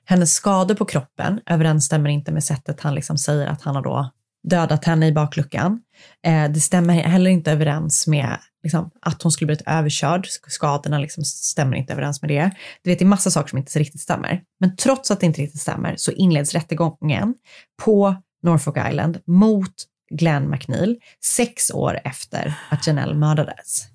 Hennes 0.05 0.33
skador 0.33 0.75
på 0.75 0.85
kroppen 0.85 1.39
överensstämmer 1.45 2.09
inte 2.09 2.31
med 2.31 2.43
sättet 2.43 2.81
han 2.81 2.95
liksom 2.95 3.17
säger 3.17 3.47
att 3.47 3.61
han 3.61 3.75
har 3.75 3.83
då 3.83 4.11
dödat 4.47 4.85
henne 4.85 5.07
i 5.07 5.11
bakluckan. 5.11 5.81
Eh, 6.25 6.51
det 6.51 6.59
stämmer 6.59 6.93
heller 6.93 7.31
inte 7.31 7.51
överens 7.51 8.07
med 8.07 8.37
liksom, 8.63 8.91
att 9.01 9.23
hon 9.23 9.31
skulle 9.31 9.45
blivit 9.45 9.67
överkörd. 9.67 10.27
Skadorna 10.47 10.99
liksom 10.99 11.23
stämmer 11.23 11.77
inte 11.77 11.93
överens 11.93 12.21
med 12.21 12.31
det. 12.31 12.51
Du 12.81 12.89
vet, 12.89 12.99
det 12.99 13.05
är 13.05 13.07
massa 13.07 13.31
saker 13.31 13.49
som 13.49 13.59
inte 13.59 13.71
så 13.71 13.79
riktigt 13.79 14.01
stämmer. 14.01 14.41
Men 14.59 14.75
trots 14.75 15.11
att 15.11 15.19
det 15.19 15.25
inte 15.25 15.41
riktigt 15.41 15.61
stämmer 15.61 15.95
så 15.97 16.11
inleds 16.11 16.53
rättegången 16.53 17.33
på 17.83 18.15
Norfolk 18.43 18.77
Island 18.89 19.19
mot 19.27 19.73
Glenn 20.11 20.49
McNeil 20.49 20.99
sex 21.23 21.71
år 21.71 21.99
efter 22.03 22.53
att 22.69 22.87
Janelle 22.87 23.15
mördades. 23.15 23.92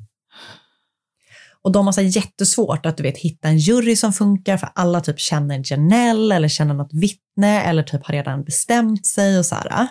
Och 1.64 1.72
de 1.72 1.86
har 1.86 1.92
så 1.92 2.00
jättesvårt 2.00 2.86
att 2.86 2.96
du 2.96 3.02
vet, 3.02 3.18
hitta 3.18 3.48
en 3.48 3.58
jury 3.58 3.96
som 3.96 4.12
funkar 4.12 4.56
för 4.56 4.68
alla 4.74 5.00
typ 5.00 5.20
känner 5.20 5.62
Janelle 5.64 6.34
eller 6.34 6.48
känner 6.48 6.74
något 6.74 6.92
vittne 6.92 7.62
eller 7.62 7.82
typ 7.82 8.06
har 8.06 8.14
redan 8.14 8.44
bestämt 8.44 9.06
sig 9.06 9.38
och 9.38 9.46
så 9.46 9.54
här. 9.54 9.86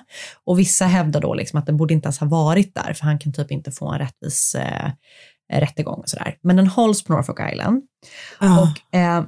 Och 0.45 0.59
vissa 0.59 0.86
hävdar 0.86 1.22
då 1.22 1.34
liksom 1.34 1.59
att 1.59 1.65
den 1.65 1.78
borde 1.78 1.93
inte 1.93 2.05
ens 2.05 2.20
ha 2.20 2.28
varit 2.28 2.76
där 2.76 2.93
för 2.93 3.03
han 3.03 3.20
kan 3.20 3.34
typ 3.34 3.51
inte 3.51 3.72
få 3.72 3.91
en 3.91 3.99
rättvis 3.99 4.55
eh, 4.55 4.91
rättegång 5.53 5.99
och 5.99 6.09
sådär. 6.09 6.36
Men 6.43 6.55
den 6.55 6.68
hålls 6.68 7.03
på 7.03 7.13
Norfolk 7.13 7.39
Island. 7.53 7.84
Och 8.59 8.99
eh, 8.99 9.24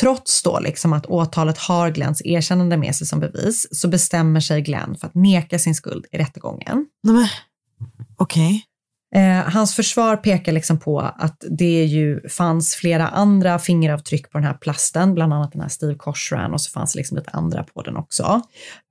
trots 0.00 0.42
då 0.42 0.60
liksom 0.60 0.92
att 0.92 1.06
åtalet 1.06 1.58
har 1.58 1.90
Glenns 1.90 2.22
erkännande 2.24 2.76
med 2.76 2.94
sig 2.96 3.06
som 3.06 3.20
bevis 3.20 3.68
så 3.70 3.88
bestämmer 3.88 4.40
sig 4.40 4.62
Glenn 4.62 4.96
för 4.96 5.06
att 5.06 5.14
neka 5.14 5.58
sin 5.58 5.74
skuld 5.74 6.06
i 6.12 6.18
rättegången. 6.18 6.86
Okej. 8.16 8.64
Eh, 9.14 9.50
hans 9.52 9.74
försvar 9.74 10.16
pekar 10.16 10.52
liksom 10.52 10.78
på 10.78 11.00
att 11.00 11.44
det 11.50 11.84
ju 11.84 12.28
fanns 12.28 12.74
flera 12.74 13.08
andra 13.08 13.58
fingeravtryck 13.58 14.30
på 14.30 14.38
den 14.38 14.46
här 14.46 14.54
plasten, 14.54 15.14
bland 15.14 15.32
annat 15.32 15.52
den 15.52 15.60
här 15.60 15.68
Steve 15.68 15.94
Cochran 15.94 16.52
och 16.52 16.60
så 16.60 16.70
fanns 16.70 16.92
det 16.92 16.98
liksom 16.98 17.16
lite 17.16 17.30
andra 17.30 17.62
på 17.62 17.82
den 17.82 17.96
också. 17.96 18.42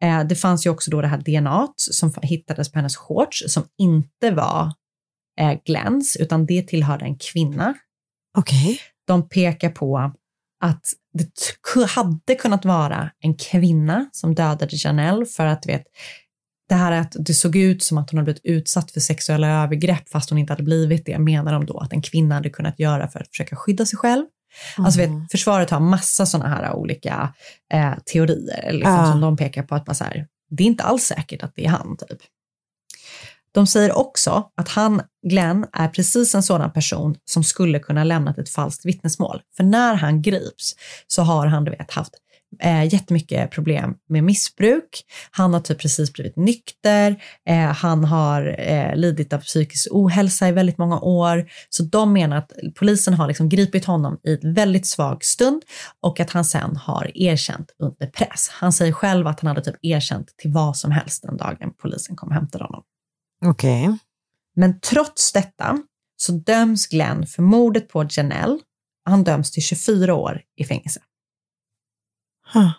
Eh, 0.03 0.23
det 0.23 0.35
fanns 0.35 0.65
ju 0.65 0.69
också 0.69 0.91
då 0.91 1.01
det 1.01 1.07
här 1.07 1.17
DNA 1.17 1.67
som 1.75 2.13
hittades 2.21 2.71
på 2.71 2.79
hennes 2.79 2.95
shorts 2.95 3.43
som 3.47 3.63
inte 3.77 4.31
var 4.31 4.73
eh, 5.39 5.53
Glens 5.65 6.17
utan 6.19 6.45
det 6.45 6.67
tillhörde 6.67 7.05
en 7.05 7.17
kvinna. 7.17 7.73
Okej. 8.37 8.79
De 9.07 9.29
pekar 9.29 9.69
på 9.69 10.11
att 10.63 10.93
det 11.13 11.85
hade 11.87 12.35
kunnat 12.35 12.65
vara 12.65 13.11
en 13.19 13.35
kvinna 13.35 14.09
som 14.11 14.35
dödade 14.35 14.75
Janelle 14.75 15.25
för 15.25 15.45
att 15.45 15.61
du 15.61 15.71
vet, 15.71 15.83
det 16.69 16.75
här 16.75 16.91
att 16.91 17.15
det 17.19 17.33
såg 17.33 17.55
ut 17.55 17.83
som 17.83 17.97
att 17.97 18.11
hon 18.11 18.17
hade 18.17 18.23
blivit 18.25 18.45
utsatt 18.45 18.91
för 18.91 18.99
sexuella 18.99 19.63
övergrepp 19.63 20.09
fast 20.09 20.29
hon 20.29 20.39
inte 20.39 20.53
hade 20.53 20.63
blivit 20.63 21.05
det 21.05 21.19
menar 21.19 21.53
de 21.53 21.65
då 21.65 21.77
att 21.79 21.93
en 21.93 22.01
kvinna 22.01 22.35
hade 22.35 22.49
kunnat 22.49 22.79
göra 22.79 23.07
för 23.07 23.19
att 23.19 23.27
försöka 23.29 23.55
skydda 23.55 23.85
sig 23.85 23.97
själv. 23.99 24.25
Alltså 24.77 25.01
Mm. 25.01 25.19
vet, 25.21 25.31
försvaret 25.31 25.69
har 25.69 25.79
massa 25.79 26.25
sådana 26.25 26.49
här 26.49 26.73
olika 26.73 27.33
eh, 27.73 27.93
teorier 28.13 28.71
liksom, 28.73 28.93
Ja. 28.93 29.11
som 29.11 29.21
de 29.21 29.37
pekar 29.37 29.63
på 29.63 29.75
att 29.75 29.85
bara 29.85 29.93
så 29.93 30.03
här, 30.03 30.27
det 30.49 30.63
är 30.63 30.67
inte 30.67 30.83
alls 30.83 31.03
säkert 31.03 31.43
att 31.43 31.55
det 31.55 31.65
är 31.65 31.69
han 31.69 31.97
typ. 31.97 32.19
De 33.51 33.67
säger 33.67 33.97
också 33.97 34.49
att 34.55 34.69
han, 34.69 35.01
Glenn, 35.27 35.65
är 35.73 35.87
precis 35.87 36.35
en 36.35 36.43
sådan 36.43 36.71
person 36.71 37.15
som 37.25 37.43
skulle 37.43 37.79
kunna 37.79 38.03
lämnat 38.03 38.37
ett 38.37 38.49
falskt 38.49 38.85
vittnesmål. 38.85 39.41
För 39.57 39.63
när 39.63 39.95
han 39.95 40.21
grips 40.21 40.75
så 41.07 41.21
har 41.21 41.47
han, 41.47 41.63
du 41.63 41.71
vet, 41.71 41.91
haft 41.91 42.13
eh, 42.61 42.93
jättemycket 42.93 43.51
problem 43.51 43.95
med 44.09 44.23
missbruk. 44.23 45.03
Han 45.31 45.53
har 45.53 45.61
typ 45.61 45.79
precis 45.79 46.13
blivit 46.13 46.35
nykter. 46.35 47.23
Eh, 47.49 47.57
han 47.57 48.03
har 48.03 48.55
eh, 48.59 48.95
lidit 48.95 49.33
av 49.33 49.39
psykisk 49.39 49.87
ohälsa 49.91 50.49
i 50.49 50.51
väldigt 50.51 50.77
många 50.77 50.99
år. 50.99 51.49
Så 51.69 51.83
de 51.83 52.13
menar 52.13 52.37
att 52.37 52.51
polisen 52.75 53.13
har 53.13 53.27
liksom 53.27 53.49
gripit 53.49 53.85
honom 53.85 54.19
i 54.23 54.39
en 54.43 54.53
väldigt 54.53 54.87
svag 54.87 55.23
stund 55.23 55.63
och 56.01 56.19
att 56.19 56.29
han 56.29 56.45
sen 56.45 56.75
har 56.75 57.11
erkänt 57.15 57.71
under 57.79 58.07
press. 58.07 58.49
Han 58.51 58.73
säger 58.73 58.93
själv 58.93 59.27
att 59.27 59.39
han 59.39 59.47
hade 59.47 59.61
typ 59.61 59.75
erkänt 59.81 60.27
till 60.37 60.51
vad 60.51 60.77
som 60.77 60.91
helst 60.91 61.23
den 61.23 61.37
dagen 61.37 61.73
polisen 61.81 62.15
kom 62.15 62.29
och 62.29 62.35
hämtade 62.35 62.63
honom. 62.63 62.83
Okej. 63.45 63.97
Men 64.55 64.79
trots 64.79 65.33
detta 65.33 65.77
så 66.17 66.31
döms 66.31 66.87
Glenn 66.87 67.27
för 67.27 67.41
mordet 67.41 67.89
på 67.89 68.07
Janelle. 68.09 68.59
Han 69.05 69.23
döms 69.23 69.51
till 69.51 69.63
24 69.63 70.15
år 70.15 70.41
i 70.55 70.65
fängelse. 70.65 70.99
Huh. 72.53 72.71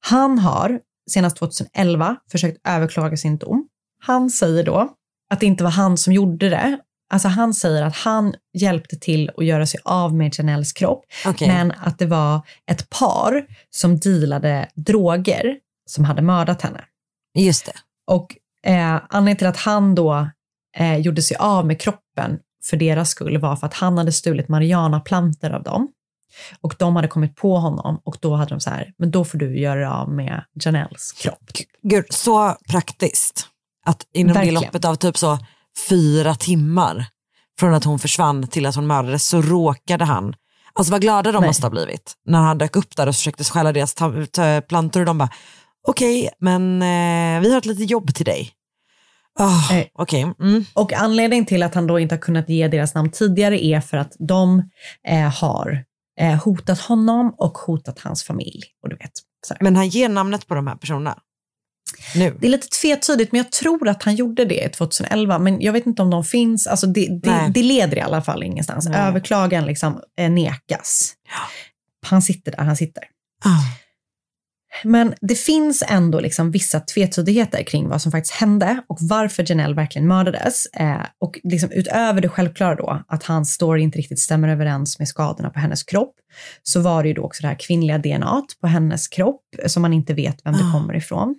Han 0.00 0.38
har 0.38 0.80
senast 1.10 1.36
2011 1.36 2.16
försökt 2.30 2.68
överklaga 2.68 3.16
sin 3.16 3.38
dom. 3.38 3.68
Han 4.02 4.30
säger 4.30 4.64
då 4.64 4.94
att 5.30 5.40
det 5.40 5.46
inte 5.46 5.64
var 5.64 5.70
han 5.70 5.96
som 5.96 6.12
gjorde 6.12 6.48
det. 6.48 6.78
Alltså 7.10 7.28
han 7.28 7.54
säger 7.54 7.82
att 7.82 7.96
han 7.96 8.34
hjälpte 8.58 8.96
till 8.96 9.30
att 9.36 9.44
göra 9.44 9.66
sig 9.66 9.80
av 9.84 10.14
med 10.14 10.38
Janelles 10.38 10.72
kropp, 10.72 11.04
Okej. 11.26 11.48
men 11.48 11.72
att 11.72 11.98
det 11.98 12.06
var 12.06 12.40
ett 12.70 12.90
par 12.90 13.46
som 13.70 13.98
dealade 13.98 14.68
droger 14.74 15.56
som 15.86 16.04
hade 16.04 16.22
mördat 16.22 16.62
henne. 16.62 16.84
Just 17.38 17.66
det. 17.66 17.72
Och 18.06 18.36
eh, 18.66 19.00
anledningen 19.08 19.36
till 19.36 19.46
att 19.46 19.56
han 19.56 19.94
då 19.94 20.28
eh, 20.76 20.96
gjorde 20.96 21.22
sig 21.22 21.36
av 21.36 21.66
med 21.66 21.80
kroppen 21.80 22.38
för 22.64 22.76
deras 22.76 23.10
skull 23.10 23.38
var 23.38 23.56
för 23.56 23.66
att 23.66 23.74
han 23.74 23.98
hade 23.98 24.12
stulit 24.12 24.48
marijuanaplantor 24.48 25.50
av 25.50 25.62
dem. 25.62 25.88
Och 26.60 26.74
de 26.78 26.96
hade 26.96 27.08
kommit 27.08 27.36
på 27.36 27.58
honom 27.58 28.00
och 28.04 28.16
då 28.20 28.34
hade 28.34 28.50
de 28.50 28.60
så 28.60 28.70
här, 28.70 28.92
men 28.98 29.10
då 29.10 29.24
får 29.24 29.38
du 29.38 29.58
göra 29.58 29.94
av 29.94 30.10
med 30.10 30.44
Janelles 30.64 31.12
kropp. 31.12 31.50
Gud, 31.82 32.04
så 32.10 32.56
praktiskt. 32.68 33.46
Att 33.86 34.06
inom 34.12 34.32
Verkligen. 34.32 34.54
det 34.54 34.60
loppet 34.60 34.84
av 34.84 34.94
typ 34.94 35.18
så 35.18 35.38
fyra 35.88 36.34
timmar 36.34 37.06
från 37.58 37.74
att 37.74 37.84
hon 37.84 37.98
försvann 37.98 38.46
till 38.46 38.66
att 38.66 38.74
hon 38.74 38.86
mördades 38.86 39.28
så 39.28 39.42
råkade 39.42 40.04
han, 40.04 40.34
alltså 40.72 40.92
vad 40.92 41.00
glada 41.00 41.32
de 41.32 41.40
Nej. 41.40 41.48
måste 41.48 41.66
ha 41.66 41.70
blivit 41.70 42.14
när 42.24 42.38
han 42.38 42.58
dök 42.58 42.76
upp 42.76 42.96
där 42.96 43.06
och 43.06 43.14
försökte 43.14 43.44
stjäla 43.44 43.72
deras 43.72 43.94
plantor 44.68 45.00
och 45.00 45.06
de 45.06 45.18
bara 45.18 45.30
okej 45.88 46.30
men 46.38 46.82
eh, 46.82 47.40
vi 47.42 47.50
har 47.50 47.58
ett 47.58 47.66
litet 47.66 47.90
jobb 47.90 48.14
till 48.14 48.24
dig. 48.24 48.52
Oh, 49.38 49.70
Nej. 49.70 49.90
Okej, 49.94 50.34
mm. 50.40 50.64
Och 50.74 50.92
anledningen 50.92 51.46
till 51.46 51.62
att 51.62 51.74
han 51.74 51.86
då 51.86 51.98
inte 51.98 52.14
har 52.14 52.20
kunnat 52.20 52.48
ge 52.48 52.68
deras 52.68 52.94
namn 52.94 53.10
tidigare 53.10 53.64
är 53.64 53.80
för 53.80 53.96
att 53.96 54.12
de 54.18 54.70
eh, 55.08 55.40
har 55.40 55.84
eh, 56.18 56.44
hotat 56.44 56.80
honom 56.80 57.34
och 57.38 57.58
hotat 57.58 57.98
hans 58.00 58.24
familj. 58.24 58.62
Och 58.82 58.88
du 58.88 58.96
vet, 58.96 59.12
så 59.46 59.54
här. 59.54 59.62
men 59.62 59.76
han 59.76 59.88
ger 59.88 60.08
namnet 60.08 60.46
på 60.46 60.54
de 60.54 60.66
här 60.66 60.76
personerna. 60.76 61.18
Nu. 62.14 62.36
Det 62.40 62.46
är 62.46 62.50
lite 62.50 62.68
tvetydigt, 62.68 63.32
men 63.32 63.38
jag 63.38 63.52
tror 63.52 63.88
att 63.88 64.02
han 64.02 64.14
gjorde 64.14 64.44
det 64.44 64.68
2011. 64.68 65.38
Men 65.38 65.60
jag 65.60 65.72
vet 65.72 65.86
inte 65.86 66.02
om 66.02 66.10
de 66.10 66.24
finns. 66.24 66.66
Alltså 66.66 66.86
det, 66.86 67.20
det, 67.22 67.50
det 67.54 67.62
leder 67.62 67.96
i 67.96 68.00
alla 68.00 68.22
fall 68.22 68.42
ingenstans. 68.42 68.88
Nej. 68.88 69.00
Överklagan 69.00 69.66
liksom 69.66 70.00
eh, 70.18 70.30
nekas. 70.30 71.14
Han 72.06 72.22
sitter 72.22 72.52
där 72.52 72.58
han 72.58 72.76
sitter. 72.76 73.02
Ah. 73.44 73.77
Men 74.84 75.14
det 75.20 75.34
finns 75.34 75.84
ändå 75.88 76.20
liksom 76.20 76.50
vissa 76.50 76.80
tvetydigheter 76.80 77.62
kring 77.62 77.88
vad 77.88 78.02
som 78.02 78.12
faktiskt 78.12 78.34
hände 78.34 78.82
och 78.88 78.98
varför 79.00 79.44
Janelle 79.48 79.74
verkligen 79.74 80.08
mördades. 80.08 80.66
Eh, 80.66 81.06
och 81.20 81.38
liksom 81.44 81.70
utöver 81.72 82.20
det 82.20 82.28
självklara 82.28 82.74
då, 82.74 83.02
att 83.08 83.22
hans 83.22 83.52
story 83.52 83.82
inte 83.82 83.98
riktigt 83.98 84.18
stämmer 84.20 84.48
överens 84.48 84.98
med 84.98 85.08
skadorna 85.08 85.50
på 85.50 85.60
hennes 85.60 85.82
kropp, 85.82 86.14
så 86.62 86.80
var 86.80 87.02
det 87.02 87.08
ju 87.08 87.14
då 87.14 87.22
också 87.22 87.42
det 87.42 87.48
här 87.48 87.58
kvinnliga 87.58 87.98
DNA 87.98 88.42
på 88.60 88.66
hennes 88.66 89.08
kropp 89.08 89.42
som 89.66 89.82
man 89.82 89.92
inte 89.92 90.14
vet 90.14 90.36
vem 90.44 90.52
det 90.54 90.64
Ah. 90.68 90.72
kommer 90.72 90.96
ifrån. 90.96 91.34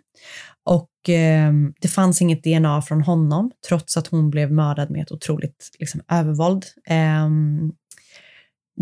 Och 0.65 0.89
ehm, 1.07 1.73
det 1.81 1.87
fanns 1.87 2.21
inget 2.21 2.43
DNA 2.43 2.81
från 2.81 3.01
honom, 3.01 3.51
trots 3.67 3.97
att 3.97 4.07
hon 4.07 4.29
blev 4.29 4.51
mördad 4.51 4.89
med 4.91 5.01
ett 5.01 5.11
otroligt 5.11 5.69
liksom, 5.79 6.01
övervåld. 6.11 6.65
Ehm, 6.87 7.71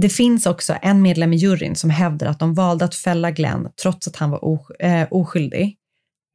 det 0.02 0.10
finns 0.10 0.46
också 0.46 0.76
en 0.82 1.02
medlem 1.02 1.34
i 1.34 1.36
juryn 1.36 1.76
som 1.76 1.90
hävdar 1.90 2.28
att 2.28 2.40
de 2.40 2.54
valde 2.54 2.86
att 2.86 2.96
fälla 2.96 3.32
Glenn 3.32 3.68
trots 3.82 4.08
att 4.08 4.16
han 4.16 4.30
var 4.32 4.40
os- 4.46 4.72
eh, 4.80 5.08
oskyldig. 5.12 5.78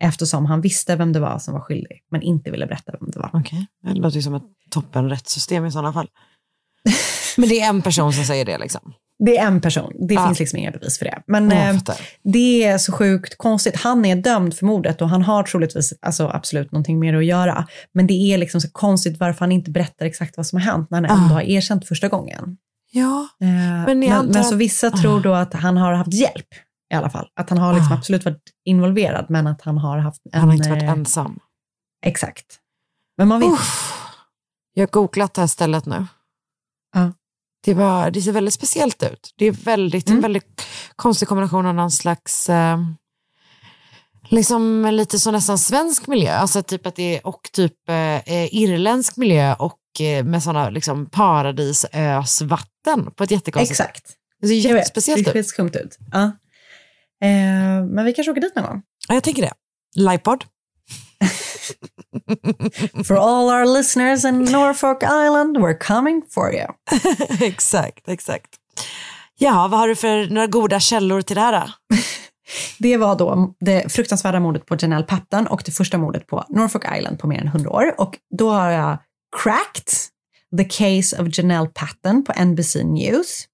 eftersom 0.05 0.47
han 0.47 0.61
visste 0.61 0.97
vem 0.97 1.13
det 1.13 1.21
var 1.21 1.39
som 1.39 1.55
var 1.55 1.61
skyldig, 1.61 2.03
men 2.11 2.23
inte 2.23 2.51
ville 2.51 2.67
berätta 2.67 2.93
vem 3.01 3.11
det 3.11 3.19
var. 3.19 3.31
Okej, 3.33 3.67
det 3.83 3.95
låter 3.95 4.17
ju 4.17 4.23
som 4.23 4.35
ett 4.35 4.43
toppenrättssystem 4.71 5.67
i 5.67 5.73
sådana 5.73 5.93
fall. 5.93 6.09
Men 7.37 7.49
det 7.49 7.61
är 7.61 7.69
en 7.69 7.83
person 7.83 8.13
som 8.13 8.25
säger 8.25 8.45
det 8.45 8.59
liksom. 8.59 8.93
Det 9.25 9.39
är 9.39 9.47
en 9.47 9.61
person, 9.61 9.93
det 10.09 10.15
Ja. 10.15 10.27
finns 10.27 10.39
liksom 10.39 10.59
inga 10.59 10.71
bevis 10.71 10.99
för 10.99 11.05
det. 11.05 11.23
Men 11.27 11.53
eh, 11.53 11.77
det 12.25 12.65
är 12.65 12.79
så 12.79 12.93
sjukt 12.93 13.39
konstigt. 13.39 13.77
Han 13.77 14.05
är 14.05 14.17
dömd 14.17 14.55
för 14.55 14.67
mordet 14.67 15.03
och 15.03 15.09
han 15.09 15.23
har 15.23 15.43
troligtvis 15.43 15.95
alltså, 16.03 16.29
absolut 16.29 16.73
någonting 16.73 16.99
mer 16.99 17.15
att 17.15 17.25
göra. 17.25 17.67
Men 17.95 18.07
det 18.07 18.15
är 18.35 18.39
liksom 18.39 18.61
så 18.61 18.71
konstigt 18.71 19.21
varför 19.21 19.41
han 19.41 19.53
inte 19.53 19.71
berättar 19.71 20.07
exakt 20.07 20.37
vad 20.37 20.47
som 20.47 20.61
har 20.61 20.73
hänt 20.73 20.91
när 20.91 20.97
han 20.99 21.05
ändå 21.19 21.35
Ah. 21.35 21.39
har 21.39 21.43
erkänt 21.43 21.89
första 21.89 22.09
gången. 22.09 22.57
Ja, 22.95 23.29
Eh, 23.41 23.49
Men 23.49 23.85
men, 23.85 23.99
men 24.27 24.37
att- 24.37 24.47
så 24.49 24.57
vissa 24.57 24.91
tror 24.91 25.21
då 25.21 25.35
att 25.35 25.55
han 25.55 25.77
har 25.77 25.93
haft 25.93 26.13
hjälp 26.13 26.47
i 26.93 26.95
alla 26.95 27.11
fall. 27.11 27.29
Att 27.35 27.49
han 27.51 27.59
har 27.59 27.73
liksom 27.75 27.93
Ah. 27.93 27.97
absolut 27.97 28.25
varit 28.25 28.43
involverad, 28.65 29.27
men 29.29 29.47
att 29.47 29.63
han 29.63 29.79
har 29.79 29.99
haft 29.99 30.23
en... 30.33 30.41
han 30.41 30.49
har 30.49 30.57
inte 30.57 30.71
varit 30.71 30.83
eh, 30.83 30.91
ensam. 30.91 31.39
Exakt. 32.07 32.47
Men 33.19 33.29
man 33.29 33.41
vet 33.41 33.53
Uff. 33.53 33.99
Jag 34.75 34.83
har 34.83 34.91
googlat 34.91 35.35
det 35.35 35.41
här 35.43 35.47
stället 35.47 35.87
nu. 35.87 36.07
Ja. 36.95 37.13
Det, 37.65 37.75
var, 37.75 38.11
det 38.11 38.23
ser 38.23 38.33
väldigt 38.33 38.55
speciellt 38.55 39.03
ut. 39.03 39.35
Det 39.39 39.47
är 39.47 39.53
väldigt, 39.53 40.07
en 40.07 40.13
Mm. 40.13 40.23
väldigt 40.23 40.67
konstig 40.97 41.29
kombination 41.29 41.67
av 41.67 41.75
någon 41.75 41.91
slags, 41.91 42.49
eh, 42.51 42.79
liksom 44.29 44.89
lite 44.93 45.19
så 45.19 45.31
nästan 45.31 45.59
svensk 45.59 46.07
miljö. 46.07 46.35
Alltså 46.35 46.63
typ 46.63 46.87
att 46.87 46.97
det 46.97 47.17
är, 47.17 47.27
och 47.27 47.51
typ 47.53 47.89
eh, 47.89 48.55
irländsk 48.55 49.17
miljö 49.17 49.55
och 49.55 49.75
eh, 49.75 49.82
med 50.25 50.43
sådana 50.43 50.71
liksom 50.71 51.07
paradisösvatten 51.07 53.11
på 53.17 53.25
ett 53.25 53.31
jättekonstigt 53.31 53.77
sätt. 53.77 53.89
Exakt. 53.91 54.13
Det 54.41 54.47
ser 54.49 54.55
jättespeciellt 54.55 55.25
det 55.25 55.31
ut. 55.31 55.47
ser 55.47 55.53
skumt 55.53 55.71
ut. 55.75 55.99
Ja. 56.13 56.23
Eh, 57.23 57.85
men 57.85 58.05
vi 58.05 58.13
kanske 58.13 58.31
åker 58.31 58.41
dit 58.41 58.57
någon 58.57 58.65
gång. 58.65 58.83
Ja, 59.09 59.15
jag 59.15 59.25
tänker 59.25 59.43
det. 59.43 59.53
Livepod. 59.95 60.45
For 63.07 63.17
all 63.17 63.51
our 63.51 63.77
listeners 63.77 64.25
in 64.25 64.39
Norfolk 64.39 65.03
Island, 65.03 65.57
we're 65.57 65.79
coming 65.79 66.23
for 66.35 66.55
you. 66.55 66.67
exakt, 67.47 68.09
exakt. 68.09 68.49
Ja, 69.39 69.69
vad 69.71 69.81
har 69.81 69.89
du 69.89 69.97
för 69.97 70.27
några 70.31 70.47
goda 70.47 70.81
källor 70.81 71.23
till 71.23 71.37
det 71.37 71.43
här? 71.43 71.53
Då? 71.53 71.97
Det 72.79 72.97
var 72.97 73.17
då 73.17 73.55
det 73.61 73.93
fruktansvärda 73.93 74.41
mordet 74.41 74.67
på 74.67 74.77
Janelle 74.81 75.05
Patton 75.05 75.47
och 75.47 75.63
det 75.65 75.73
första 75.73 75.99
mordet 75.99 76.27
på 76.27 76.45
Norfolk 76.49 76.85
Island 76.99 77.19
på 77.19 77.27
mer 77.27 77.41
än 77.41 77.47
100 77.47 77.71
år. 77.71 77.95
Och 77.99 78.19
då 78.39 78.51
har 78.51 78.71
jag 78.71 78.99
cracked 79.33 80.09
the 80.57 80.65
case 80.65 81.13
of 81.13 81.29
Janelle 81.29 81.69
Patton 81.75 82.25
på 82.25 82.33
NBC 82.33 82.85
News. 82.85 83.49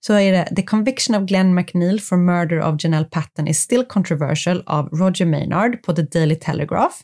Så 0.00 0.14
är 0.14 0.32
det 0.32 0.56
The 0.56 0.62
conviction 0.62 1.22
of 1.22 1.28
Glenn 1.28 1.58
McNeil 1.58 2.00
for 2.00 2.16
murder 2.16 2.60
of 2.60 2.74
Janelle 2.78 3.08
Patton 3.10 3.48
is 3.48 3.58
still 3.58 3.84
controversial 3.84 4.62
av 4.66 4.88
Roger 4.88 5.26
Maynard 5.26 5.82
på 5.82 5.92
The 5.92 6.02
Daily 6.02 6.36
Telegraph. 6.36 6.94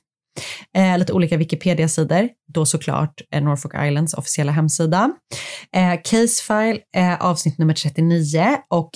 Eh, 0.77 0.99
lite 0.99 1.13
olika 1.13 1.37
Wikipedia-sidor, 1.37 2.29
då 2.55 2.67
såklart 2.67 3.21
eh, 3.31 3.43
Norfolk 3.43 3.75
Islands 3.89 4.15
officiella 4.15 4.53
hemsida. 4.53 5.11
Eh, 5.77 5.95
Casefile, 6.05 6.79
eh, 6.97 7.21
avsnitt 7.21 7.59
nummer 7.59 7.75
39 7.75 8.59
och 8.69 8.91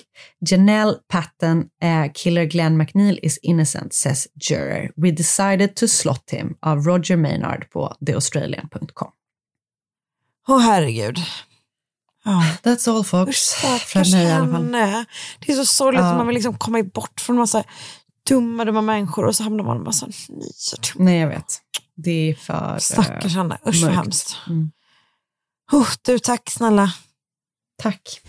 Janelle 0.51 0.95
Patton, 1.09 1.65
eh, 1.83 2.13
killer 2.15 2.45
Glenn 2.45 2.77
McNeil 2.77 3.19
is 3.23 3.39
innocent, 3.39 3.95
says 3.95 4.27
juror. 4.51 4.91
We 4.97 5.11
decided 5.11 5.77
to 5.77 5.89
slot 5.89 6.31
him 6.31 6.55
av 6.63 6.79
Roger 6.87 7.17
Maynard 7.17 7.71
på 7.71 7.97
theaustralian.com. 8.07 9.11
Åh 10.49 10.59
herregud. 10.61 11.19
Ja. 12.25 12.45
That's 12.63 12.91
all 12.91 13.05
folks. 13.05 13.37
Stackars 13.39 14.15
henne. 14.15 15.05
Det 15.39 15.53
är 15.53 15.57
så 15.57 15.65
sorgligt 15.67 16.01
Ja. 16.01 16.11
att 16.11 16.17
man 16.17 16.27
vill 16.27 16.35
liksom 16.35 16.59
komma 16.59 16.83
bort 16.83 17.21
från 17.21 17.37
massa 17.37 17.65
dumma, 18.29 18.65
dumma 18.65 18.81
människor 18.83 19.25
och 19.25 19.37
så 19.37 19.43
hamnar 19.43 19.65
man 19.65 19.77
i 19.77 19.81
massa 19.81 20.07
nya 20.07 20.13
dumma. 20.95 21.05
Nej, 21.05 21.19
jag 21.19 21.29
vet. 21.29 21.59
Det 21.97 22.31
är 22.31 22.35
för... 22.35 22.73
eh, 22.73 22.77
Stackars 22.79 23.35
henne. 23.37 23.59
Usch 23.67 23.83
vad 23.83 23.93
hemskt. 23.93 24.37
Mm. 24.47 24.71
Oh, 25.73 25.89
du, 26.03 26.19
tack 26.19 26.51
snälla. 26.51 26.93
Tack. 27.83 28.21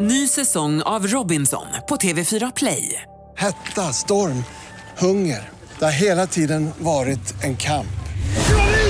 Ny 0.00 0.28
säsong 0.28 0.82
av 0.82 1.06
Robinson 1.06 1.66
på 1.88 1.96
TV4 1.96 2.52
Play. 2.56 3.02
Hetta, 3.36 3.92
storm, 3.92 4.44
hunger. 4.98 5.50
Det 5.78 5.84
har 5.84 5.92
hela 5.92 6.26
tiden 6.26 6.70
varit 6.78 7.44
en 7.44 7.56
kamp. 7.56 7.86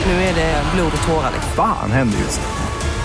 Nu 0.06 0.12
är 0.12 0.34
det 0.34 0.64
blod 0.74 0.92
och 1.02 1.08
tårar. 1.08 1.32
Fan 1.56 1.90
händer 1.92 2.18
just 2.18 2.40
nu. 2.40 2.59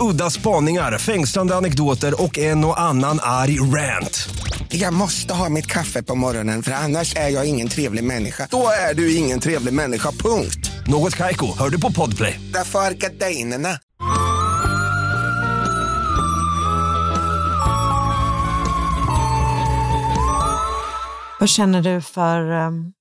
Udda 0.00 0.30
spaningar, 0.30 0.98
fängslande 0.98 1.56
anekdoter 1.56 2.22
och 2.22 2.38
en 2.38 2.64
och 2.64 2.80
annan 2.80 3.18
arg 3.22 3.60
rant. 3.60 4.28
Jag 4.68 4.94
måste 4.94 5.34
ha 5.34 5.48
mitt 5.48 5.66
kaffe 5.66 6.02
på 6.02 6.14
morgonen 6.14 6.62
för 6.62 6.72
annars 6.72 7.16
är 7.16 7.28
jag 7.28 7.48
ingen 7.48 7.68
trevlig 7.68 8.04
människa. 8.04 8.48
Då 8.50 8.68
är 8.90 8.94
du 8.94 9.16
ingen 9.16 9.40
trevlig 9.40 9.74
människa, 9.74 10.10
punkt. 10.10 10.70
Något 10.86 11.16
Kaiko, 11.16 11.58
hör 11.58 11.70
du 11.70 11.80
på 11.80 11.92
Podplay. 11.92 12.40
Därför 12.52 12.78
är 12.78 12.90
gardinerna. 12.90 13.78
Vad 21.40 21.48
känner 21.48 21.82
du 21.82 22.00
för 22.00 22.50
um, 22.50 22.92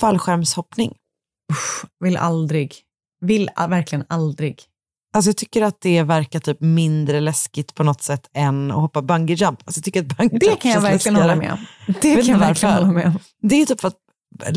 fallskärmshoppning? 0.00 0.94
Vill 2.00 2.16
aldrig. 2.16 2.74
Vill 3.20 3.50
verkligen 3.68 4.04
aldrig. 4.08 4.62
Alltså 5.16 5.28
jag 5.28 5.36
tycker 5.36 5.62
att 5.62 5.80
det 5.80 6.02
verkar 6.02 6.40
typ 6.40 6.60
mindre 6.60 7.20
läskigt 7.20 7.74
på 7.74 7.82
något 7.82 8.02
sätt 8.02 8.30
än 8.34 8.70
att 8.70 8.76
hoppa 8.76 9.02
bungee 9.02 9.36
jump. 9.36 9.60
Alltså 9.64 9.78
jag 9.78 9.84
tycker 9.84 10.00
att 10.00 10.16
bungee 10.16 10.38
Det 10.38 10.46
jump 10.46 10.60
kan 10.60 10.70
jag 10.70 10.80
verkligen 10.80 11.16
hålla 11.16 11.36
med 11.36 11.52
om. 11.52 11.66
Det 12.00 12.16
kan 12.16 12.26
jag 12.26 12.38
verkligen 12.38 12.74
hålla 12.74 12.92
med 12.92 13.06
om. 13.06 13.18
Det 13.42 13.62
är 13.62 13.66
typ 13.66 13.80
för 13.80 13.88
att 13.88 13.96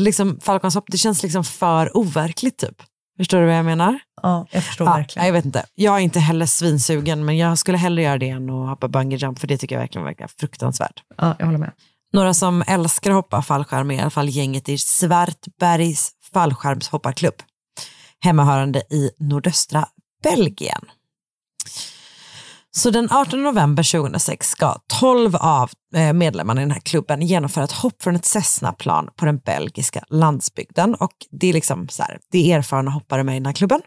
liksom, 0.00 0.38
fallskärmshopp, 0.42 0.84
det 0.88 0.98
känns 0.98 1.22
liksom 1.22 1.44
för 1.44 1.96
overkligt 1.96 2.58
typ. 2.58 2.82
Förstår 3.16 3.40
du 3.40 3.46
vad 3.46 3.54
jag 3.54 3.64
menar? 3.64 3.98
Ja, 4.22 4.46
jag 4.50 4.64
förstår 4.64 4.86
Ja, 4.86 4.94
verkligen. 4.94 5.26
jag 5.26 5.32
vet 5.32 5.44
inte. 5.44 5.64
Jag 5.74 5.94
är 5.94 5.98
inte 6.00 6.20
heller 6.20 6.46
svinsugen, 6.46 7.24
men 7.24 7.36
jag 7.38 7.58
skulle 7.58 7.78
hellre 7.78 8.02
göra 8.02 8.18
det 8.18 8.28
än 8.28 8.50
att 8.50 8.68
hoppa 8.68 8.88
bungee 8.88 9.18
jump, 9.18 9.38
för 9.38 9.46
det 9.46 9.58
tycker 9.58 9.74
jag 9.74 9.80
verkligen 9.80 10.04
verkar 10.04 10.28
fruktansvärt. 10.40 11.02
Ja, 11.16 11.36
jag 11.38 11.46
håller 11.46 11.58
med. 11.58 11.72
Några 12.12 12.34
som 12.34 12.62
älskar 12.66 13.10
att 13.10 13.16
hoppa 13.16 13.42
fallskärm 13.42 13.90
är 13.90 13.94
i 13.94 14.00
alla 14.00 14.10
fall 14.10 14.28
gänget 14.28 14.68
i 14.68 14.78
Svartbergs 14.78 16.10
fallskärmshopparklubb, 16.32 17.34
hemmahörande 18.24 18.78
i 18.90 19.10
nordöstra 19.18 19.86
Belgien. 20.22 20.84
Så 22.72 22.90
den 22.90 23.08
18 23.10 23.42
november 23.42 23.92
2006 23.92 24.50
ska 24.50 24.76
12 25.00 25.36
av 25.36 25.70
eh, 25.94 26.12
medlemmarna 26.12 26.60
i 26.60 26.64
den 26.64 26.70
här 26.70 26.80
klubben 26.80 27.22
genomföra 27.22 27.64
ett 27.64 27.72
hopp 27.72 28.02
från 28.02 28.16
ett 28.16 28.24
Cessna-plan 28.24 29.08
på 29.16 29.24
den 29.24 29.38
belgiska 29.38 30.04
landsbygden. 30.08 30.94
Och 30.94 31.12
det 31.30 31.48
är 31.48 31.52
liksom 31.52 31.88
så 31.88 32.02
här, 32.02 32.18
det 32.32 32.52
är 32.52 32.58
erfarna 32.58 32.90
hoppare 32.90 33.24
med 33.24 33.34
i 33.34 33.38
den 33.38 33.46
här 33.46 33.52
klubben. 33.52 33.80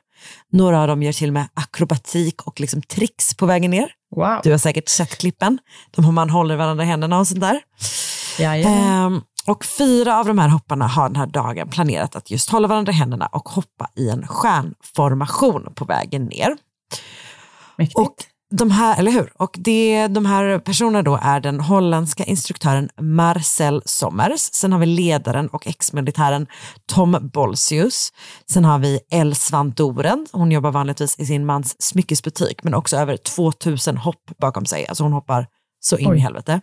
Några 0.52 0.82
av 0.82 0.88
dem 0.88 1.04
gör 1.04 1.14
till 1.14 1.30
och 1.30 1.34
med 1.34 1.48
akrobatik 1.54 2.48
och 2.48 2.60
liksom 2.60 2.82
tricks 2.82 3.36
på 3.36 3.46
vägen 3.46 3.72
ner. 3.72 3.92
Wow. 4.16 4.40
Du 4.44 4.52
har 4.52 4.58
säkert 4.58 4.90
sett 4.90 5.18
klippen. 5.18 5.60
De 5.92 6.16
man 6.16 6.30
håller 6.30 6.56
varandra 6.56 6.84
i 6.84 6.88
händerna 6.88 7.20
och 7.20 7.28
sånt 7.28 7.42
där. 7.42 7.62
Jajamän. 8.40 9.14
Ehm, 9.14 9.22
och 9.48 9.66
fyra 9.66 10.20
av 10.20 10.26
de 10.26 10.38
här 10.38 10.50
hopparna 10.50 10.88
har 10.88 11.10
den 11.10 11.16
här 11.16 11.28
dagen 11.28 11.70
planerat 11.70 12.16
att 12.16 12.32
just 12.32 12.50
hålla 12.50 12.68
varandra 12.68 12.92
i 12.92 12.96
händerna 12.96 13.26
och 13.26 13.50
hoppa 13.50 13.90
i 13.96 14.10
en 14.10 14.28
stjärnformation 14.28 15.74
på 15.76 15.86
vägen 15.86 16.26
ner. 16.26 16.58
Mäktigt. 17.78 18.00
Och 18.00 18.16
de 18.56 18.72
här, 18.72 19.00
eller 19.00 19.12
hur? 19.12 19.34
Och 19.36 19.56
det, 19.60 20.08
de 20.08 20.26
här 20.26 20.60
personerna 20.60 21.02
då 21.02 21.20
är 21.22 21.40
den 21.40 21.60
holländska 21.60 22.24
instruktören 22.24 22.90
Marcel 23.02 23.82
Sommers, 23.86 24.40
sen 24.40 24.72
har 24.72 24.80
vi 24.80 24.86
ledaren 24.86 25.48
och 25.48 25.68
ex-militären 25.68 26.48
Tom 26.86 27.30
Bolsius, 27.34 28.14
sen 28.52 28.66
har 28.66 28.80
vi 28.80 29.00
Els 29.12 29.52
van 29.52 29.72
Doren, 29.72 30.28
hon 30.32 30.52
jobbar 30.52 30.72
vanligtvis 30.72 31.20
i 31.20 31.26
sin 31.26 31.46
mans 31.46 31.76
smyckesbutik 31.80 32.64
men 32.64 32.74
också 32.74 32.98
över 32.98 33.18
2000 33.18 33.98
hopp 33.98 34.32
bakom 34.42 34.66
sig, 34.66 34.88
alltså 34.88 35.04
hon 35.04 35.14
hoppar 35.14 35.48
så 35.86 35.98
in 35.98 36.10
Oj. 36.10 36.18
i 36.18 36.20
helvete. 36.20 36.62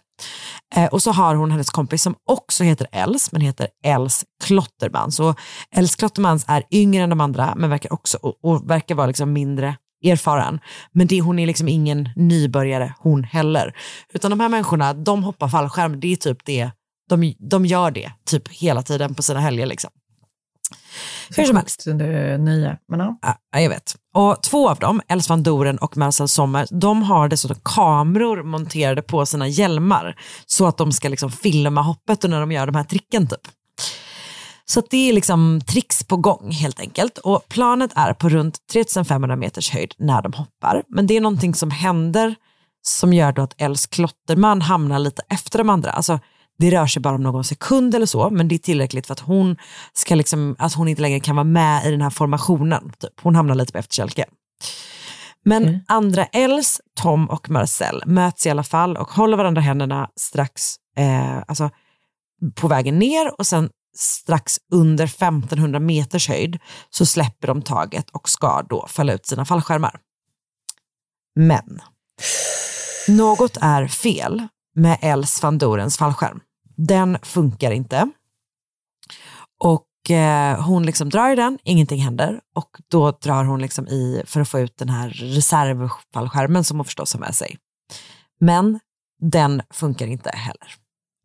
Eh, 0.75 0.87
och 0.87 1.03
så 1.03 1.11
har 1.11 1.35
hon 1.35 1.51
hennes 1.51 1.71
kompis 1.71 2.03
som 2.03 2.15
också 2.27 2.65
heter 2.65 2.87
Els, 2.93 3.33
men 3.33 3.41
heter 3.41 3.69
Els 3.85 4.25
Klottermans. 4.45 5.17
Så 5.17 5.35
Els 5.77 5.97
Klottermans 5.97 6.45
är 6.49 6.63
yngre 6.71 7.03
än 7.03 7.11
de 7.11 7.21
andra, 7.21 7.55
men 7.57 7.71
verkar 7.71 7.93
också 7.93 8.19
och, 8.23 8.45
och 8.45 8.71
verkar 8.71 8.95
vara 8.95 9.07
liksom 9.07 9.33
mindre 9.33 9.77
erfaren. 10.05 10.61
Men 10.93 11.07
det, 11.07 11.21
hon 11.21 11.39
är 11.39 11.47
liksom 11.47 11.69
ingen 11.69 12.09
nybörjare 12.17 12.95
hon 12.99 13.25
heller. 13.25 13.77
Utan 14.13 14.31
de 14.31 14.41
här 14.41 14.49
människorna, 14.49 14.95
de 14.95 15.25
hoppar 15.25 15.49
fallskärm, 15.49 16.01
det 16.01 16.13
är 16.13 16.17
typ 16.17 16.45
det, 16.45 16.71
de, 17.09 17.35
de 17.39 17.67
gör 17.67 17.91
det 17.91 18.13
typ 18.27 18.49
hela 18.49 18.83
tiden 18.83 19.15
på 19.15 19.23
sina 19.23 19.41
helger. 19.41 19.67
Liksom. 19.67 19.91
Hur 21.37 21.45
som 21.45 21.57
helst. 21.57 21.85
Det 21.87 22.39
nya, 22.39 22.77
men 22.89 23.01
ja. 23.01 23.19
Ja, 23.53 23.61
jag 23.61 23.69
vet. 23.69 23.97
Och 24.15 24.43
två 24.43 24.69
av 24.69 24.79
dem, 24.79 25.01
Els 25.09 25.29
van 25.29 25.43
Doren 25.43 25.79
och 25.79 25.97
Marcel 25.97 26.29
Sommer, 26.29 26.67
de 26.71 27.03
har 27.03 27.29
dessutom 27.29 27.57
kameror 27.65 28.43
monterade 28.43 29.03
på 29.03 29.27
sina 29.27 29.49
hjälmar 29.49 30.17
så 30.47 30.67
att 30.67 30.77
de 30.77 30.93
ska 30.93 31.09
liksom 31.09 31.31
filma 31.31 31.83
hoppet 31.83 32.25
och 32.25 32.31
när 32.31 32.41
de 32.41 32.53
gör 32.53 32.67
de 32.67 32.75
här 32.75 32.85
tricken 32.85 33.27
typ. 33.27 33.49
Så 34.65 34.83
det 34.91 35.09
är 35.09 35.13
liksom 35.13 35.61
tricks 35.67 36.05
på 36.05 36.17
gång 36.17 36.51
helt 36.51 36.81
enkelt. 36.81 37.19
Och 37.19 37.49
planet 37.49 37.91
är 37.95 38.13
på 38.13 38.29
runt 38.29 38.59
3500 38.73 39.37
meters 39.37 39.71
höjd 39.71 39.95
när 39.99 40.23
de 40.23 40.33
hoppar. 40.33 40.83
Men 40.89 41.07
det 41.07 41.17
är 41.17 41.21
någonting 41.21 41.55
som 41.55 41.71
händer 41.71 42.35
som 42.83 43.13
gör 43.13 43.33
då 43.33 43.43
att 43.43 43.55
Els 43.59 43.87
klotterman 43.87 44.63
hamnar 44.63 44.99
lite 44.99 45.23
efter 45.29 45.59
de 45.59 45.71
andra. 45.71 45.91
Alltså, 45.91 46.19
det 46.61 46.71
rör 46.71 46.87
sig 46.87 47.03
bara 47.03 47.15
om 47.15 47.23
någon 47.23 47.45
sekund 47.45 47.95
eller 47.95 48.07
så, 48.07 48.31
men 48.31 48.49
det 48.49 48.55
är 48.55 48.59
tillräckligt 48.59 49.07
för 49.07 49.13
att 49.13 49.21
hon, 49.21 49.57
ska 49.93 50.15
liksom, 50.15 50.57
att 50.59 50.75
hon 50.75 50.89
inte 50.89 51.03
längre 51.03 51.21
kan 51.21 51.37
vara 51.37 51.45
med 51.45 51.87
i 51.87 51.91
den 51.91 52.03
här 52.03 52.11
formationen. 52.11 52.93
Typ. 52.99 53.21
Hon 53.23 53.35
hamnar 53.35 53.55
lite 53.55 53.73
på 53.73 53.79
efterkälke. 53.79 54.25
Men 55.45 55.81
andra 55.89 56.25
Els, 56.25 56.81
Tom 57.01 57.31
och 57.31 57.51
Marcel 57.51 58.03
möts 58.07 58.47
i 58.47 58.51
alla 58.51 58.63
fall 58.63 58.97
och 58.97 59.11
håller 59.11 59.37
varandra 59.37 59.61
händerna 59.61 60.09
strax 60.17 60.75
eh, 60.97 61.39
alltså, 61.49 61.71
på 62.55 62.69
vägen 62.69 62.99
ner 62.99 63.41
och 63.41 63.47
sen 63.47 63.71
strax 63.97 64.59
under 64.73 65.05
1500 65.05 65.81
meters 65.81 66.29
höjd 66.29 66.59
så 66.91 67.07
släpper 67.07 67.49
de 67.49 67.63
taget 67.63 68.11
och 68.11 68.29
ska 68.29 68.63
då 68.69 68.87
fälla 68.87 69.13
ut 69.13 69.27
sina 69.27 69.45
fallskärmar. 69.45 70.01
Men 71.37 71.81
något 73.09 73.57
är 73.61 73.87
fel 73.87 74.49
med 74.75 74.99
Els 75.01 75.43
van 75.43 75.59
Dorens 75.59 75.99
fallskärm. 75.99 76.41
Den 76.89 77.19
funkar 77.23 77.71
inte. 77.71 78.11
Och 79.65 80.11
eh, 80.11 80.65
hon 80.65 80.87
liksom 80.87 81.09
drar 81.09 81.31
i 81.31 81.37
den, 81.37 81.59
ingenting 81.65 82.01
händer. 82.01 82.41
Och 82.55 82.71
då 82.89 83.11
drar 83.11 83.45
hon 83.45 83.61
liksom 83.61 83.89
i 83.89 84.23
för 84.27 84.41
att 84.41 84.49
få 84.49 84.61
ut 84.61 84.77
den 84.77 84.89
här 84.89 85.09
reservfallskärmen 85.09 86.65
som 86.65 86.79
hon 86.79 86.85
förstås 86.85 87.13
har 87.13 87.21
med 87.21 87.35
sig. 87.35 87.59
Men 88.41 88.81
den 89.21 89.63
funkar 89.71 90.07
inte 90.07 90.31
heller. 90.31 90.75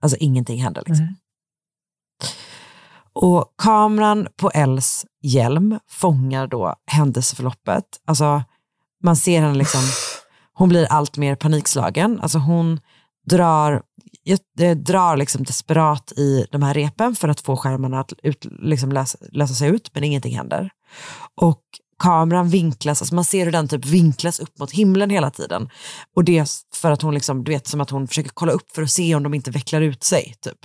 Alltså 0.01 0.17
ingenting 0.17 0.63
händer. 0.63 0.83
Liksom. 0.85 1.15
Och 3.13 3.53
kameran 3.57 4.27
på 4.35 4.51
Els 4.51 5.05
hjälm 5.21 5.79
fångar 5.87 6.47
då 6.47 6.75
händelseförloppet. 6.87 7.85
Alltså 8.05 8.43
man 9.03 9.15
ser 9.15 9.41
henne 9.41 9.55
liksom, 9.55 9.81
hon 10.53 10.69
blir 10.69 10.85
allt 10.85 11.17
mer 11.17 11.35
panikslagen. 11.35 12.19
Alltså 12.21 12.37
hon 12.37 12.79
drar, 13.29 13.83
eh, 14.59 14.77
drar 14.77 15.17
liksom 15.17 15.43
desperat 15.43 16.11
i 16.11 16.45
de 16.51 16.63
här 16.63 16.73
repen 16.73 17.15
för 17.15 17.27
att 17.27 17.41
få 17.41 17.57
skärmarna 17.57 17.99
att 17.99 18.13
ut, 18.23 18.45
liksom 18.59 18.91
lösa, 18.91 19.17
lösa 19.31 19.53
sig 19.53 19.69
ut, 19.69 19.91
men 19.93 20.03
ingenting 20.03 20.37
händer. 20.37 20.69
Och 21.41 21.61
kameran 21.99 22.49
vinklas, 22.49 23.01
alltså 23.01 23.15
man 23.15 23.23
ser 23.23 23.45
hur 23.45 23.51
den 23.51 23.67
typ 23.67 23.85
vinklas 23.85 24.39
upp 24.39 24.59
mot 24.59 24.71
himlen 24.71 25.09
hela 25.09 25.31
tiden. 25.31 25.69
Och 26.15 26.23
det 26.23 26.37
är 26.37 26.47
för 26.75 26.91
att 26.91 27.01
hon 27.01 27.13
liksom, 27.13 27.43
du 27.43 27.51
vet 27.51 27.67
som 27.67 27.81
att 27.81 27.89
hon 27.89 28.07
försöker 28.07 28.31
kolla 28.33 28.51
upp 28.51 28.71
för 28.75 28.81
att 28.81 28.91
se 28.91 29.15
om 29.15 29.23
de 29.23 29.33
inte 29.33 29.51
vecklar 29.51 29.81
ut 29.81 30.03
sig. 30.03 30.35
Typ. 30.41 30.59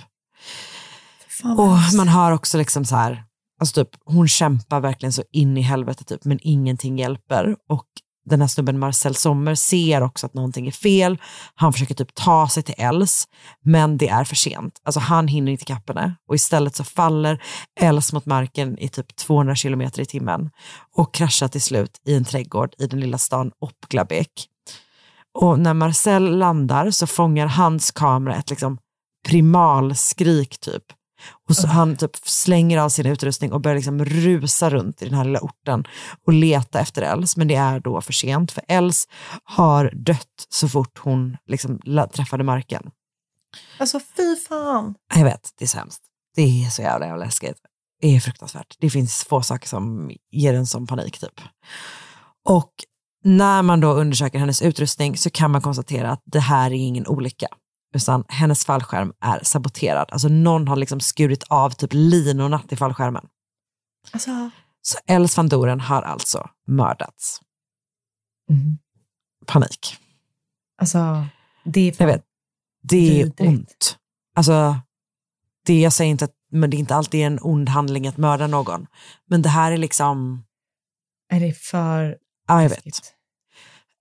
Och 1.43 1.95
man 1.97 2.07
har 2.07 2.31
också 2.31 2.57
liksom 2.57 2.85
så 2.85 2.95
här, 2.95 3.23
alltså 3.59 3.83
typ, 3.83 3.89
hon 4.05 4.27
kämpar 4.27 4.79
verkligen 4.79 5.13
så 5.13 5.23
in 5.31 5.57
i 5.57 5.61
helvete 5.61 6.03
typ, 6.03 6.25
men 6.25 6.39
ingenting 6.41 6.97
hjälper. 6.97 7.55
Och 7.69 7.85
den 8.25 8.41
här 8.41 8.47
snubben 8.47 8.79
Marcel 8.79 9.15
Sommer 9.15 9.55
ser 9.55 10.01
också 10.01 10.25
att 10.25 10.33
någonting 10.33 10.67
är 10.67 10.71
fel. 10.71 11.17
Han 11.55 11.73
försöker 11.73 11.95
typ 11.95 12.15
ta 12.15 12.47
sig 12.47 12.63
till 12.63 12.75
Els, 12.77 13.27
men 13.65 13.97
det 13.97 14.09
är 14.09 14.23
för 14.23 14.35
sent. 14.35 14.81
Alltså 14.83 14.99
han 14.99 15.27
hinner 15.27 15.51
inte 15.51 15.63
ikapp 15.63 15.89
henne 15.89 16.15
och 16.27 16.35
istället 16.35 16.75
så 16.75 16.83
faller 16.83 17.43
Els 17.79 18.13
mot 18.13 18.25
marken 18.25 18.79
i 18.79 18.89
typ 18.89 19.15
200 19.15 19.55
kilometer 19.55 20.01
i 20.01 20.05
timmen 20.05 20.49
och 20.95 21.13
kraschar 21.13 21.47
till 21.47 21.61
slut 21.61 22.01
i 22.05 22.15
en 22.15 22.25
trädgård 22.25 22.73
i 22.77 22.87
den 22.87 22.99
lilla 22.99 23.17
stan 23.17 23.51
Opglabek. 23.59 24.47
Och 25.33 25.59
när 25.59 25.73
Marcel 25.73 26.37
landar 26.37 26.91
så 26.91 27.07
fångar 27.07 27.47
hans 27.47 27.91
kamera 27.91 28.35
ett 28.35 28.49
liksom 28.49 28.77
primalskrik 29.27 30.59
typ 30.59 30.83
och 31.49 31.55
så 31.55 31.67
han 31.67 31.97
typ 31.97 32.15
slänger 32.15 32.77
av 32.77 32.89
sin 32.89 33.05
utrustning 33.05 33.51
och 33.51 33.61
börjar 33.61 33.75
liksom 33.75 34.05
rusa 34.05 34.69
runt 34.69 35.01
i 35.01 35.05
den 35.05 35.13
här 35.13 35.25
lilla 35.25 35.39
orten 35.39 35.83
och 36.25 36.33
leta 36.33 36.79
efter 36.79 37.01
Els. 37.01 37.37
Men 37.37 37.47
det 37.47 37.55
är 37.55 37.79
då 37.79 38.01
för 38.01 38.13
sent 38.13 38.51
för 38.51 38.63
Els 38.67 39.07
har 39.43 39.91
dött 39.95 40.47
så 40.49 40.69
fort 40.69 40.97
hon 40.97 41.37
liksom 41.47 41.79
träffade 42.13 42.43
marken. 42.43 42.91
Alltså 43.77 43.99
fy 44.17 44.35
fan. 44.35 44.95
Jag 45.15 45.23
vet, 45.23 45.49
det 45.57 45.65
är 45.65 45.67
så 45.67 45.77
hemskt. 45.77 46.01
Det 46.35 46.41
är 46.41 46.69
så 46.69 46.81
jävla, 46.81 47.05
jävla 47.05 47.25
läskigt. 47.25 47.57
Det 48.01 48.15
är 48.15 48.19
fruktansvärt. 48.19 48.75
Det 48.79 48.89
finns 48.89 49.23
få 49.23 49.41
saker 49.41 49.67
som 49.67 50.11
ger 50.31 50.53
en 50.53 50.65
sån 50.65 50.87
panik 50.87 51.19
typ. 51.19 51.41
Och 52.49 52.71
när 53.23 53.61
man 53.61 53.79
då 53.79 53.93
undersöker 53.93 54.39
hennes 54.39 54.61
utrustning 54.61 55.17
så 55.17 55.29
kan 55.29 55.51
man 55.51 55.61
konstatera 55.61 56.11
att 56.11 56.21
det 56.25 56.39
här 56.39 56.71
är 56.71 56.75
ingen 56.75 57.07
olycka 57.07 57.47
utan 57.95 58.23
hennes 58.27 58.65
fallskärm 58.65 59.13
är 59.19 59.39
saboterad. 59.43 60.09
Alltså 60.11 60.27
någon 60.27 60.67
har 60.67 60.75
liksom 60.75 60.99
skurit 60.99 61.43
av 61.43 61.69
typ 61.69 61.89
linorna 61.93 62.59
till 62.59 62.77
fallskärmen. 62.77 63.27
Alltså... 64.11 64.49
Så 64.83 64.97
Els 65.07 65.37
van 65.37 65.49
Doren 65.49 65.79
har 65.79 66.01
alltså 66.01 66.49
mördats. 66.67 67.39
Mm. 68.49 68.77
Panik. 69.45 69.97
Alltså, 70.77 71.25
det 71.63 71.79
är 71.79 71.95
Jag 71.97 72.07
vet, 72.07 72.23
det 72.81 73.21
är 73.21 73.31
ont. 73.37 73.97
Alltså, 74.35 74.75
det, 75.65 75.81
jag 75.81 75.93
säger 75.93 76.11
inte 76.11 76.25
att 76.25 76.35
men 76.51 76.69
det 76.69 76.77
är 76.77 76.79
inte 76.79 76.95
alltid 76.95 77.21
en 77.25 77.39
ond 77.41 77.69
handling 77.69 78.07
att 78.07 78.17
mörda 78.17 78.47
någon. 78.47 78.87
Men 79.25 79.41
det 79.41 79.49
här 79.49 79.71
är 79.71 79.77
liksom... 79.77 80.43
Är 81.29 81.39
det 81.39 81.53
för... 81.53 82.17
Ja, 82.47 82.61
jag 82.61 82.69
vet. 82.69 83.15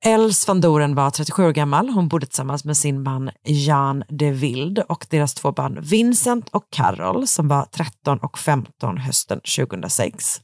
Els 0.05 0.49
van 0.49 0.61
Doren 0.61 0.95
var 0.95 1.11
37 1.11 1.43
år 1.45 1.53
gammal. 1.53 1.89
Hon 1.89 2.09
bodde 2.09 2.27
tillsammans 2.27 2.65
med 2.65 2.77
sin 2.77 3.03
man 3.03 3.31
Jan 3.45 4.03
de 4.09 4.33
Wild 4.33 4.79
och 4.79 5.07
deras 5.11 5.35
två 5.35 5.53
barn 5.53 5.81
Vincent 5.81 6.49
och 6.49 6.71
Carol 6.71 7.27
som 7.27 7.49
var 7.49 7.65
13 7.65 8.19
och 8.19 8.39
15 8.39 8.99
hösten 8.99 9.41
2006. 9.57 10.41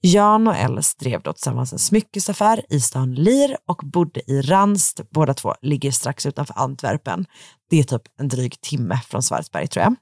Jan 0.00 0.48
och 0.48 0.56
Els 0.56 0.94
drev 0.94 1.22
då 1.22 1.32
tillsammans 1.32 1.72
en 1.72 1.78
smyckesaffär 1.78 2.62
i 2.68 2.80
stan 2.80 3.14
Lir 3.14 3.56
och 3.66 3.80
bodde 3.84 4.30
i 4.30 4.42
Ranst. 4.42 5.00
Båda 5.10 5.34
två 5.34 5.54
ligger 5.62 5.90
strax 5.90 6.26
utanför 6.26 6.54
Antwerpen. 6.58 7.26
Det 7.70 7.78
är 7.78 7.84
typ 7.84 8.02
en 8.18 8.28
dryg 8.28 8.60
timme 8.60 9.00
från 9.08 9.22
Svartsberg 9.22 9.68
tror 9.68 9.82
jag. 9.82 9.96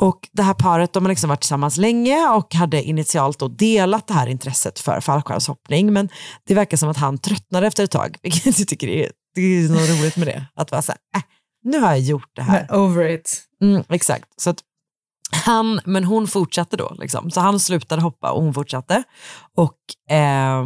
Och 0.00 0.28
det 0.32 0.42
här 0.42 0.54
paret 0.54 0.92
de 0.92 1.04
har 1.04 1.08
liksom 1.08 1.28
varit 1.28 1.40
tillsammans 1.40 1.76
länge 1.76 2.28
och 2.28 2.54
hade 2.54 2.82
initialt 2.82 3.38
då 3.38 3.48
delat 3.48 4.06
det 4.06 4.14
här 4.14 4.26
intresset 4.26 4.78
för 4.78 5.00
fallskärmshoppning. 5.00 5.92
Men 5.92 6.08
det 6.46 6.54
verkar 6.54 6.76
som 6.76 6.88
att 6.88 6.96
han 6.96 7.18
tröttnade 7.18 7.66
efter 7.66 7.84
ett 7.84 7.90
tag, 7.90 8.16
vilket 8.22 8.58
jag 8.58 8.68
tycker 8.68 8.88
är, 8.88 9.10
det 9.34 9.40
är 9.40 9.68
något 9.68 10.00
roligt 10.00 10.16
med 10.16 10.26
det. 10.26 10.46
Att 10.54 10.70
vara 10.70 10.82
så 10.82 10.92
här, 10.92 11.20
äh, 11.20 11.22
nu 11.64 11.80
har 11.80 11.88
jag 11.88 12.00
gjort 12.00 12.30
det 12.32 12.42
här. 12.42 12.74
over 12.76 13.08
it. 13.08 13.44
Mm, 13.62 13.84
exakt. 13.88 14.26
Så 14.36 14.50
att 14.50 14.58
han, 15.32 15.80
men 15.84 16.04
hon 16.04 16.26
fortsatte 16.26 16.76
då. 16.76 16.96
Liksom. 16.98 17.30
Så 17.30 17.40
han 17.40 17.60
slutade 17.60 18.02
hoppa 18.02 18.30
och 18.30 18.42
hon 18.42 18.54
fortsatte. 18.54 19.02
Och 19.56 20.14
eh, 20.14 20.64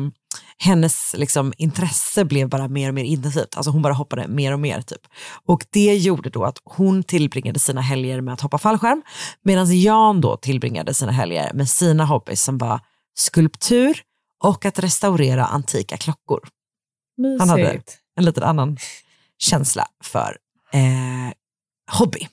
hennes 0.63 1.15
liksom, 1.19 1.53
intresse 1.57 2.25
blev 2.25 2.49
bara 2.49 2.69
mer 2.69 2.89
och 2.89 2.95
mer 2.95 3.05
intensivt. 3.05 3.57
Alltså 3.57 3.71
hon 3.71 3.83
bara 3.83 3.93
hoppade 3.93 4.29
mer 4.29 4.53
och 4.53 4.61
mer. 4.61 4.81
typ. 4.81 5.01
Och 5.47 5.65
det 5.71 5.97
gjorde 5.97 6.31
då 6.31 6.45
att 6.45 6.59
hon 6.65 7.03
tillbringade 7.03 7.59
sina 7.59 7.81
helger 7.81 8.21
med 8.21 8.35
att 8.35 8.41
hoppa 8.41 8.59
fallskärm 8.59 9.03
medan 9.45 9.81
Jan 9.81 10.21
då 10.21 10.37
tillbringade 10.37 10.95
sina 10.95 11.13
helger 11.13 11.53
med 11.55 11.69
sina 11.69 12.05
hobbys 12.05 12.43
som 12.43 12.59
var 12.59 12.81
skulptur 13.15 14.03
och 14.45 14.65
att 14.65 14.79
restaurera 14.79 15.45
antika 15.45 15.97
klockor. 15.97 16.49
Mysigt. 17.19 17.41
Han 17.41 17.49
hade 17.49 17.83
en 18.17 18.25
liten 18.25 18.43
annan 18.43 18.79
känsla 19.39 19.87
för 20.05 20.37
eh, 20.73 21.33
hobby. 21.99 22.29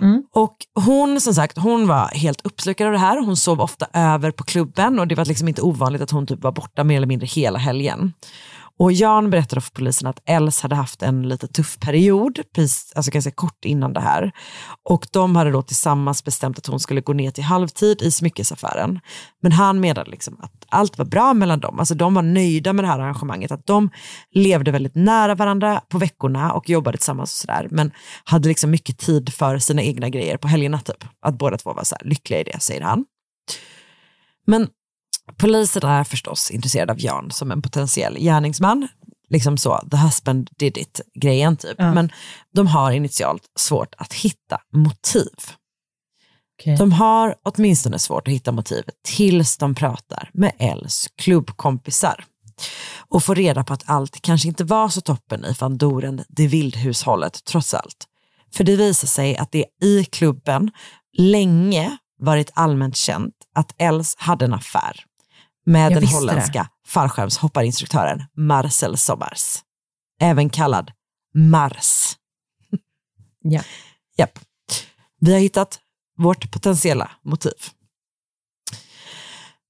Mm. 0.00 0.22
Och 0.32 0.56
hon 0.74 1.20
som 1.20 1.34
sagt, 1.34 1.58
hon 1.58 1.86
var 1.86 2.08
helt 2.08 2.46
uppslukad 2.46 2.86
av 2.86 2.92
det 2.92 2.98
här. 2.98 3.20
Hon 3.20 3.36
sov 3.36 3.60
ofta 3.60 3.86
över 3.92 4.30
på 4.30 4.44
klubben 4.44 4.98
och 4.98 5.06
det 5.06 5.14
var 5.14 5.24
liksom 5.24 5.48
inte 5.48 5.62
ovanligt 5.62 6.02
att 6.02 6.10
hon 6.10 6.26
typ 6.26 6.42
var 6.42 6.52
borta 6.52 6.84
mer 6.84 6.96
eller 6.96 7.06
mindre 7.06 7.26
hela 7.26 7.58
helgen. 7.58 8.12
Och 8.78 8.92
Jan 8.92 9.30
berättade 9.30 9.60
för 9.60 9.70
polisen 9.70 10.08
att 10.08 10.20
Els 10.26 10.60
hade 10.60 10.74
haft 10.74 11.02
en 11.02 11.28
lite 11.28 11.46
tuff 11.48 11.78
period, 11.78 12.40
precis, 12.54 12.92
alltså 12.96 13.10
ganska 13.10 13.30
kort 13.30 13.64
innan 13.64 13.92
det 13.92 14.00
här. 14.00 14.32
Och 14.88 15.06
de 15.12 15.36
hade 15.36 15.50
då 15.50 15.62
tillsammans 15.62 16.24
bestämt 16.24 16.58
att 16.58 16.66
hon 16.66 16.80
skulle 16.80 17.00
gå 17.00 17.12
ner 17.12 17.30
till 17.30 17.44
halvtid 17.44 18.02
i 18.02 18.10
smyckesaffären. 18.10 19.00
Men 19.42 19.52
han 19.52 19.80
menade 19.80 20.10
liksom 20.10 20.36
att 20.42 20.52
allt 20.68 20.98
var 20.98 21.04
bra 21.04 21.34
mellan 21.34 21.60
dem. 21.60 21.78
Alltså 21.78 21.94
de 21.94 22.14
var 22.14 22.22
nöjda 22.22 22.72
med 22.72 22.84
det 22.84 22.88
här 22.88 22.98
arrangemanget. 22.98 23.52
Att 23.52 23.66
de 23.66 23.90
levde 24.30 24.70
väldigt 24.70 24.94
nära 24.94 25.34
varandra 25.34 25.80
på 25.88 25.98
veckorna 25.98 26.52
och 26.52 26.70
jobbade 26.70 26.98
tillsammans 26.98 27.32
och 27.32 27.36
sådär. 27.36 27.68
Men 27.70 27.90
hade 28.24 28.48
liksom 28.48 28.70
mycket 28.70 28.98
tid 28.98 29.32
för 29.32 29.58
sina 29.58 29.82
egna 29.82 30.08
grejer 30.08 30.36
på 30.36 30.48
helgerna 30.48 30.78
typ. 30.78 31.04
Att 31.22 31.38
båda 31.38 31.58
två 31.58 31.72
var 31.72 31.84
så 31.84 31.96
lyckliga 32.00 32.40
i 32.40 32.44
det, 32.44 32.60
säger 32.60 32.82
han. 32.82 33.04
Men 34.46 34.68
Polisen 35.36 35.82
är 35.82 36.04
förstås 36.04 36.50
intresserad 36.50 36.90
av 36.90 37.00
Jan 37.00 37.30
som 37.30 37.50
en 37.50 37.62
potentiell 37.62 38.18
gärningsman. 38.18 38.88
Liksom 39.28 39.58
så, 39.58 39.80
the 39.90 39.96
husband 39.96 40.50
did 40.58 40.78
it-grejen 40.78 41.56
typ. 41.56 41.74
Ja. 41.78 41.94
Men 41.94 42.12
de 42.54 42.66
har 42.66 42.92
initialt 42.92 43.42
svårt 43.58 43.94
att 43.98 44.12
hitta 44.12 44.60
motiv. 44.72 45.34
Okej. 46.60 46.76
De 46.76 46.92
har 46.92 47.34
åtminstone 47.42 47.98
svårt 47.98 48.28
att 48.28 48.34
hitta 48.34 48.52
motivet 48.52 48.94
tills 49.04 49.56
de 49.58 49.74
pratar 49.74 50.30
med 50.32 50.52
Els 50.58 51.08
klubbkompisar 51.16 52.24
och 53.08 53.24
får 53.24 53.34
reda 53.34 53.64
på 53.64 53.72
att 53.72 53.82
allt 53.86 54.22
kanske 54.22 54.48
inte 54.48 54.64
var 54.64 54.88
så 54.88 55.00
toppen 55.00 55.44
i 55.44 55.54
van 55.60 55.78
Doren, 55.78 56.24
det 56.28 56.46
vildhushållet 56.46 57.44
trots 57.44 57.74
allt. 57.74 58.06
För 58.54 58.64
det 58.64 58.76
visar 58.76 59.08
sig 59.08 59.36
att 59.36 59.52
det 59.52 59.64
i 59.82 60.04
klubben 60.04 60.70
länge 61.18 61.96
varit 62.18 62.50
allmänt 62.54 62.96
känt 62.96 63.34
att 63.54 63.74
Els 63.78 64.14
hade 64.18 64.44
en 64.44 64.54
affär 64.54 65.04
med 65.66 65.92
den 65.92 66.06
holländska 66.06 66.68
fallskärmshopparinstruktören 66.86 68.24
Marcel 68.36 68.96
Sommers. 68.96 69.62
Även 70.20 70.50
kallad 70.50 70.92
Mars. 71.34 72.16
Ja. 73.48 73.62
Japp. 74.16 74.38
Vi 75.20 75.32
har 75.32 75.40
hittat 75.40 75.80
vårt 76.18 76.50
potentiella 76.52 77.10
motiv. 77.24 77.52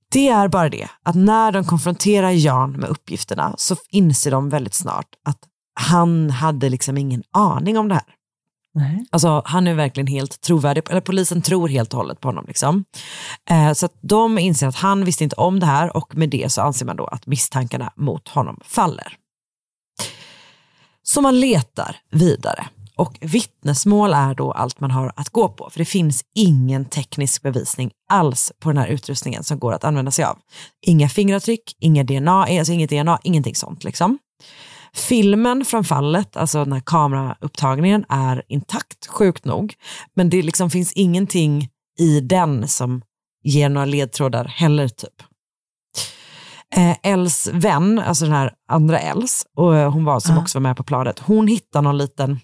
Det 0.08 0.28
är 0.28 0.48
bara 0.48 0.68
det 0.68 0.88
att 1.02 1.14
när 1.14 1.52
de 1.52 1.64
konfronterar 1.64 2.30
Jan 2.30 2.72
med 2.72 2.88
uppgifterna 2.88 3.54
så 3.58 3.76
inser 3.90 4.30
de 4.30 4.48
väldigt 4.48 4.74
snart 4.74 5.08
att 5.24 5.38
han 5.80 6.30
hade 6.30 6.68
liksom 6.68 6.98
ingen 6.98 7.22
aning 7.30 7.78
om 7.78 7.88
det 7.88 7.94
här. 7.94 8.04
Nej. 8.76 9.06
Alltså 9.10 9.42
han 9.44 9.66
är 9.66 9.74
verkligen 9.74 10.06
helt 10.06 10.40
trovärdig, 10.40 10.82
eller 10.90 11.00
polisen 11.00 11.42
tror 11.42 11.68
helt 11.68 11.92
och 11.92 11.98
hållet 11.98 12.20
på 12.20 12.28
honom. 12.28 12.44
Liksom. 12.48 12.84
Eh, 13.50 13.72
så 13.72 13.86
att 13.86 13.94
de 14.00 14.38
inser 14.38 14.66
att 14.66 14.76
han 14.76 15.04
visste 15.04 15.24
inte 15.24 15.36
om 15.36 15.60
det 15.60 15.66
här 15.66 15.96
och 15.96 16.16
med 16.16 16.30
det 16.30 16.52
så 16.52 16.62
anser 16.62 16.86
man 16.86 16.96
då 16.96 17.06
att 17.06 17.26
misstankarna 17.26 17.92
mot 17.96 18.28
honom 18.28 18.60
faller. 18.64 19.16
Så 21.02 21.20
man 21.20 21.40
letar 21.40 21.96
vidare. 22.10 22.66
Och 22.96 23.18
vittnesmål 23.20 24.12
är 24.12 24.34
då 24.34 24.52
allt 24.52 24.80
man 24.80 24.90
har 24.90 25.12
att 25.16 25.28
gå 25.28 25.48
på, 25.48 25.70
för 25.70 25.78
det 25.78 25.84
finns 25.84 26.24
ingen 26.34 26.84
teknisk 26.84 27.42
bevisning 27.42 27.90
alls 28.08 28.52
på 28.58 28.68
den 28.68 28.78
här 28.78 28.88
utrustningen 28.88 29.44
som 29.44 29.58
går 29.58 29.72
att 29.72 29.84
använda 29.84 30.10
sig 30.10 30.24
av. 30.24 30.38
Inga 30.86 31.08
fingeravtryck, 31.08 31.76
inga 31.80 32.04
DNA, 32.04 32.42
alltså 32.44 32.72
inget 32.72 32.90
DNA, 32.90 33.18
ingenting 33.22 33.54
sånt. 33.54 33.84
Liksom. 33.84 34.18
Filmen 34.96 35.64
från 35.64 35.84
fallet, 35.84 36.36
alltså 36.36 36.64
den 36.64 36.72
här 36.72 36.82
kameraupptagningen, 36.86 38.04
är 38.08 38.42
intakt, 38.48 39.06
sjukt 39.06 39.44
nog. 39.44 39.74
Men 40.14 40.30
det 40.30 40.42
liksom 40.42 40.70
finns 40.70 40.92
ingenting 40.92 41.68
i 41.98 42.20
den 42.20 42.68
som 42.68 43.02
ger 43.44 43.68
några 43.68 43.84
ledtrådar 43.84 44.44
heller. 44.44 44.88
typ. 44.88 45.22
Eh, 46.76 46.96
Els 47.02 47.48
vän, 47.52 47.98
alltså 47.98 48.24
den 48.24 48.34
här 48.34 48.52
andra 48.68 48.98
Els, 49.00 49.46
och 49.56 49.76
eh, 49.76 49.92
hon 49.92 50.04
var 50.04 50.20
som 50.20 50.34
Ja. 50.34 50.42
också 50.42 50.58
var 50.58 50.62
med 50.62 50.76
på 50.76 50.84
planet, 50.84 51.18
hon 51.18 51.46
hittar 51.48 51.82
någon 51.82 51.98
liten, 51.98 52.40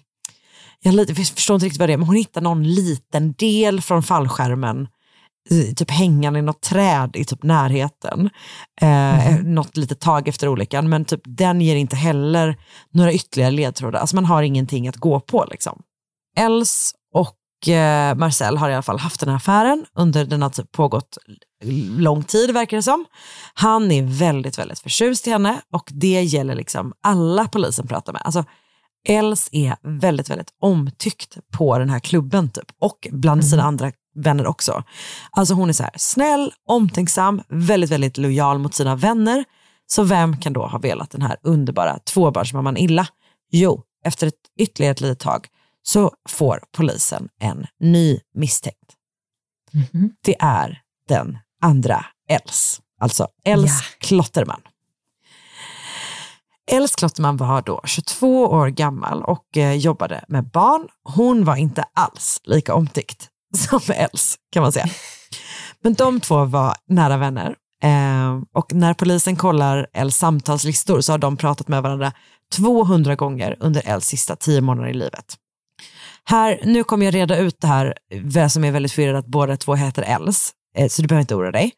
jag 0.81 0.95
lite- 0.95 1.13
jag 1.21 1.27
förstår 1.27 1.53
inte 1.55 1.65
riktigt 1.65 1.79
vad 1.79 1.89
det 1.89 1.93
är, 1.93 1.97
men 1.97 2.07
hon 2.07 2.15
hittar 2.15 2.41
någon 2.41 2.63
liten 2.63 3.33
del 3.33 3.81
från 3.81 4.03
fallskärmen 4.03 4.87
i- 5.49 5.75
typ 5.75 5.91
hängande 5.91 6.39
i 6.39 6.41
något 6.41 6.61
träd 6.61 7.15
i 7.15 7.25
typ 7.25 7.43
närheten. 7.43 8.29
Eh, 8.81 9.35
Något 9.43 9.77
litet 9.77 9.99
tag 9.99 10.27
efter 10.27 10.47
olyckan, 10.47 10.89
men 10.89 11.05
typ 11.05 11.21
den 11.25 11.61
ger 11.61 11.75
inte 11.75 11.95
heller 11.95 12.57
några 12.91 13.13
ytterligare 13.13 13.51
ledtrådar. 13.51 13.99
Alltså 13.99 14.15
man 14.15 14.25
har 14.25 14.43
ingenting 14.43 14.87
att 14.87 14.95
gå 14.97 15.19
på. 15.19 15.45
Liksom. 15.51 15.81
Els 16.37 16.93
och 17.13 17.67
eh, 17.73 18.15
Marcel 18.15 18.57
har 18.57 18.69
i 18.69 18.73
alla 18.73 18.81
fall 18.81 18.99
haft 18.99 19.19
den 19.19 19.29
här 19.29 19.35
affären 19.35 19.85
under 19.95 20.25
den 20.25 20.41
har 20.41 20.49
typ 20.49 20.71
pågått 20.71 21.17
lång 21.97 22.23
tid 22.23 22.51
verkar 22.53 22.77
det 22.77 22.83
som. 22.83 23.05
Han 23.53 23.91
är 23.91 24.03
väldigt, 24.03 24.59
väldigt 24.59 24.79
förtjust 24.79 25.27
i 25.27 25.29
henne 25.29 25.61
och 25.73 25.89
det 25.93 26.21
gäller 26.23 26.55
liksom 26.55 26.93
alla 27.03 27.47
polisen 27.47 27.87
pratar 27.87 28.13
med. 28.13 28.21
Alltså, 28.25 28.45
Els 29.09 29.49
är 29.51 29.75
väldigt, 29.99 30.29
väldigt 30.29 30.49
omtyckt 30.61 31.37
på 31.53 31.77
den 31.79 31.89
här 31.89 31.99
klubben 31.99 32.49
typ 32.49 32.65
och 32.81 33.07
bland 33.11 33.45
sina 33.45 33.63
andra 33.63 33.91
vänner 34.15 34.47
också. 34.47 34.83
Alltså 35.31 35.53
hon 35.53 35.69
är 35.69 35.73
så 35.73 35.83
här 35.83 35.91
snäll, 35.95 36.53
omtänksam, 36.67 37.41
väldigt, 37.49 37.89
väldigt 37.89 38.17
lojal 38.17 38.59
mot 38.59 38.73
sina 38.73 38.95
vänner. 38.95 39.43
Så 39.87 40.03
vem 40.03 40.37
kan 40.37 40.53
då 40.53 40.67
ha 40.67 40.79
velat 40.79 41.11
den 41.11 41.21
här 41.21 41.37
underbara 41.43 41.99
tvåbarnsmamman 41.99 42.77
illa? 42.77 43.07
Jo, 43.51 43.83
efter 44.05 44.27
ett 44.27 44.33
ytterligare 44.59 44.91
ett 44.91 45.01
litet 45.01 45.19
tag 45.19 45.47
så 45.83 46.11
får 46.29 46.63
polisen 46.77 47.29
en 47.39 47.67
ny 47.79 48.19
misstänkt. 48.33 48.95
Det 50.25 50.35
är 50.39 50.81
den 51.07 51.37
andra 51.61 52.05
Els, 52.29 52.81
alltså 52.99 53.27
Els 53.45 53.71
Ja. 53.71 54.07
Klotterman. 54.07 54.61
Els 56.71 56.95
Klotterman 56.95 57.37
var 57.37 57.61
då 57.61 57.81
22 57.85 58.45
år 58.45 58.67
gammal 58.67 59.23
och 59.23 59.57
eh, 59.57 59.73
jobbade 59.73 60.25
med 60.27 60.49
barn. 60.49 60.87
Hon 61.03 61.45
var 61.45 61.55
inte 61.55 61.83
alls 61.93 62.41
lika 62.43 62.73
omtyckt 62.73 63.29
som 63.69 63.79
Els 63.95 64.35
kan 64.53 64.63
man 64.63 64.71
säga. 64.71 64.85
Men 65.83 65.93
de 65.93 66.19
två 66.19 66.45
var 66.45 66.75
nära 66.87 67.17
vänner. 67.17 67.55
Eh, 67.83 68.39
och 68.53 68.73
när 68.73 68.93
polisen 68.93 69.35
kollar 69.35 69.87
Els 69.93 70.17
samtalslistor 70.17 71.01
så 71.01 71.13
har 71.13 71.17
de 71.17 71.37
pratat 71.37 71.67
med 71.67 71.83
varandra 71.83 72.11
200 72.55 73.15
gånger 73.15 73.55
under 73.59 73.81
Els 73.87 74.05
sista 74.07 74.35
tio 74.35 74.61
månader 74.61 74.89
i 74.89 74.93
livet. 74.93 75.35
Här, 76.25 76.59
nu 76.63 76.83
kommer 76.83 77.05
jag 77.05 77.13
reda 77.13 77.37
ut 77.37 77.61
det 77.61 77.67
här, 77.67 77.93
vad 78.23 78.51
som 78.51 78.63
är 78.63 78.71
väldigt 78.71 78.91
förvirrat 78.91 79.19
att 79.19 79.31
båda 79.31 79.57
två 79.57 79.75
heter 79.75 80.01
Els. 80.03 80.53
Eh, 80.77 80.87
Så 80.87 81.01
du 81.01 81.07
behöver 81.07 81.21
inte 81.21 81.35
oroa 81.35 81.51
dig. 81.51 81.71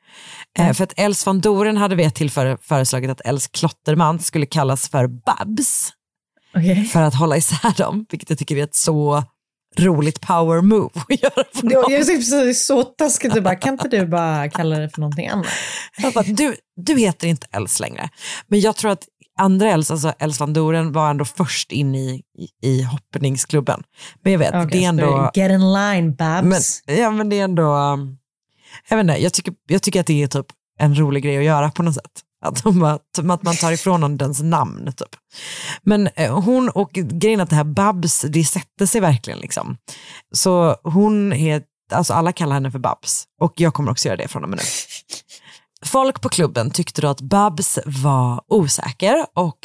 Eh, 0.60 0.74
För 0.74 0.84
att 0.84 0.94
Els 0.98 1.26
van 1.26 1.42
Doren 1.42 1.78
hade 1.78 1.96
vid 1.96 2.08
ett 2.08 2.16
tillfälle 2.16 2.58
föreslagit 2.62 3.10
att 3.12 3.22
Els 3.26 3.48
Klotterman 3.48 4.20
skulle 4.20 4.46
kallas 4.46 4.90
för 4.90 5.08
Babs 5.08 5.90
Okej. 6.56 6.84
för 6.86 7.02
att 7.02 7.16
hålla 7.16 7.38
isär 7.38 7.78
dem, 7.78 8.06
vilket 8.10 8.30
jag 8.30 8.40
tycker 8.40 8.58
är 8.58 8.64
ett 8.64 8.76
så 8.76 9.24
roligt 9.80 10.22
power 10.22 10.62
move 10.62 10.90
att 10.96 11.22
göra 11.22 11.44
för 11.54 11.66
någon. 11.66 11.94
är 11.94 12.04
typ 12.04 12.56
så, 12.56 12.84
taskigt. 12.84 13.34
Du 13.34 13.42
bara, 13.42 13.56
kan 13.56 13.74
inte 13.74 13.88
du 13.88 14.06
bara 14.06 14.50
kalla 14.50 14.80
det 14.80 14.90
för 14.90 15.02
någonting 15.02 15.28
annat? 15.28 15.48
Jag 15.98 16.14
bara, 16.14 16.24
du, 16.24 16.56
du 16.76 16.98
heter 16.98 17.28
inte 17.28 17.48
Els 17.52 17.80
längre. 17.80 18.10
Men 18.48 18.60
jag 18.60 18.76
tror 18.76 18.92
att 18.92 19.04
andra 19.40 19.72
Els, 19.72 19.92
alltså 19.92 20.14
Els 20.20 20.40
van 20.40 20.54
Doren, 20.54 20.92
var 20.92 21.10
ändå 21.10 21.26
först 21.26 21.72
in 21.72 21.96
i, 21.96 22.22
i, 22.38 22.68
i 22.68 22.84
hoppningsklubben. 22.84 23.84
Men 24.24 24.32
jag 24.32 24.40
vet, 24.40 24.56
Okej, 24.56 24.68
det 24.72 24.86
är 24.86 24.90
ändå... 24.90 25.32
Get 25.34 25.52
in 25.52 25.74
line, 25.74 26.16
Babs. 26.16 26.82
Men, 26.88 26.98
ja, 26.98 27.12
men 27.12 27.30
det 27.30 27.40
är 27.40 27.44
ändå... 27.44 27.64
Jag 28.90 28.98
vet 28.98 29.04
inte, 29.04 29.24
jag 29.24 29.34
tycker, 29.34 29.54
jag 29.68 29.82
tycker 29.82 30.00
att 30.00 30.08
det 30.08 30.24
är 30.24 30.28
typ 30.28 30.46
en 30.80 31.00
rolig 31.00 31.24
grej 31.24 31.38
att 31.38 31.44
göra 31.44 31.72
på 31.72 31.84
något 31.84 31.94
sätt. 31.94 32.22
Att, 32.48 32.64
de 32.64 32.80
bara, 32.80 33.00
typ 33.16 33.30
att 33.30 33.44
man 33.44 33.56
tar 33.56 33.72
ifrån 33.72 34.02
någon 34.02 34.18
dens 34.18 34.42
namn. 34.42 34.94
Typ. 34.98 35.16
Men 35.84 36.10
eh, 36.16 36.40
hon, 36.40 36.70
och 36.70 36.92
grejen 36.92 37.42
att 37.42 37.50
det 37.50 37.56
här 37.56 37.64
Babs, 37.64 38.22
det 38.22 38.44
sätter 38.44 38.86
sig 38.86 39.02
verkligen. 39.02 39.40
Liksom. 39.40 39.78
Så 40.36 40.76
hon 40.84 41.34
är, 41.34 41.64
alltså 41.92 42.14
alla 42.14 42.32
kallar 42.32 42.54
henne 42.54 42.72
för 42.72 42.80
Babs. 42.80 43.24
Och 43.42 43.54
jag 43.56 43.74
kommer 43.74 43.92
också 43.92 44.08
göra 44.08 44.18
det 44.18 44.28
från 44.28 44.44
och 44.44 44.50
med 44.50 44.60
nu. 44.60 44.64
Folk 45.86 46.22
på 46.22 46.30
klubben 46.30 46.72
tyckte 46.72 47.02
då 47.02 47.08
att 47.08 47.22
Babs 47.22 47.80
var 47.86 48.44
osäker 48.48 49.26
och 49.34 49.58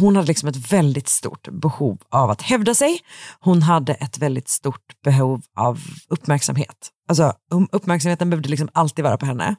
hon 0.00 0.16
hade 0.16 0.28
liksom 0.28 0.48
ett 0.48 0.72
väldigt 0.72 1.08
stort 1.08 1.48
behov 1.48 1.98
av 2.10 2.30
att 2.30 2.42
hävda 2.42 2.74
sig. 2.74 3.00
Hon 3.40 3.62
hade 3.62 3.94
ett 3.94 4.18
väldigt 4.18 4.48
stort 4.48 5.02
behov 5.04 5.42
av 5.56 5.80
uppmärksamhet. 6.08 6.90
Alltså 7.08 7.32
um, 7.50 7.68
uppmärksamheten 7.72 8.30
behövde 8.30 8.48
liksom 8.48 8.68
alltid 8.72 9.04
vara 9.04 9.16
på 9.16 9.26
henne. 9.26 9.56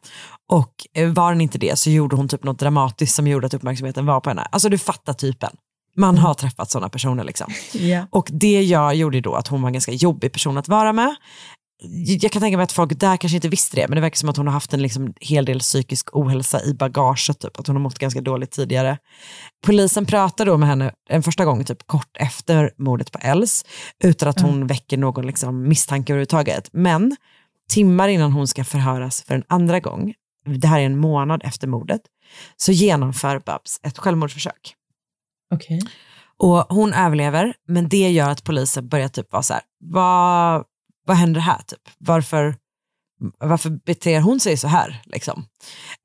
Och 0.52 0.74
eh, 0.94 1.10
var 1.10 1.32
den 1.32 1.42
inte 1.42 1.58
det 1.58 1.80
så 1.80 1.90
gjorde 1.90 2.16
hon 2.16 2.28
typ 2.28 2.44
något 2.44 2.60
dramatiskt 2.60 3.16
som 3.16 3.28
gjorde 3.28 3.48
att 3.48 3.54
uppmärksamheten 3.54 4.06
var 4.06 4.20
på 4.20 4.30
henne. 4.30 4.48
Alltså 4.52 4.70
du 4.70 4.78
fattar 4.78 5.14
typen. 5.14 5.52
Man 5.96 6.18
har 6.18 6.34
träffat 6.34 6.72
sådana 6.72 6.90
personer 6.90 7.24
liksom. 7.24 7.54
Ja. 7.74 8.08
Och 8.12 8.28
det 8.32 8.62
jag 8.62 8.96
gjorde 8.96 9.22
då 9.22 9.36
att 9.36 9.48
hon 9.48 9.62
var 9.62 9.70
en 9.70 9.74
ganska 9.74 9.92
jobbig 9.92 10.32
person 10.34 10.58
att 10.58 10.68
vara 10.68 10.94
med. 10.94 11.16
Jag 12.22 12.32
kan 12.32 12.42
tänka 12.42 12.58
mig 12.58 12.64
att 12.64 12.72
folk 12.72 13.00
där 13.00 13.18
kanske 13.18 13.36
inte 13.36 13.50
visste 13.50 13.76
det, 13.76 13.88
men 13.88 13.96
det 13.96 14.02
verkar 14.02 14.16
som 14.16 14.30
att 14.30 14.38
hon 14.38 14.48
har 14.48 14.54
haft 14.54 14.74
en 14.74 14.82
liksom 14.82 15.14
hel 15.22 15.46
del 15.46 15.60
psykisk 15.60 16.16
ohälsa 16.16 16.64
i 16.64 16.74
bagaget, 16.74 17.40
typ, 17.40 17.60
att 17.60 17.68
hon 17.68 17.76
har 17.76 17.84
mått 17.84 18.00
ganska 18.00 18.22
dåligt 18.22 18.52
tidigare. 18.52 18.98
Polisen 19.66 20.06
pratar 20.06 20.46
då 20.46 20.58
med 20.58 20.70
henne 20.70 20.94
en 21.10 21.24
första 21.24 21.46
gång 21.46 21.66
typ 21.66 21.88
kort 21.88 22.18
efter 22.20 22.72
mordet 22.78 23.12
på 23.12 23.20
Els, 23.22 23.66
utan 24.04 24.30
att 24.30 24.40
hon 24.40 24.68
väcker 24.68 24.98
någon 24.98 25.28
liksom 25.28 25.68
misstanke 25.68 26.14
överhuvudtaget. 26.14 26.70
Men 26.72 27.16
timmar 27.70 28.08
innan 28.08 28.32
hon 28.32 28.48
ska 28.48 28.64
förhöras 28.64 29.24
för 29.24 29.36
en 29.36 29.44
andra 29.48 29.80
gång, 29.80 30.14
det 30.46 30.68
här 30.68 30.80
är 30.80 30.86
en 30.86 31.00
månad 31.00 31.42
efter 31.46 31.68
mordet, 31.68 32.02
så 32.58 32.72
genomför 32.72 33.40
Babs 33.40 33.80
ett 33.84 33.98
självmordsförsök. 33.98 34.76
Okej. 35.54 35.82
Och 36.38 36.66
hon 36.70 36.94
överlever, 36.94 37.54
men 37.68 37.90
det 37.90 38.10
gör 38.10 38.30
att 38.30 38.44
polisen 38.44 38.88
börjar 38.88 39.08
typ 39.08 39.32
vara 39.32 39.44
så 39.44 39.54
här, 39.54 39.62
vad, 39.80 40.64
vad 41.10 41.18
händer 41.18 41.42
här? 41.42 41.62
Typ? 41.68 41.90
Varför, 41.98 42.56
varför 43.40 43.70
beter 43.70 44.22
hon 44.22 44.40
sig 44.40 44.58
så 44.58 44.68
här? 44.68 45.02
Liksom? 45.06 45.46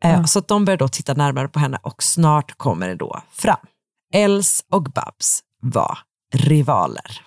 Eh, 0.05 0.25
så 0.25 0.39
att 0.39 0.49
de 0.49 0.65
börjar 0.65 0.79
då 0.79 0.89
titta 0.89 1.15
närmare 1.15 1.49
på 1.49 1.59
henne 1.59 1.79
och 1.83 2.03
snart 2.03 2.59
kommer 2.59 2.89
det 2.89 2.95
då 2.95 3.23
fram. 3.31 3.67
Els 4.15 4.65
och 4.71 4.83
Babs 4.83 5.41
var 5.63 5.99
rivaler. 6.35 7.23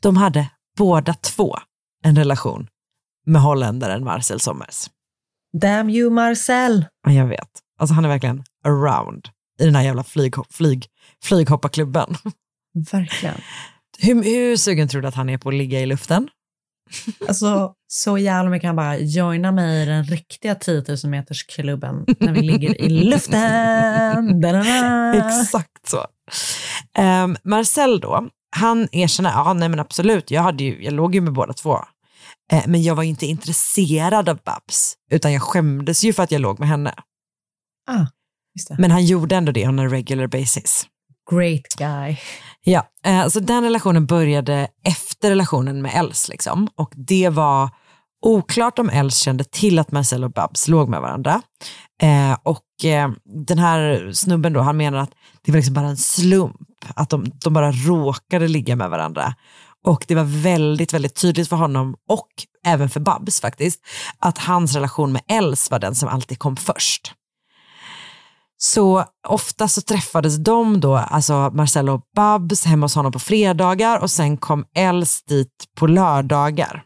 De 0.00 0.16
hade 0.16 0.50
båda 0.76 1.14
två 1.14 1.56
en 2.04 2.16
relation 2.16 2.68
med 3.26 3.42
holländaren 3.42 4.04
Marcel 4.04 4.40
Sommers. 4.40 4.90
Damn 5.60 5.90
you 5.90 6.10
Marcel. 6.10 6.84
Ja, 7.06 7.12
Jag 7.12 7.26
vet. 7.26 7.50
Alltså 7.78 7.94
han 7.94 8.04
är 8.04 8.08
verkligen 8.08 8.44
around 8.64 9.28
i 9.60 9.64
den 9.64 9.74
här 9.74 9.82
jävla 9.82 10.04
flyg, 10.04 10.34
flyg, 10.50 10.86
flyghopparklubben. 11.22 12.16
Verkligen. 12.92 13.40
Hur, 13.98 14.24
hur 14.24 14.56
sugen 14.56 14.88
tror 14.88 15.02
du 15.02 15.08
att 15.08 15.14
han 15.14 15.28
är 15.28 15.38
på 15.38 15.48
att 15.48 15.54
ligga 15.54 15.80
i 15.80 15.86
luften? 15.86 16.28
Alltså, 17.28 17.74
så 17.88 18.18
jävla 18.18 18.50
mycket 18.50 18.66
han 18.66 18.76
bara 18.76 18.98
joina 18.98 19.52
mig 19.52 19.82
i 19.82 19.86
den 19.86 20.04
riktiga 20.04 20.54
10 20.54 20.84
000 21.04 21.10
meters 21.10 21.46
klubben 21.46 22.04
när 22.18 22.32
vi 22.32 22.42
ligger 22.42 22.80
i 22.80 22.88
luften. 22.88 24.40
Da-da-da. 24.40 25.14
Exakt 25.14 25.88
så. 25.88 26.06
Um, 26.98 27.36
Marcel 27.44 28.00
då, 28.00 28.28
han 28.56 28.88
erkänner, 28.92 29.30
ja 29.30 29.52
nej 29.52 29.68
men 29.68 29.80
absolut, 29.80 30.30
jag, 30.30 30.42
hade 30.42 30.64
ju, 30.64 30.84
jag 30.84 30.92
låg 30.92 31.14
ju 31.14 31.20
med 31.20 31.32
båda 31.32 31.52
två. 31.52 31.78
Eh, 32.52 32.64
men 32.66 32.82
jag 32.82 32.94
var 32.94 33.02
inte 33.02 33.26
intresserad 33.26 34.28
av 34.28 34.38
Babs, 34.44 34.94
utan 35.10 35.32
jag 35.32 35.42
skämdes 35.42 36.04
ju 36.04 36.12
för 36.12 36.22
att 36.22 36.30
jag 36.30 36.40
låg 36.40 36.58
med 36.58 36.68
henne. 36.68 36.94
Ah, 37.90 38.06
just 38.56 38.68
det. 38.68 38.76
Men 38.78 38.90
han 38.90 39.04
gjorde 39.04 39.36
ändå 39.36 39.52
det 39.52 39.68
on 39.68 39.78
a 39.78 39.86
regular 39.86 40.26
basis. 40.26 40.86
Great 41.30 41.68
guy. 41.78 42.16
Ja, 42.64 42.86
eh, 43.04 43.28
så 43.28 43.40
den 43.40 43.64
relationen 43.64 44.06
började 44.06 44.68
efter 44.84 45.30
relationen 45.30 45.82
med 45.82 45.94
Els. 45.94 46.28
Liksom. 46.28 46.68
Och 46.76 46.92
det 46.96 47.28
var 47.28 47.70
oklart 48.26 48.78
om 48.78 48.90
Els 48.90 49.16
kände 49.16 49.44
till 49.44 49.78
att 49.78 49.92
Marcel 49.92 50.24
och 50.24 50.32
Babs 50.32 50.68
låg 50.68 50.88
med 50.88 51.00
varandra. 51.00 51.42
Eh, 52.02 52.38
och 52.42 52.84
eh, 52.84 53.10
den 53.46 53.58
här 53.58 54.10
snubben 54.12 54.52
då, 54.52 54.60
han 54.60 54.76
menar 54.76 54.98
att 54.98 55.10
det 55.42 55.52
var 55.52 55.56
liksom 55.56 55.74
bara 55.74 55.86
en 55.86 55.96
slump, 55.96 56.56
att 56.94 57.10
de, 57.10 57.32
de 57.44 57.52
bara 57.52 57.72
råkade 57.72 58.48
ligga 58.48 58.76
med 58.76 58.90
varandra. 58.90 59.34
Och 59.86 60.04
det 60.08 60.14
var 60.14 60.42
väldigt, 60.42 60.94
väldigt 60.94 61.14
tydligt 61.14 61.48
för 61.48 61.56
honom 61.56 61.94
och 62.08 62.28
även 62.66 62.88
för 62.88 63.00
Babs 63.00 63.40
faktiskt, 63.40 63.80
att 64.18 64.38
hans 64.38 64.74
relation 64.74 65.12
med 65.12 65.22
Els 65.28 65.70
var 65.70 65.78
den 65.78 65.94
som 65.94 66.08
alltid 66.08 66.38
kom 66.38 66.56
först. 66.56 67.14
Så 68.62 69.04
ofta 69.28 69.68
så 69.68 69.80
träffades 69.80 70.36
de 70.36 70.80
då, 70.80 70.96
alltså 70.96 71.50
Marcello 71.54 71.92
och 71.92 72.02
Babs 72.16 72.64
hemma 72.64 72.84
hos 72.84 72.94
honom 72.94 73.12
på 73.12 73.18
fredagar 73.18 73.98
och 73.98 74.10
sen 74.10 74.36
kom 74.36 74.64
Els 74.74 75.22
dit 75.22 75.64
på 75.76 75.86
lördagar. 75.86 76.84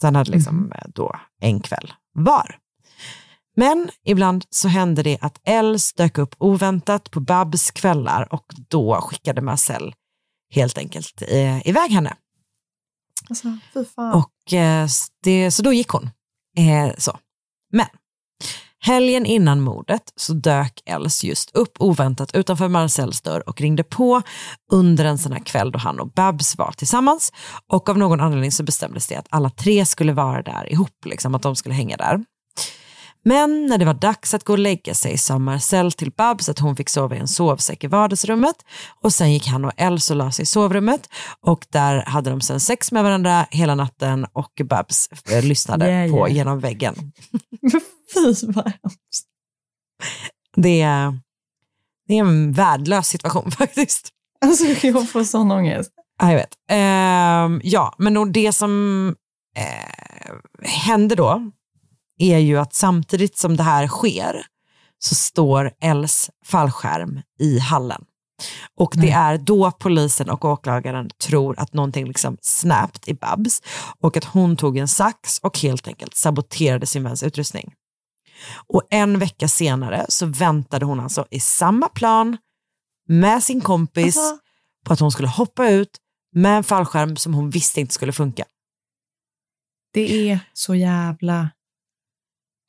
Så 0.00 0.06
han 0.06 0.16
hade 0.16 0.30
liksom 0.30 0.72
eh, 0.72 0.88
då 0.94 1.16
en 1.40 1.60
kväll 1.60 1.92
var. 2.14 2.58
Men 3.56 3.90
ibland 4.04 4.44
så 4.50 4.68
hände 4.68 5.02
det 5.02 5.18
att 5.20 5.40
Els 5.44 5.92
dök 5.92 6.18
upp 6.18 6.34
oväntat 6.38 7.10
på 7.10 7.20
Babs 7.20 7.70
kvällar 7.70 8.34
och 8.34 8.46
då 8.68 9.00
skickade 9.00 9.40
Marcel 9.40 9.94
helt 10.54 10.78
enkelt 10.78 11.22
eh, 11.28 11.68
iväg 11.68 11.90
henne. 11.90 12.16
Alltså. 13.28 13.58
Och 14.14 14.52
eh, 14.52 14.88
det, 15.22 15.50
så 15.50 15.62
då 15.62 15.72
gick 15.72 15.88
hon. 15.88 16.10
Eh, 16.56 16.94
så. 16.98 17.18
Men 17.72 17.86
helgen 18.82 19.26
innan 19.26 19.60
mordet 19.60 20.02
så 20.16 20.32
dök 20.32 20.82
Els 20.86 21.24
just 21.24 21.56
upp 21.56 21.76
oväntat 21.78 22.34
utanför 22.34 22.68
Marcells 22.68 23.20
dörr 23.20 23.48
och 23.48 23.60
ringde 23.60 23.84
på 23.84 24.22
under 24.72 25.04
en 25.04 25.18
sån 25.18 25.32
här 25.32 25.44
kväll 25.44 25.72
då 25.72 25.78
han 25.78 26.00
och 26.00 26.12
Babs 26.12 26.58
var 26.58 26.72
tillsammans. 26.72 27.32
Och 27.66 27.88
av 27.88 27.98
någon 27.98 28.20
anledning 28.20 28.52
så 28.52 28.62
bestämdes 28.62 29.06
det 29.06 29.16
att 29.16 29.26
alla 29.30 29.50
tre 29.50 29.86
skulle 29.86 30.12
vara 30.12 30.42
där 30.42 30.72
ihop, 30.72 31.04
liksom, 31.04 31.34
att 31.34 31.42
de 31.42 31.56
skulle 31.56 31.74
hänga 31.74 31.96
där. 31.96 32.24
Men 33.24 33.66
när 33.66 33.78
det 33.78 33.84
var 33.84 33.94
dags 33.94 34.34
att 34.34 34.44
gå 34.44 34.52
och 34.52 34.58
lägga 34.58 34.94
sig 34.94 35.18
sa 35.18 35.38
Marcel 35.38 35.92
till 35.92 36.10
Babs 36.10 36.48
att 36.48 36.58
hon 36.58 36.76
fick 36.76 36.88
sova 36.88 37.16
i 37.16 37.18
en 37.18 37.28
sovsäck 37.28 37.84
i 37.84 37.86
vardagsrummet 37.86 38.56
och 39.00 39.12
sen 39.12 39.32
gick 39.32 39.46
han 39.46 39.64
och 39.64 39.72
Els 39.76 40.10
och 40.10 40.16
la 40.16 40.32
sig 40.32 40.42
i 40.42 40.46
sovrummet 40.46 41.08
och 41.40 41.66
där 41.68 42.04
hade 42.06 42.30
de 42.30 42.40
sen 42.40 42.60
sex 42.60 42.92
med 42.92 43.02
varandra 43.02 43.46
hela 43.50 43.74
natten 43.74 44.26
och 44.32 44.60
Babs 44.64 45.08
eh, 45.30 45.42
lyssnade 45.44 45.86
Yeah, 45.86 46.10
på 46.10 46.16
yeah. 46.16 46.36
genom 46.36 46.60
väggen. 46.60 46.94
Fy 48.14 48.46
vad 48.46 48.64
hemskt. 48.64 49.26
Det 50.56 50.80
är, 50.80 51.18
det 52.08 52.14
är 52.14 52.20
en 52.20 52.52
värdelös 52.52 53.08
situation 53.08 53.50
faktiskt. 53.58 54.08
Alltså 54.44 54.86
jag 54.86 55.10
får 55.10 55.24
sån 55.24 55.50
ångest. 55.50 55.92
Ja, 56.18 56.30
jag 56.30 56.38
vet. 56.38 56.54
Ehm, 56.70 57.60
ja, 57.64 57.94
men 57.98 58.32
det 58.32 58.52
som 58.52 59.06
eh, 59.56 60.34
händer 60.68 61.16
då 61.16 61.50
är 62.22 62.38
ju 62.38 62.58
att 62.58 62.74
samtidigt 62.74 63.36
som 63.36 63.56
det 63.56 63.62
här 63.62 63.88
sker 63.88 64.46
så 64.98 65.14
står 65.14 65.72
Els 65.80 66.30
fallskärm 66.44 67.20
i 67.38 67.58
hallen. 67.58 68.04
Och 68.76 68.94
det 68.96 69.10
är 69.10 69.38
då 69.38 69.70
polisen 69.70 70.30
och 70.30 70.44
åklagaren 70.44 71.10
tror 71.10 71.58
att 71.58 71.72
någonting 71.72 72.06
liksom 72.06 72.36
snapped 72.40 73.02
i 73.06 73.14
Babs 73.14 73.62
och 74.00 74.16
att 74.16 74.24
hon 74.24 74.56
tog 74.56 74.78
en 74.78 74.88
sax 74.88 75.38
och 75.38 75.58
helt 75.58 75.88
enkelt 75.88 76.14
saboterade 76.14 76.86
sin 76.86 77.04
väns 77.04 77.22
utrustning. 77.22 77.74
Och 78.66 78.82
en 78.90 79.18
vecka 79.18 79.48
senare 79.48 80.06
så 80.08 80.26
väntade 80.26 80.84
hon 80.84 81.00
alltså 81.00 81.26
i 81.30 81.40
samma 81.40 81.88
plan 81.88 82.36
med 83.08 83.42
sin 83.42 83.60
kompis 83.60 84.16
Alltså. 84.16 84.38
på 84.84 84.92
att 84.92 85.00
hon 85.00 85.12
skulle 85.12 85.28
hoppa 85.28 85.70
ut 85.70 85.98
med 86.34 86.56
en 86.56 86.64
fallskärm 86.64 87.16
som 87.16 87.34
hon 87.34 87.50
visste 87.50 87.80
inte 87.80 87.94
skulle 87.94 88.12
funka. 88.12 88.44
Det 89.92 90.30
är 90.30 90.38
så 90.52 90.74
jävla... 90.74 91.50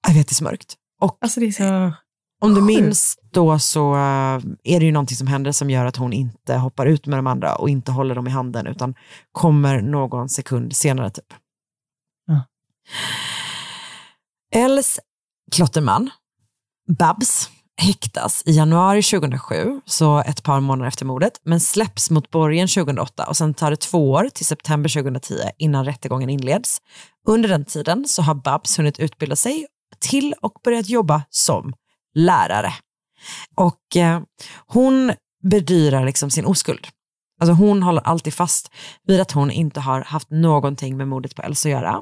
Jag 0.08 0.14
vet, 0.14 0.28
det 0.28 0.32
är 0.32 0.36
så 0.36 0.44
mörkt. 0.44 0.76
Och 1.02 1.18
Alltså 1.22 1.40
det 1.40 1.46
är 1.46 1.52
så... 1.52 1.94
om 2.42 2.54
du 2.54 2.62
sjukt. 2.62 2.66
minns 2.66 3.18
då 3.32 3.60
så 3.60 3.94
eh, 3.94 4.40
är 4.64 4.80
det 4.80 4.86
ju 4.86 4.92
någonting 4.92 5.18
som 5.18 5.28
händer 5.28 5.52
som 5.52 5.70
gör 5.70 5.86
att 5.86 5.96
hon 5.96 6.14
inte 6.14 6.56
hoppar 6.56 6.86
ut 6.86 7.06
med 7.08 7.18
de 7.20 7.28
andra 7.28 7.56
och 7.56 7.70
inte 7.70 7.92
håller 7.92 8.16
dem 8.16 8.28
i 8.28 8.30
handen 8.30 8.68
utan 8.68 8.96
kommer 9.32 9.82
någon 9.82 10.30
sekund 10.30 10.76
senare 10.76 11.10
typ. 11.10 11.34
Ja. 12.28 12.42
Els 14.56 15.00
klotterman, 15.52 16.10
Babs, 16.98 17.50
häktas 17.78 18.44
i 18.46 18.52
januari 18.52 19.02
2007, 19.04 19.82
så 19.86 20.20
ett 20.20 20.44
par 20.44 20.60
månader 20.60 20.88
efter 20.88 21.06
mordet, 21.06 21.34
men 21.44 21.60
släpps 21.60 22.10
mot 22.10 22.32
borgen 22.32 22.68
2008 22.68 23.26
och 23.28 23.38
sen 23.38 23.54
tar 23.54 23.72
det 23.72 23.78
två 23.78 24.12
år 24.12 24.30
till 24.34 24.46
september 24.46 24.90
2010 24.90 25.34
innan 25.58 25.86
rättegången 25.86 26.30
inleds. 26.30 26.82
Under 27.28 27.50
den 27.50 27.66
tiden 27.66 28.06
så 28.08 28.22
har 28.22 28.36
Babs 28.36 28.80
hunnit 28.80 29.00
utbilda 29.00 29.36
sig 29.36 29.66
till 30.04 30.34
och 30.42 30.54
börjat 30.64 30.90
jobba 30.90 31.24
som 31.30 31.74
lärare. 32.14 32.74
Och 33.56 33.98
eh, 33.98 34.22
hon 34.68 35.14
bedyrar 35.44 36.06
liksom 36.06 36.30
sin 36.30 36.46
oskuld. 36.46 36.88
Alltså 37.42 37.54
hon 37.54 37.84
håller 37.84 38.02
alltid 38.02 38.34
fast 38.34 38.72
vid 39.08 39.22
att 39.22 39.32
hon 39.32 39.52
inte 39.52 39.80
har 39.80 40.02
haft 40.02 40.30
någonting 40.30 40.98
med 40.98 41.08
mordet 41.08 41.36
på 41.36 41.42
Elsa 41.42 41.70
att 41.70 41.72
göra. 41.72 42.02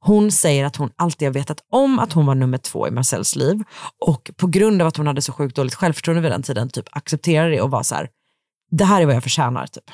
Hon 0.00 0.30
säger 0.32 0.64
att 0.64 0.76
hon 0.76 0.90
alltid 0.96 1.28
har 1.28 1.32
vetat 1.32 1.60
om 1.72 1.98
att 1.98 2.12
hon 2.12 2.26
var 2.26 2.34
nummer 2.34 2.58
två 2.58 2.88
i 2.88 2.90
Marcells 2.90 3.36
liv 3.36 3.62
och 4.06 4.30
på 4.36 4.46
grund 4.46 4.82
av 4.82 4.88
att 4.88 4.96
hon 4.96 5.06
hade 5.06 5.22
så 5.22 5.32
sjukt 5.32 5.56
dåligt 5.56 5.74
självförtroende 5.74 6.22
vid 6.22 6.30
den 6.30 6.42
tiden 6.42 6.70
typ 6.70 6.84
accepterade 6.90 7.50
det 7.50 7.60
och 7.60 7.70
var 7.70 7.82
så 7.82 7.94
här, 7.94 8.08
det 8.70 8.84
här 8.84 9.02
är 9.02 9.06
vad 9.06 9.14
jag 9.14 9.22
förtjänar 9.22 9.66
typ. 9.66 9.90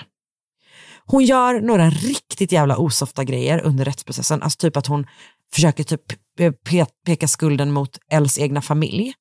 Hon 1.07 1.25
gör 1.25 1.61
några 1.61 1.91
riktigt 1.91 2.53
jävla 2.53 2.77
osofta 2.79 3.25
grejer 3.25 3.61
under 3.61 3.85
rättsprocessen, 3.85 4.43
alltså 4.43 4.57
typ 4.57 4.77
att 4.77 4.87
hon 4.87 5.07
försöker 5.55 5.85
typ 5.85 6.03
pe- 6.39 6.87
peka 7.07 7.29
skulden 7.29 7.73
mot 7.73 7.99
Els 8.11 8.39
egna 8.39 8.63
familj. 8.63 9.13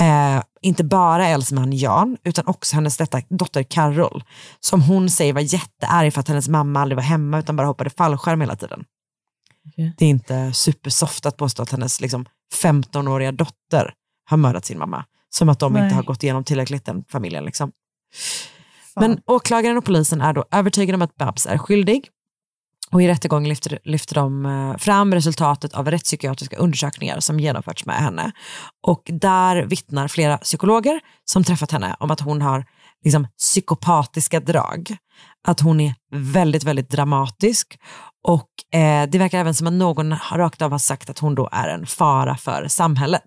Eh, 0.00 0.42
inte 0.60 0.84
bara 0.84 1.26
Els 1.28 1.52
man 1.52 1.72
Jan, 1.72 2.16
utan 2.24 2.46
också 2.46 2.76
hennes 2.76 2.96
detta, 2.96 3.20
dotter 3.28 3.62
Carol, 3.62 4.24
som 4.60 4.82
hon 4.82 5.10
säger 5.10 5.32
var 5.32 5.40
jättearg 5.54 6.12
för 6.12 6.20
att 6.20 6.28
hennes 6.28 6.48
mamma 6.48 6.80
aldrig 6.80 6.96
var 6.96 7.02
hemma 7.02 7.38
utan 7.38 7.56
bara 7.56 7.66
hoppade 7.66 7.90
fallskärm 7.90 8.40
hela 8.40 8.56
tiden. 8.56 8.84
Okej. 9.66 9.94
Det 9.98 10.04
är 10.04 10.08
inte 10.08 10.52
supersoft 10.52 11.26
att 11.26 11.36
påstå 11.36 11.62
att 11.62 11.70
hennes 11.70 12.00
liksom, 12.00 12.26
15-åriga 12.62 13.32
dotter 13.32 13.92
har 14.30 14.36
mördat 14.36 14.64
sin 14.64 14.78
mamma. 14.78 15.04
Som 15.30 15.48
att 15.48 15.58
de 15.58 15.72
Nej. 15.72 15.82
inte 15.84 15.94
har 15.94 16.02
gått 16.02 16.22
igenom 16.22 16.44
tillräckligt 16.44 16.84
den 16.84 17.04
familjen. 17.08 17.44
Liksom. 17.44 17.72
Men 18.96 19.20
åklagaren 19.26 19.76
och 19.78 19.84
polisen 19.84 20.20
är 20.20 20.32
då 20.32 20.44
övertygade 20.50 20.94
om 20.96 21.02
att 21.02 21.16
Babs 21.16 21.46
är 21.46 21.58
skyldig. 21.58 22.08
Och 22.90 23.02
i 23.02 23.08
rättegången 23.08 23.48
lyfter, 23.48 23.78
lyfter 23.84 24.14
de 24.14 24.46
eh, 24.46 24.76
fram 24.76 25.14
resultatet 25.14 25.74
av 25.74 25.90
rättspsykiatriska 25.90 26.56
undersökningar 26.56 27.20
som 27.20 27.40
genomförts 27.40 27.86
med 27.86 27.96
henne. 27.96 28.32
Och 28.86 29.02
där 29.12 29.62
vittnar 29.62 30.08
flera 30.08 30.38
psykologer 30.38 31.00
som 31.24 31.44
träffat 31.44 31.70
henne 31.72 31.96
om 32.00 32.10
att 32.10 32.20
hon 32.20 32.42
har 32.42 32.64
liksom, 33.04 33.26
psykopatiska 33.38 34.40
drag. 34.40 34.96
Att 35.48 35.60
hon 35.60 35.80
är 35.80 35.94
väldigt, 36.12 36.64
väldigt 36.64 36.90
dramatisk. 36.90 37.78
Och 38.28 38.78
eh, 38.80 39.08
det 39.08 39.18
verkar 39.18 39.38
även 39.38 39.54
som 39.54 39.66
att 39.66 39.72
någon 39.72 40.12
har 40.12 40.38
rakt 40.38 40.62
av 40.62 40.70
har 40.70 40.78
sagt 40.78 41.10
att 41.10 41.18
hon 41.18 41.34
då 41.34 41.48
är 41.52 41.68
en 41.68 41.86
fara 41.86 42.36
för 42.36 42.68
samhället. 42.68 43.22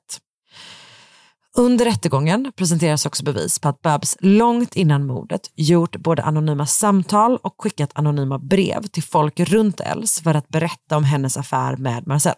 Under 1.58 1.86
rättegången 1.86 2.52
presenteras 2.56 3.06
också 3.06 3.24
bevis 3.24 3.60
på 3.60 3.70
att 3.70 3.82
Babs 3.82 4.18
långt 4.20 4.76
innan 4.76 5.06
mordet 5.06 5.42
gjort 5.56 5.96
både 5.98 6.24
anonyma 6.24 6.66
samtal 6.66 7.38
och 7.38 7.56
skickat 7.62 7.92
anonyma 7.94 8.40
brev 8.40 8.88
till 8.88 9.04
folk 9.04 9.40
runt 9.40 9.80
Els 9.80 10.22
för 10.22 10.36
att 10.36 10.48
berätta 10.50 10.98
om 10.98 11.04
hennes 11.04 11.38
affär 11.38 11.78
med 11.78 12.08
Marcel. 12.08 12.36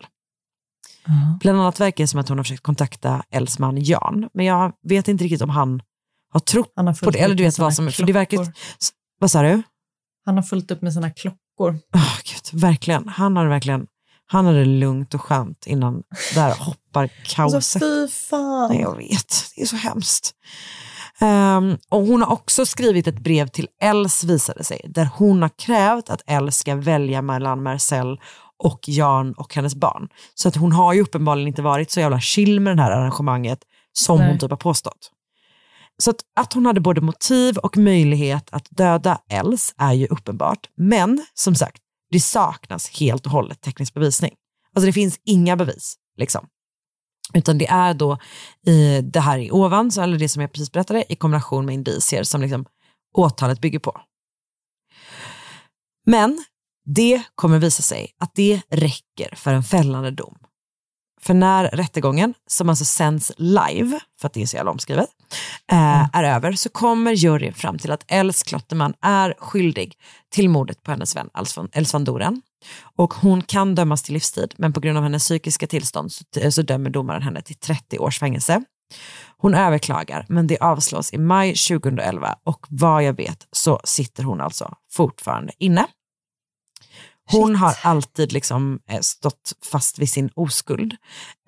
Bland 1.39 1.59
annat 1.59 1.79
verkar 1.79 2.03
det 2.03 2.07
som 2.07 2.19
att 2.19 2.29
hon 2.29 2.37
har 2.37 2.43
försökt 2.43 2.63
kontakta 2.63 3.23
Els 3.29 3.59
man 3.59 3.83
Jan, 3.83 4.29
men 4.33 4.45
jag 4.45 4.73
vet 4.83 5.07
inte 5.07 5.23
riktigt 5.23 5.41
om 5.41 5.49
han 5.49 5.81
har 6.33 6.39
trott 6.39 6.73
Han 6.75 6.87
har 6.87 6.93
på 6.93 7.11
det. 7.11 7.19
Eller 7.19 7.35
du 7.35 7.43
vet 7.43 7.59
vad 7.59 7.73
som, 7.73 7.91
för 7.91 8.03
det 8.05 8.13
verkar, 8.13 8.53
vad 9.19 9.31
sa 9.31 9.41
du? 9.41 9.63
Han 10.25 10.35
har 10.35 10.43
fullt 10.43 10.71
upp 10.71 10.81
med 10.81 10.93
sina 10.93 11.09
klockor. 11.09 11.79
Oh, 11.93 12.17
Gud, 12.23 12.61
verkligen. 12.61 13.07
Han 13.07 13.37
hade 13.37 13.49
verkligen, 13.49 13.87
han 14.25 14.45
hade 14.45 14.59
det 14.59 14.65
lugnt 14.65 15.13
och 15.13 15.21
skönt 15.21 15.67
innan 15.67 16.03
där 16.35 16.55
hoppar 16.59 17.07
kaoset. 17.07 17.55
Alltså 17.55 17.79
fy 17.79 18.07
fan. 18.07 18.69
Nej, 18.71 18.81
jag 18.81 18.97
vet, 18.97 19.51
det 19.55 19.61
är 19.61 19.65
så 19.65 19.75
hemskt. 19.75 20.35
Ehm, 21.19 21.77
och 21.89 22.01
hon 22.01 22.21
har 22.21 22.31
också 22.31 22.65
skrivit 22.65 23.07
ett 23.07 23.19
brev 23.19 23.47
till 23.47 23.67
Els 23.81 24.23
visade 24.23 24.63
sig, 24.63 24.81
där 24.89 25.09
hon 25.15 25.41
har 25.41 25.49
krävt 25.49 26.09
att 26.09 26.21
Els 26.27 26.57
ska 26.57 26.75
välja 26.75 27.21
mellan 27.21 27.63
Marcel 27.63 28.19
och 28.63 28.79
Jan 28.87 29.33
och 29.33 29.55
hennes 29.55 29.75
barn. 29.75 30.07
Så 30.35 30.47
att 30.47 30.55
hon 30.55 30.71
har 30.71 30.93
ju 30.93 31.01
uppenbarligen 31.01 31.47
inte 31.47 31.61
varit 31.61 31.91
så 31.91 31.99
jävla 31.99 32.19
chill 32.19 32.59
med 32.59 32.77
det 32.77 32.83
här 32.83 32.91
arrangemanget 32.91 33.59
som 33.93 34.19
Nej. 34.19 34.29
hon 34.29 34.39
typ 34.39 34.49
har 34.49 34.57
påstått. 34.57 35.11
Så 35.97 36.09
att, 36.09 36.19
att 36.39 36.53
hon 36.53 36.65
hade 36.65 36.81
både 36.81 37.01
motiv 37.01 37.57
och 37.57 37.77
möjlighet 37.77 38.49
att 38.51 38.67
döda 38.69 39.17
Els 39.29 39.73
är 39.77 39.93
ju 39.93 40.07
uppenbart. 40.07 40.69
Men 40.75 41.25
som 41.33 41.55
sagt, 41.55 41.81
det 42.13 42.19
saknas 42.19 42.89
helt 42.89 43.25
och 43.25 43.31
hållet 43.31 43.61
teknisk 43.61 43.93
bevisning. 43.93 44.33
Alltså 44.75 44.85
det 44.85 44.93
finns 44.93 45.19
inga 45.23 45.55
bevis. 45.55 45.95
Liksom. 46.17 46.47
Utan 47.33 47.57
det 47.57 47.67
är 47.67 47.93
då 47.93 48.17
i 48.65 49.01
det 49.01 49.19
här 49.19 49.37
i 49.37 49.51
ovan, 49.51 49.91
så, 49.91 50.01
eller 50.01 50.17
det 50.17 50.29
som 50.29 50.41
jag 50.41 50.51
precis 50.51 50.71
berättade, 50.71 51.13
i 51.13 51.15
kombination 51.15 51.65
med 51.65 51.75
indicier 51.75 52.23
som 52.23 52.41
liksom 52.41 52.65
åtalet 53.13 53.61
bygger 53.61 53.79
på. 53.79 54.01
Men 56.05 56.45
det 56.85 57.23
kommer 57.35 57.59
visa 57.59 57.83
sig 57.83 58.11
att 58.19 58.35
det 58.35 58.61
räcker 58.69 59.35
för 59.35 59.53
en 59.53 59.63
fällande 59.63 60.11
dom. 60.11 60.37
För 61.23 61.33
när 61.33 61.63
rättegången, 61.67 62.33
som 62.47 62.69
alltså 62.69 62.85
sänds 62.85 63.31
live, 63.37 63.99
för 64.21 64.27
att 64.27 64.33
det 64.33 64.41
är 64.41 64.45
så 64.45 64.55
jävla 64.57 64.71
omskrivet, 64.71 65.09
eh, 65.71 66.15
är 66.17 66.23
över 66.23 66.51
så 66.53 66.69
kommer 66.69 67.11
juryn 67.11 67.53
fram 67.53 67.77
till 67.77 67.91
att 67.91 68.03
Els 68.07 68.43
Klotterman 68.43 68.93
är 69.01 69.33
skyldig 69.39 69.93
till 70.31 70.49
mordet 70.49 70.83
på 70.83 70.91
hennes 70.91 71.15
vän 71.15 71.29
Els 71.37 71.57
van- 71.57 71.69
Els 71.73 71.93
van 71.93 72.03
Doren. 72.03 72.41
Och 72.97 73.13
hon 73.13 73.41
kan 73.41 73.75
dömas 73.75 74.03
till 74.03 74.13
livstid, 74.13 74.53
men 74.57 74.73
på 74.73 74.79
grund 74.79 74.97
av 74.97 75.03
hennes 75.03 75.23
psykiska 75.23 75.67
tillstånd 75.67 76.11
så, 76.11 76.51
så 76.51 76.61
dömer 76.61 76.89
domaren 76.89 77.21
henne 77.21 77.41
till 77.41 77.55
30 77.55 77.99
års 77.99 78.19
fängelse. 78.19 78.63
Hon 79.37 79.53
överklagar, 79.55 80.25
men 80.29 80.47
det 80.47 80.57
avslås 80.59 81.13
i 81.13 81.17
maj 81.17 81.55
2011 81.55 82.35
och 82.43 82.65
vad 82.69 83.03
jag 83.03 83.13
vet 83.13 83.47
så 83.51 83.79
sitter 83.83 84.23
hon 84.23 84.41
alltså 84.41 84.73
fortfarande 84.91 85.53
inne. 85.59 85.85
Hon 87.31 87.55
har 87.55 87.77
alltid 87.81 88.31
liksom 88.31 88.79
eh, 88.89 88.99
stått 88.99 89.53
fast 89.71 89.99
vid 89.99 90.09
sin 90.09 90.29
oskuld. 90.35 90.93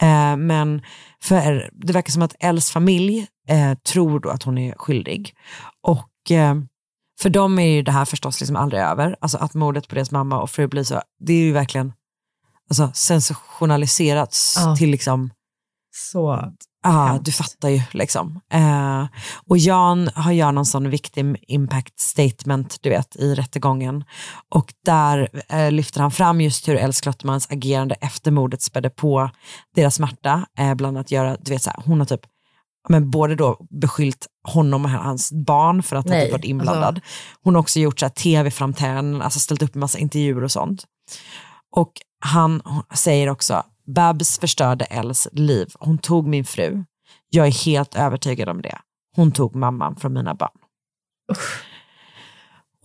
Eh, 0.02 0.36
men 0.38 0.82
för, 1.24 1.70
det 1.74 1.94
verkar 1.94 2.12
som 2.12 2.22
att 2.22 2.36
Els 2.40 2.72
familj 2.72 3.28
eh, 3.50 3.74
tror 3.74 4.20
då 4.20 4.30
att 4.30 4.44
hon 4.44 4.58
är 4.58 4.76
skyldig. 4.78 5.34
Och 5.88 6.32
eh, 6.32 6.56
för 7.22 7.30
dem 7.30 7.60
är 7.60 7.68
ju 7.68 7.82
det 7.82 7.92
här 7.92 8.06
förstås 8.06 8.40
liksom 8.40 8.56
aldrig 8.56 8.82
över. 8.82 9.16
Alltså 9.22 9.38
att 9.38 9.54
mordet 9.54 9.88
på 9.88 9.96
deras 9.96 10.12
mamma 10.12 10.42
och 10.42 10.50
fru 10.50 10.68
blir 10.68 10.84
så, 10.84 11.02
det 11.26 11.34
är 11.34 11.38
ju 11.42 11.52
verkligen 11.52 11.94
alltså, 12.70 12.92
sensationaliserats 12.94 14.56
Ja. 14.58 14.76
till 14.76 14.90
liksom 14.90 15.30
Så 15.98 16.52
Ja, 16.84 17.20
du 17.22 17.32
fattar 17.32 17.70
ju. 17.70 17.82
Liksom. 17.92 18.40
Eh, 18.54 19.06
och 19.48 19.58
Jan 19.58 20.10
har 20.16 20.32
gör 20.32 20.52
någon 20.52 20.66
sån 20.66 20.90
victim 20.90 21.36
impact 21.42 22.00
statement 22.00 22.78
du 22.82 22.90
vet, 22.90 23.16
i 23.16 23.36
rättegången. 23.36 24.04
Och 24.50 24.74
där 24.86 25.30
eh, 25.50 25.72
lyfter 25.72 26.02
han 26.02 26.12
fram 26.12 26.42
just 26.42 26.68
hur 26.68 26.76
Els 26.76 27.02
Klottermans 27.02 27.52
agerande 27.52 27.96
efter 27.96 28.32
mordet 28.32 28.62
spädde 28.62 28.90
på 28.90 29.30
deras 29.76 29.96
smärta. 29.96 30.46
Eh, 30.60 30.76
bland 30.76 30.98
annat 30.98 31.12
göra, 31.12 31.38
du 31.40 31.52
vet, 31.52 31.64
så 31.64 31.70
här, 31.70 31.84
hon 31.86 32.00
har 32.00 32.06
typ 32.06 32.22
men 32.90 33.10
både 33.10 33.36
då 33.36 33.58
beskyllt 33.70 34.28
honom 34.48 34.86
och 34.86 34.92
hans 34.92 35.32
barn 35.32 35.84
för 35.84 35.96
att 35.96 36.10
ha 36.10 36.22
typ 36.22 36.32
varit 36.32 36.46
inblandad. 36.46 37.00
Hon 37.44 37.56
har 37.56 37.62
också 37.62 37.80
gjort 37.80 38.00
så 38.00 38.06
här 38.06 38.14
tv-framträdanden, 38.14 39.22
alltså 39.22 39.40
ställt 39.40 39.62
upp 39.62 39.76
en 39.76 39.80
massa 39.80 39.98
intervjuer 39.98 40.44
och 40.44 40.52
sånt. 40.52 40.84
Och 41.76 41.92
han 42.26 42.62
säger 42.94 43.30
också, 43.30 43.64
Babs 43.86 44.40
förstörde 44.40 44.86
Els 44.86 45.28
liv. 45.32 45.68
Hon 45.80 45.98
tog 45.98 46.28
min 46.28 46.46
fru. 46.46 46.84
Jag 47.30 47.48
är 47.48 47.66
helt 47.66 47.96
övertygad 47.96 48.50
om 48.50 48.62
det. 48.62 48.78
Hon 49.16 49.32
tog 49.32 49.56
mamman 49.56 49.96
från 49.96 50.14
mina 50.14 50.36
barn. 50.36 50.58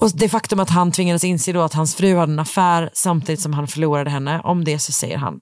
Och 0.00 0.10
det 0.14 0.28
faktum 0.28 0.60
att 0.60 0.70
han 0.70 0.92
tvingades 0.92 1.24
inse 1.24 1.52
då 1.52 1.62
att 1.62 1.74
hans 1.74 1.94
fru 1.94 2.16
hade 2.16 2.32
en 2.32 2.38
affär 2.38 2.90
samtidigt 2.92 3.40
som 3.40 3.52
han 3.52 3.68
förlorade 3.68 4.10
henne, 4.10 4.40
om 4.40 4.64
det 4.64 4.78
så 4.78 4.92
säger 4.92 5.16
han, 5.16 5.40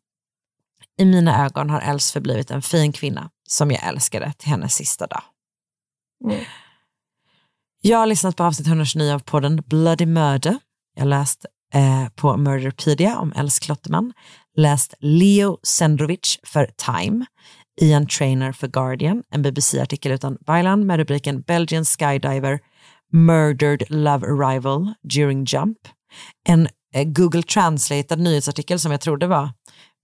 i 0.99 1.05
mina 1.05 1.45
ögon 1.45 1.71
har 1.71 1.81
Els 1.81 2.13
förblivit 2.13 2.51
en 2.51 2.63
fin 2.63 2.93
kvinna 2.93 3.31
som 3.49 3.71
jag 3.71 3.87
älskade 3.87 4.33
till 4.39 4.49
hennes 4.49 4.75
sista 4.75 5.07
dag. 5.07 5.23
Jag 7.81 7.99
har 7.99 8.07
lyssnat 8.07 8.37
på 8.37 8.45
avsnitt 8.45 8.69
129 8.69 9.13
av 9.15 9.19
podden 9.19 9.63
Bloody 9.67 10.07
Murder. 10.07 10.59
Jag 10.95 11.03
har 11.03 11.09
läst 11.09 11.47
eh, 11.75 12.09
på 12.09 12.37
Murderpedia 12.37 13.19
om 13.19 13.33
Els 13.37 13.59
Klotterman, 13.59 14.13
läst 14.59 14.95
Leo 15.01 15.59
Sendrovic 15.63 16.39
för 16.43 16.71
Time, 16.77 17.27
Ian 17.81 18.07
Trainer 18.07 18.53
för 18.53 18.69
Guardian, 18.69 19.23
en 19.31 19.43
BBC-artikel 19.43 20.13
utan 20.13 20.39
byline 20.47 20.87
med 20.87 20.97
rubriken 20.97 21.41
Belgian 21.41 21.85
Skydiver 21.85 22.61
Murdered 23.13 23.83
Love 23.89 24.27
Arrival 24.27 24.95
During 25.03 25.45
Jump, 25.45 25.79
en 26.49 26.69
eh, 26.95 27.05
Google 27.05 27.43
Translated 27.43 28.19
nyhetsartikel 28.19 28.79
som 28.79 28.93
jag 28.93 29.01
trodde 29.01 29.27
var 29.27 29.51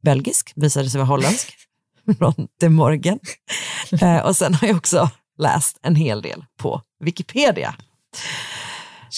belgisk, 0.02 0.52
visade 0.56 0.90
sig 0.90 0.98
vara 0.98 1.08
holländsk, 1.08 1.54
från 2.18 2.34
De 2.60 2.68
Morgen. 2.68 3.18
Eh, 4.02 4.26
och 4.26 4.36
sen 4.36 4.54
har 4.54 4.68
jag 4.68 4.76
också 4.76 5.10
läst 5.38 5.78
en 5.82 5.96
hel 5.96 6.22
del 6.22 6.44
på 6.58 6.82
Wikipedia. 7.04 7.74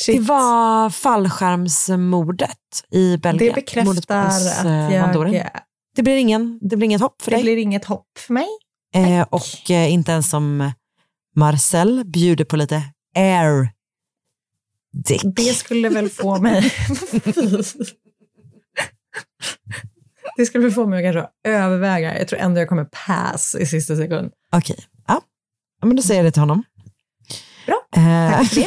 Det 0.06 0.18
var 0.20 0.90
fallskärmsmordet 0.90 2.58
i 2.90 3.16
Belgien. 3.16 3.54
Det 3.54 3.60
bekräftar 3.60 4.26
att 4.26 4.92
jag... 4.92 5.50
Det 5.96 6.02
blir, 6.02 6.16
ingen, 6.16 6.58
det 6.62 6.76
blir 6.76 6.84
inget 6.86 7.00
hopp 7.00 7.22
för 7.22 7.30
Det 7.30 7.36
dig. 7.36 7.42
blir 7.42 7.56
inget 7.56 7.84
hopp 7.84 8.06
för 8.18 8.34
mig. 8.34 8.46
Eh, 8.94 9.22
och 9.30 9.70
eh, 9.70 9.92
inte 9.92 10.12
ens 10.12 10.30
som 10.30 10.72
Marcel 11.36 12.04
bjuder 12.04 12.44
på 12.44 12.56
lite 12.56 12.82
air 13.14 13.68
dick. 14.92 15.22
Det 15.24 15.54
skulle 15.54 15.88
väl 15.88 16.08
få 16.10 16.40
mig... 16.40 16.72
det 20.36 20.46
skulle 20.46 20.64
väl 20.64 20.72
få 20.72 20.86
mig 20.86 21.06
att 21.06 21.14
kanske 21.14 21.30
överväga. 21.50 22.18
Jag 22.18 22.28
tror 22.28 22.40
ändå 22.40 22.60
jag 22.60 22.68
kommer 22.68 22.84
pass 23.06 23.56
i 23.60 23.66
sista 23.66 23.96
sekund. 23.96 24.32
Okej, 24.52 24.76
ja. 25.08 25.20
ja. 25.80 25.86
men 25.86 25.96
då 25.96 26.02
säger 26.02 26.20
jag 26.20 26.26
det 26.26 26.32
till 26.32 26.42
honom. 26.42 26.62
Bra, 27.66 27.76
Eh, 27.96 28.30
tack 28.30 28.48
för 28.48 28.56
det. 28.60 28.66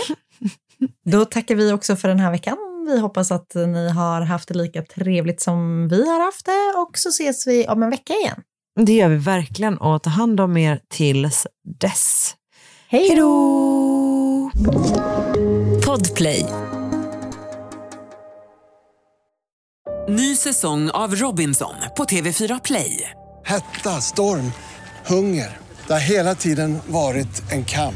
Då 1.06 1.26
tackar 1.26 1.56
vi 1.56 1.72
också 1.74 1.96
för 1.96 2.08
den 2.08 2.20
här 2.20 2.32
veckan. 2.32 2.58
Vi 2.88 3.00
hoppas 3.00 3.32
att 3.32 3.56
ni 3.56 3.90
har 3.90 4.22
haft 4.22 4.48
det 4.48 4.54
lika 4.54 4.82
trevligt 4.82 5.42
som 5.42 5.88
vi 5.88 6.10
har 6.10 6.26
haft 6.26 6.46
det 6.46 6.80
och 6.80 6.98
så 6.98 7.10
ses 7.10 7.48
vi 7.48 7.68
om 7.68 7.84
en 7.84 7.90
vecka 7.90 8.14
igen. 8.14 8.42
det 8.86 8.94
gör 8.94 9.10
vi 9.10 9.18
verkligen 9.18 9.78
och 9.78 10.04
ta 10.04 10.10
hand 10.10 10.40
om 10.40 10.58
er 10.58 10.80
tills 10.88 11.48
dess. 11.80 12.36
Hej 12.88 13.16
då! 13.16 14.52
Podplay. 15.86 16.46
Ny 20.10 20.36
säsong 20.36 20.90
av 20.90 21.16
Robinson 21.16 21.74
på 21.98 22.04
TV4 22.04 22.62
Play. 22.64 23.10
Hetta, 23.46 23.90
storm, 23.90 24.52
hunger. 25.06 25.58
Det 25.88 25.94
har 25.94 26.00
hela 26.00 26.36
tiden 26.36 26.80
varit 26.88 27.52
en 27.52 27.66
kamp. 27.66 27.96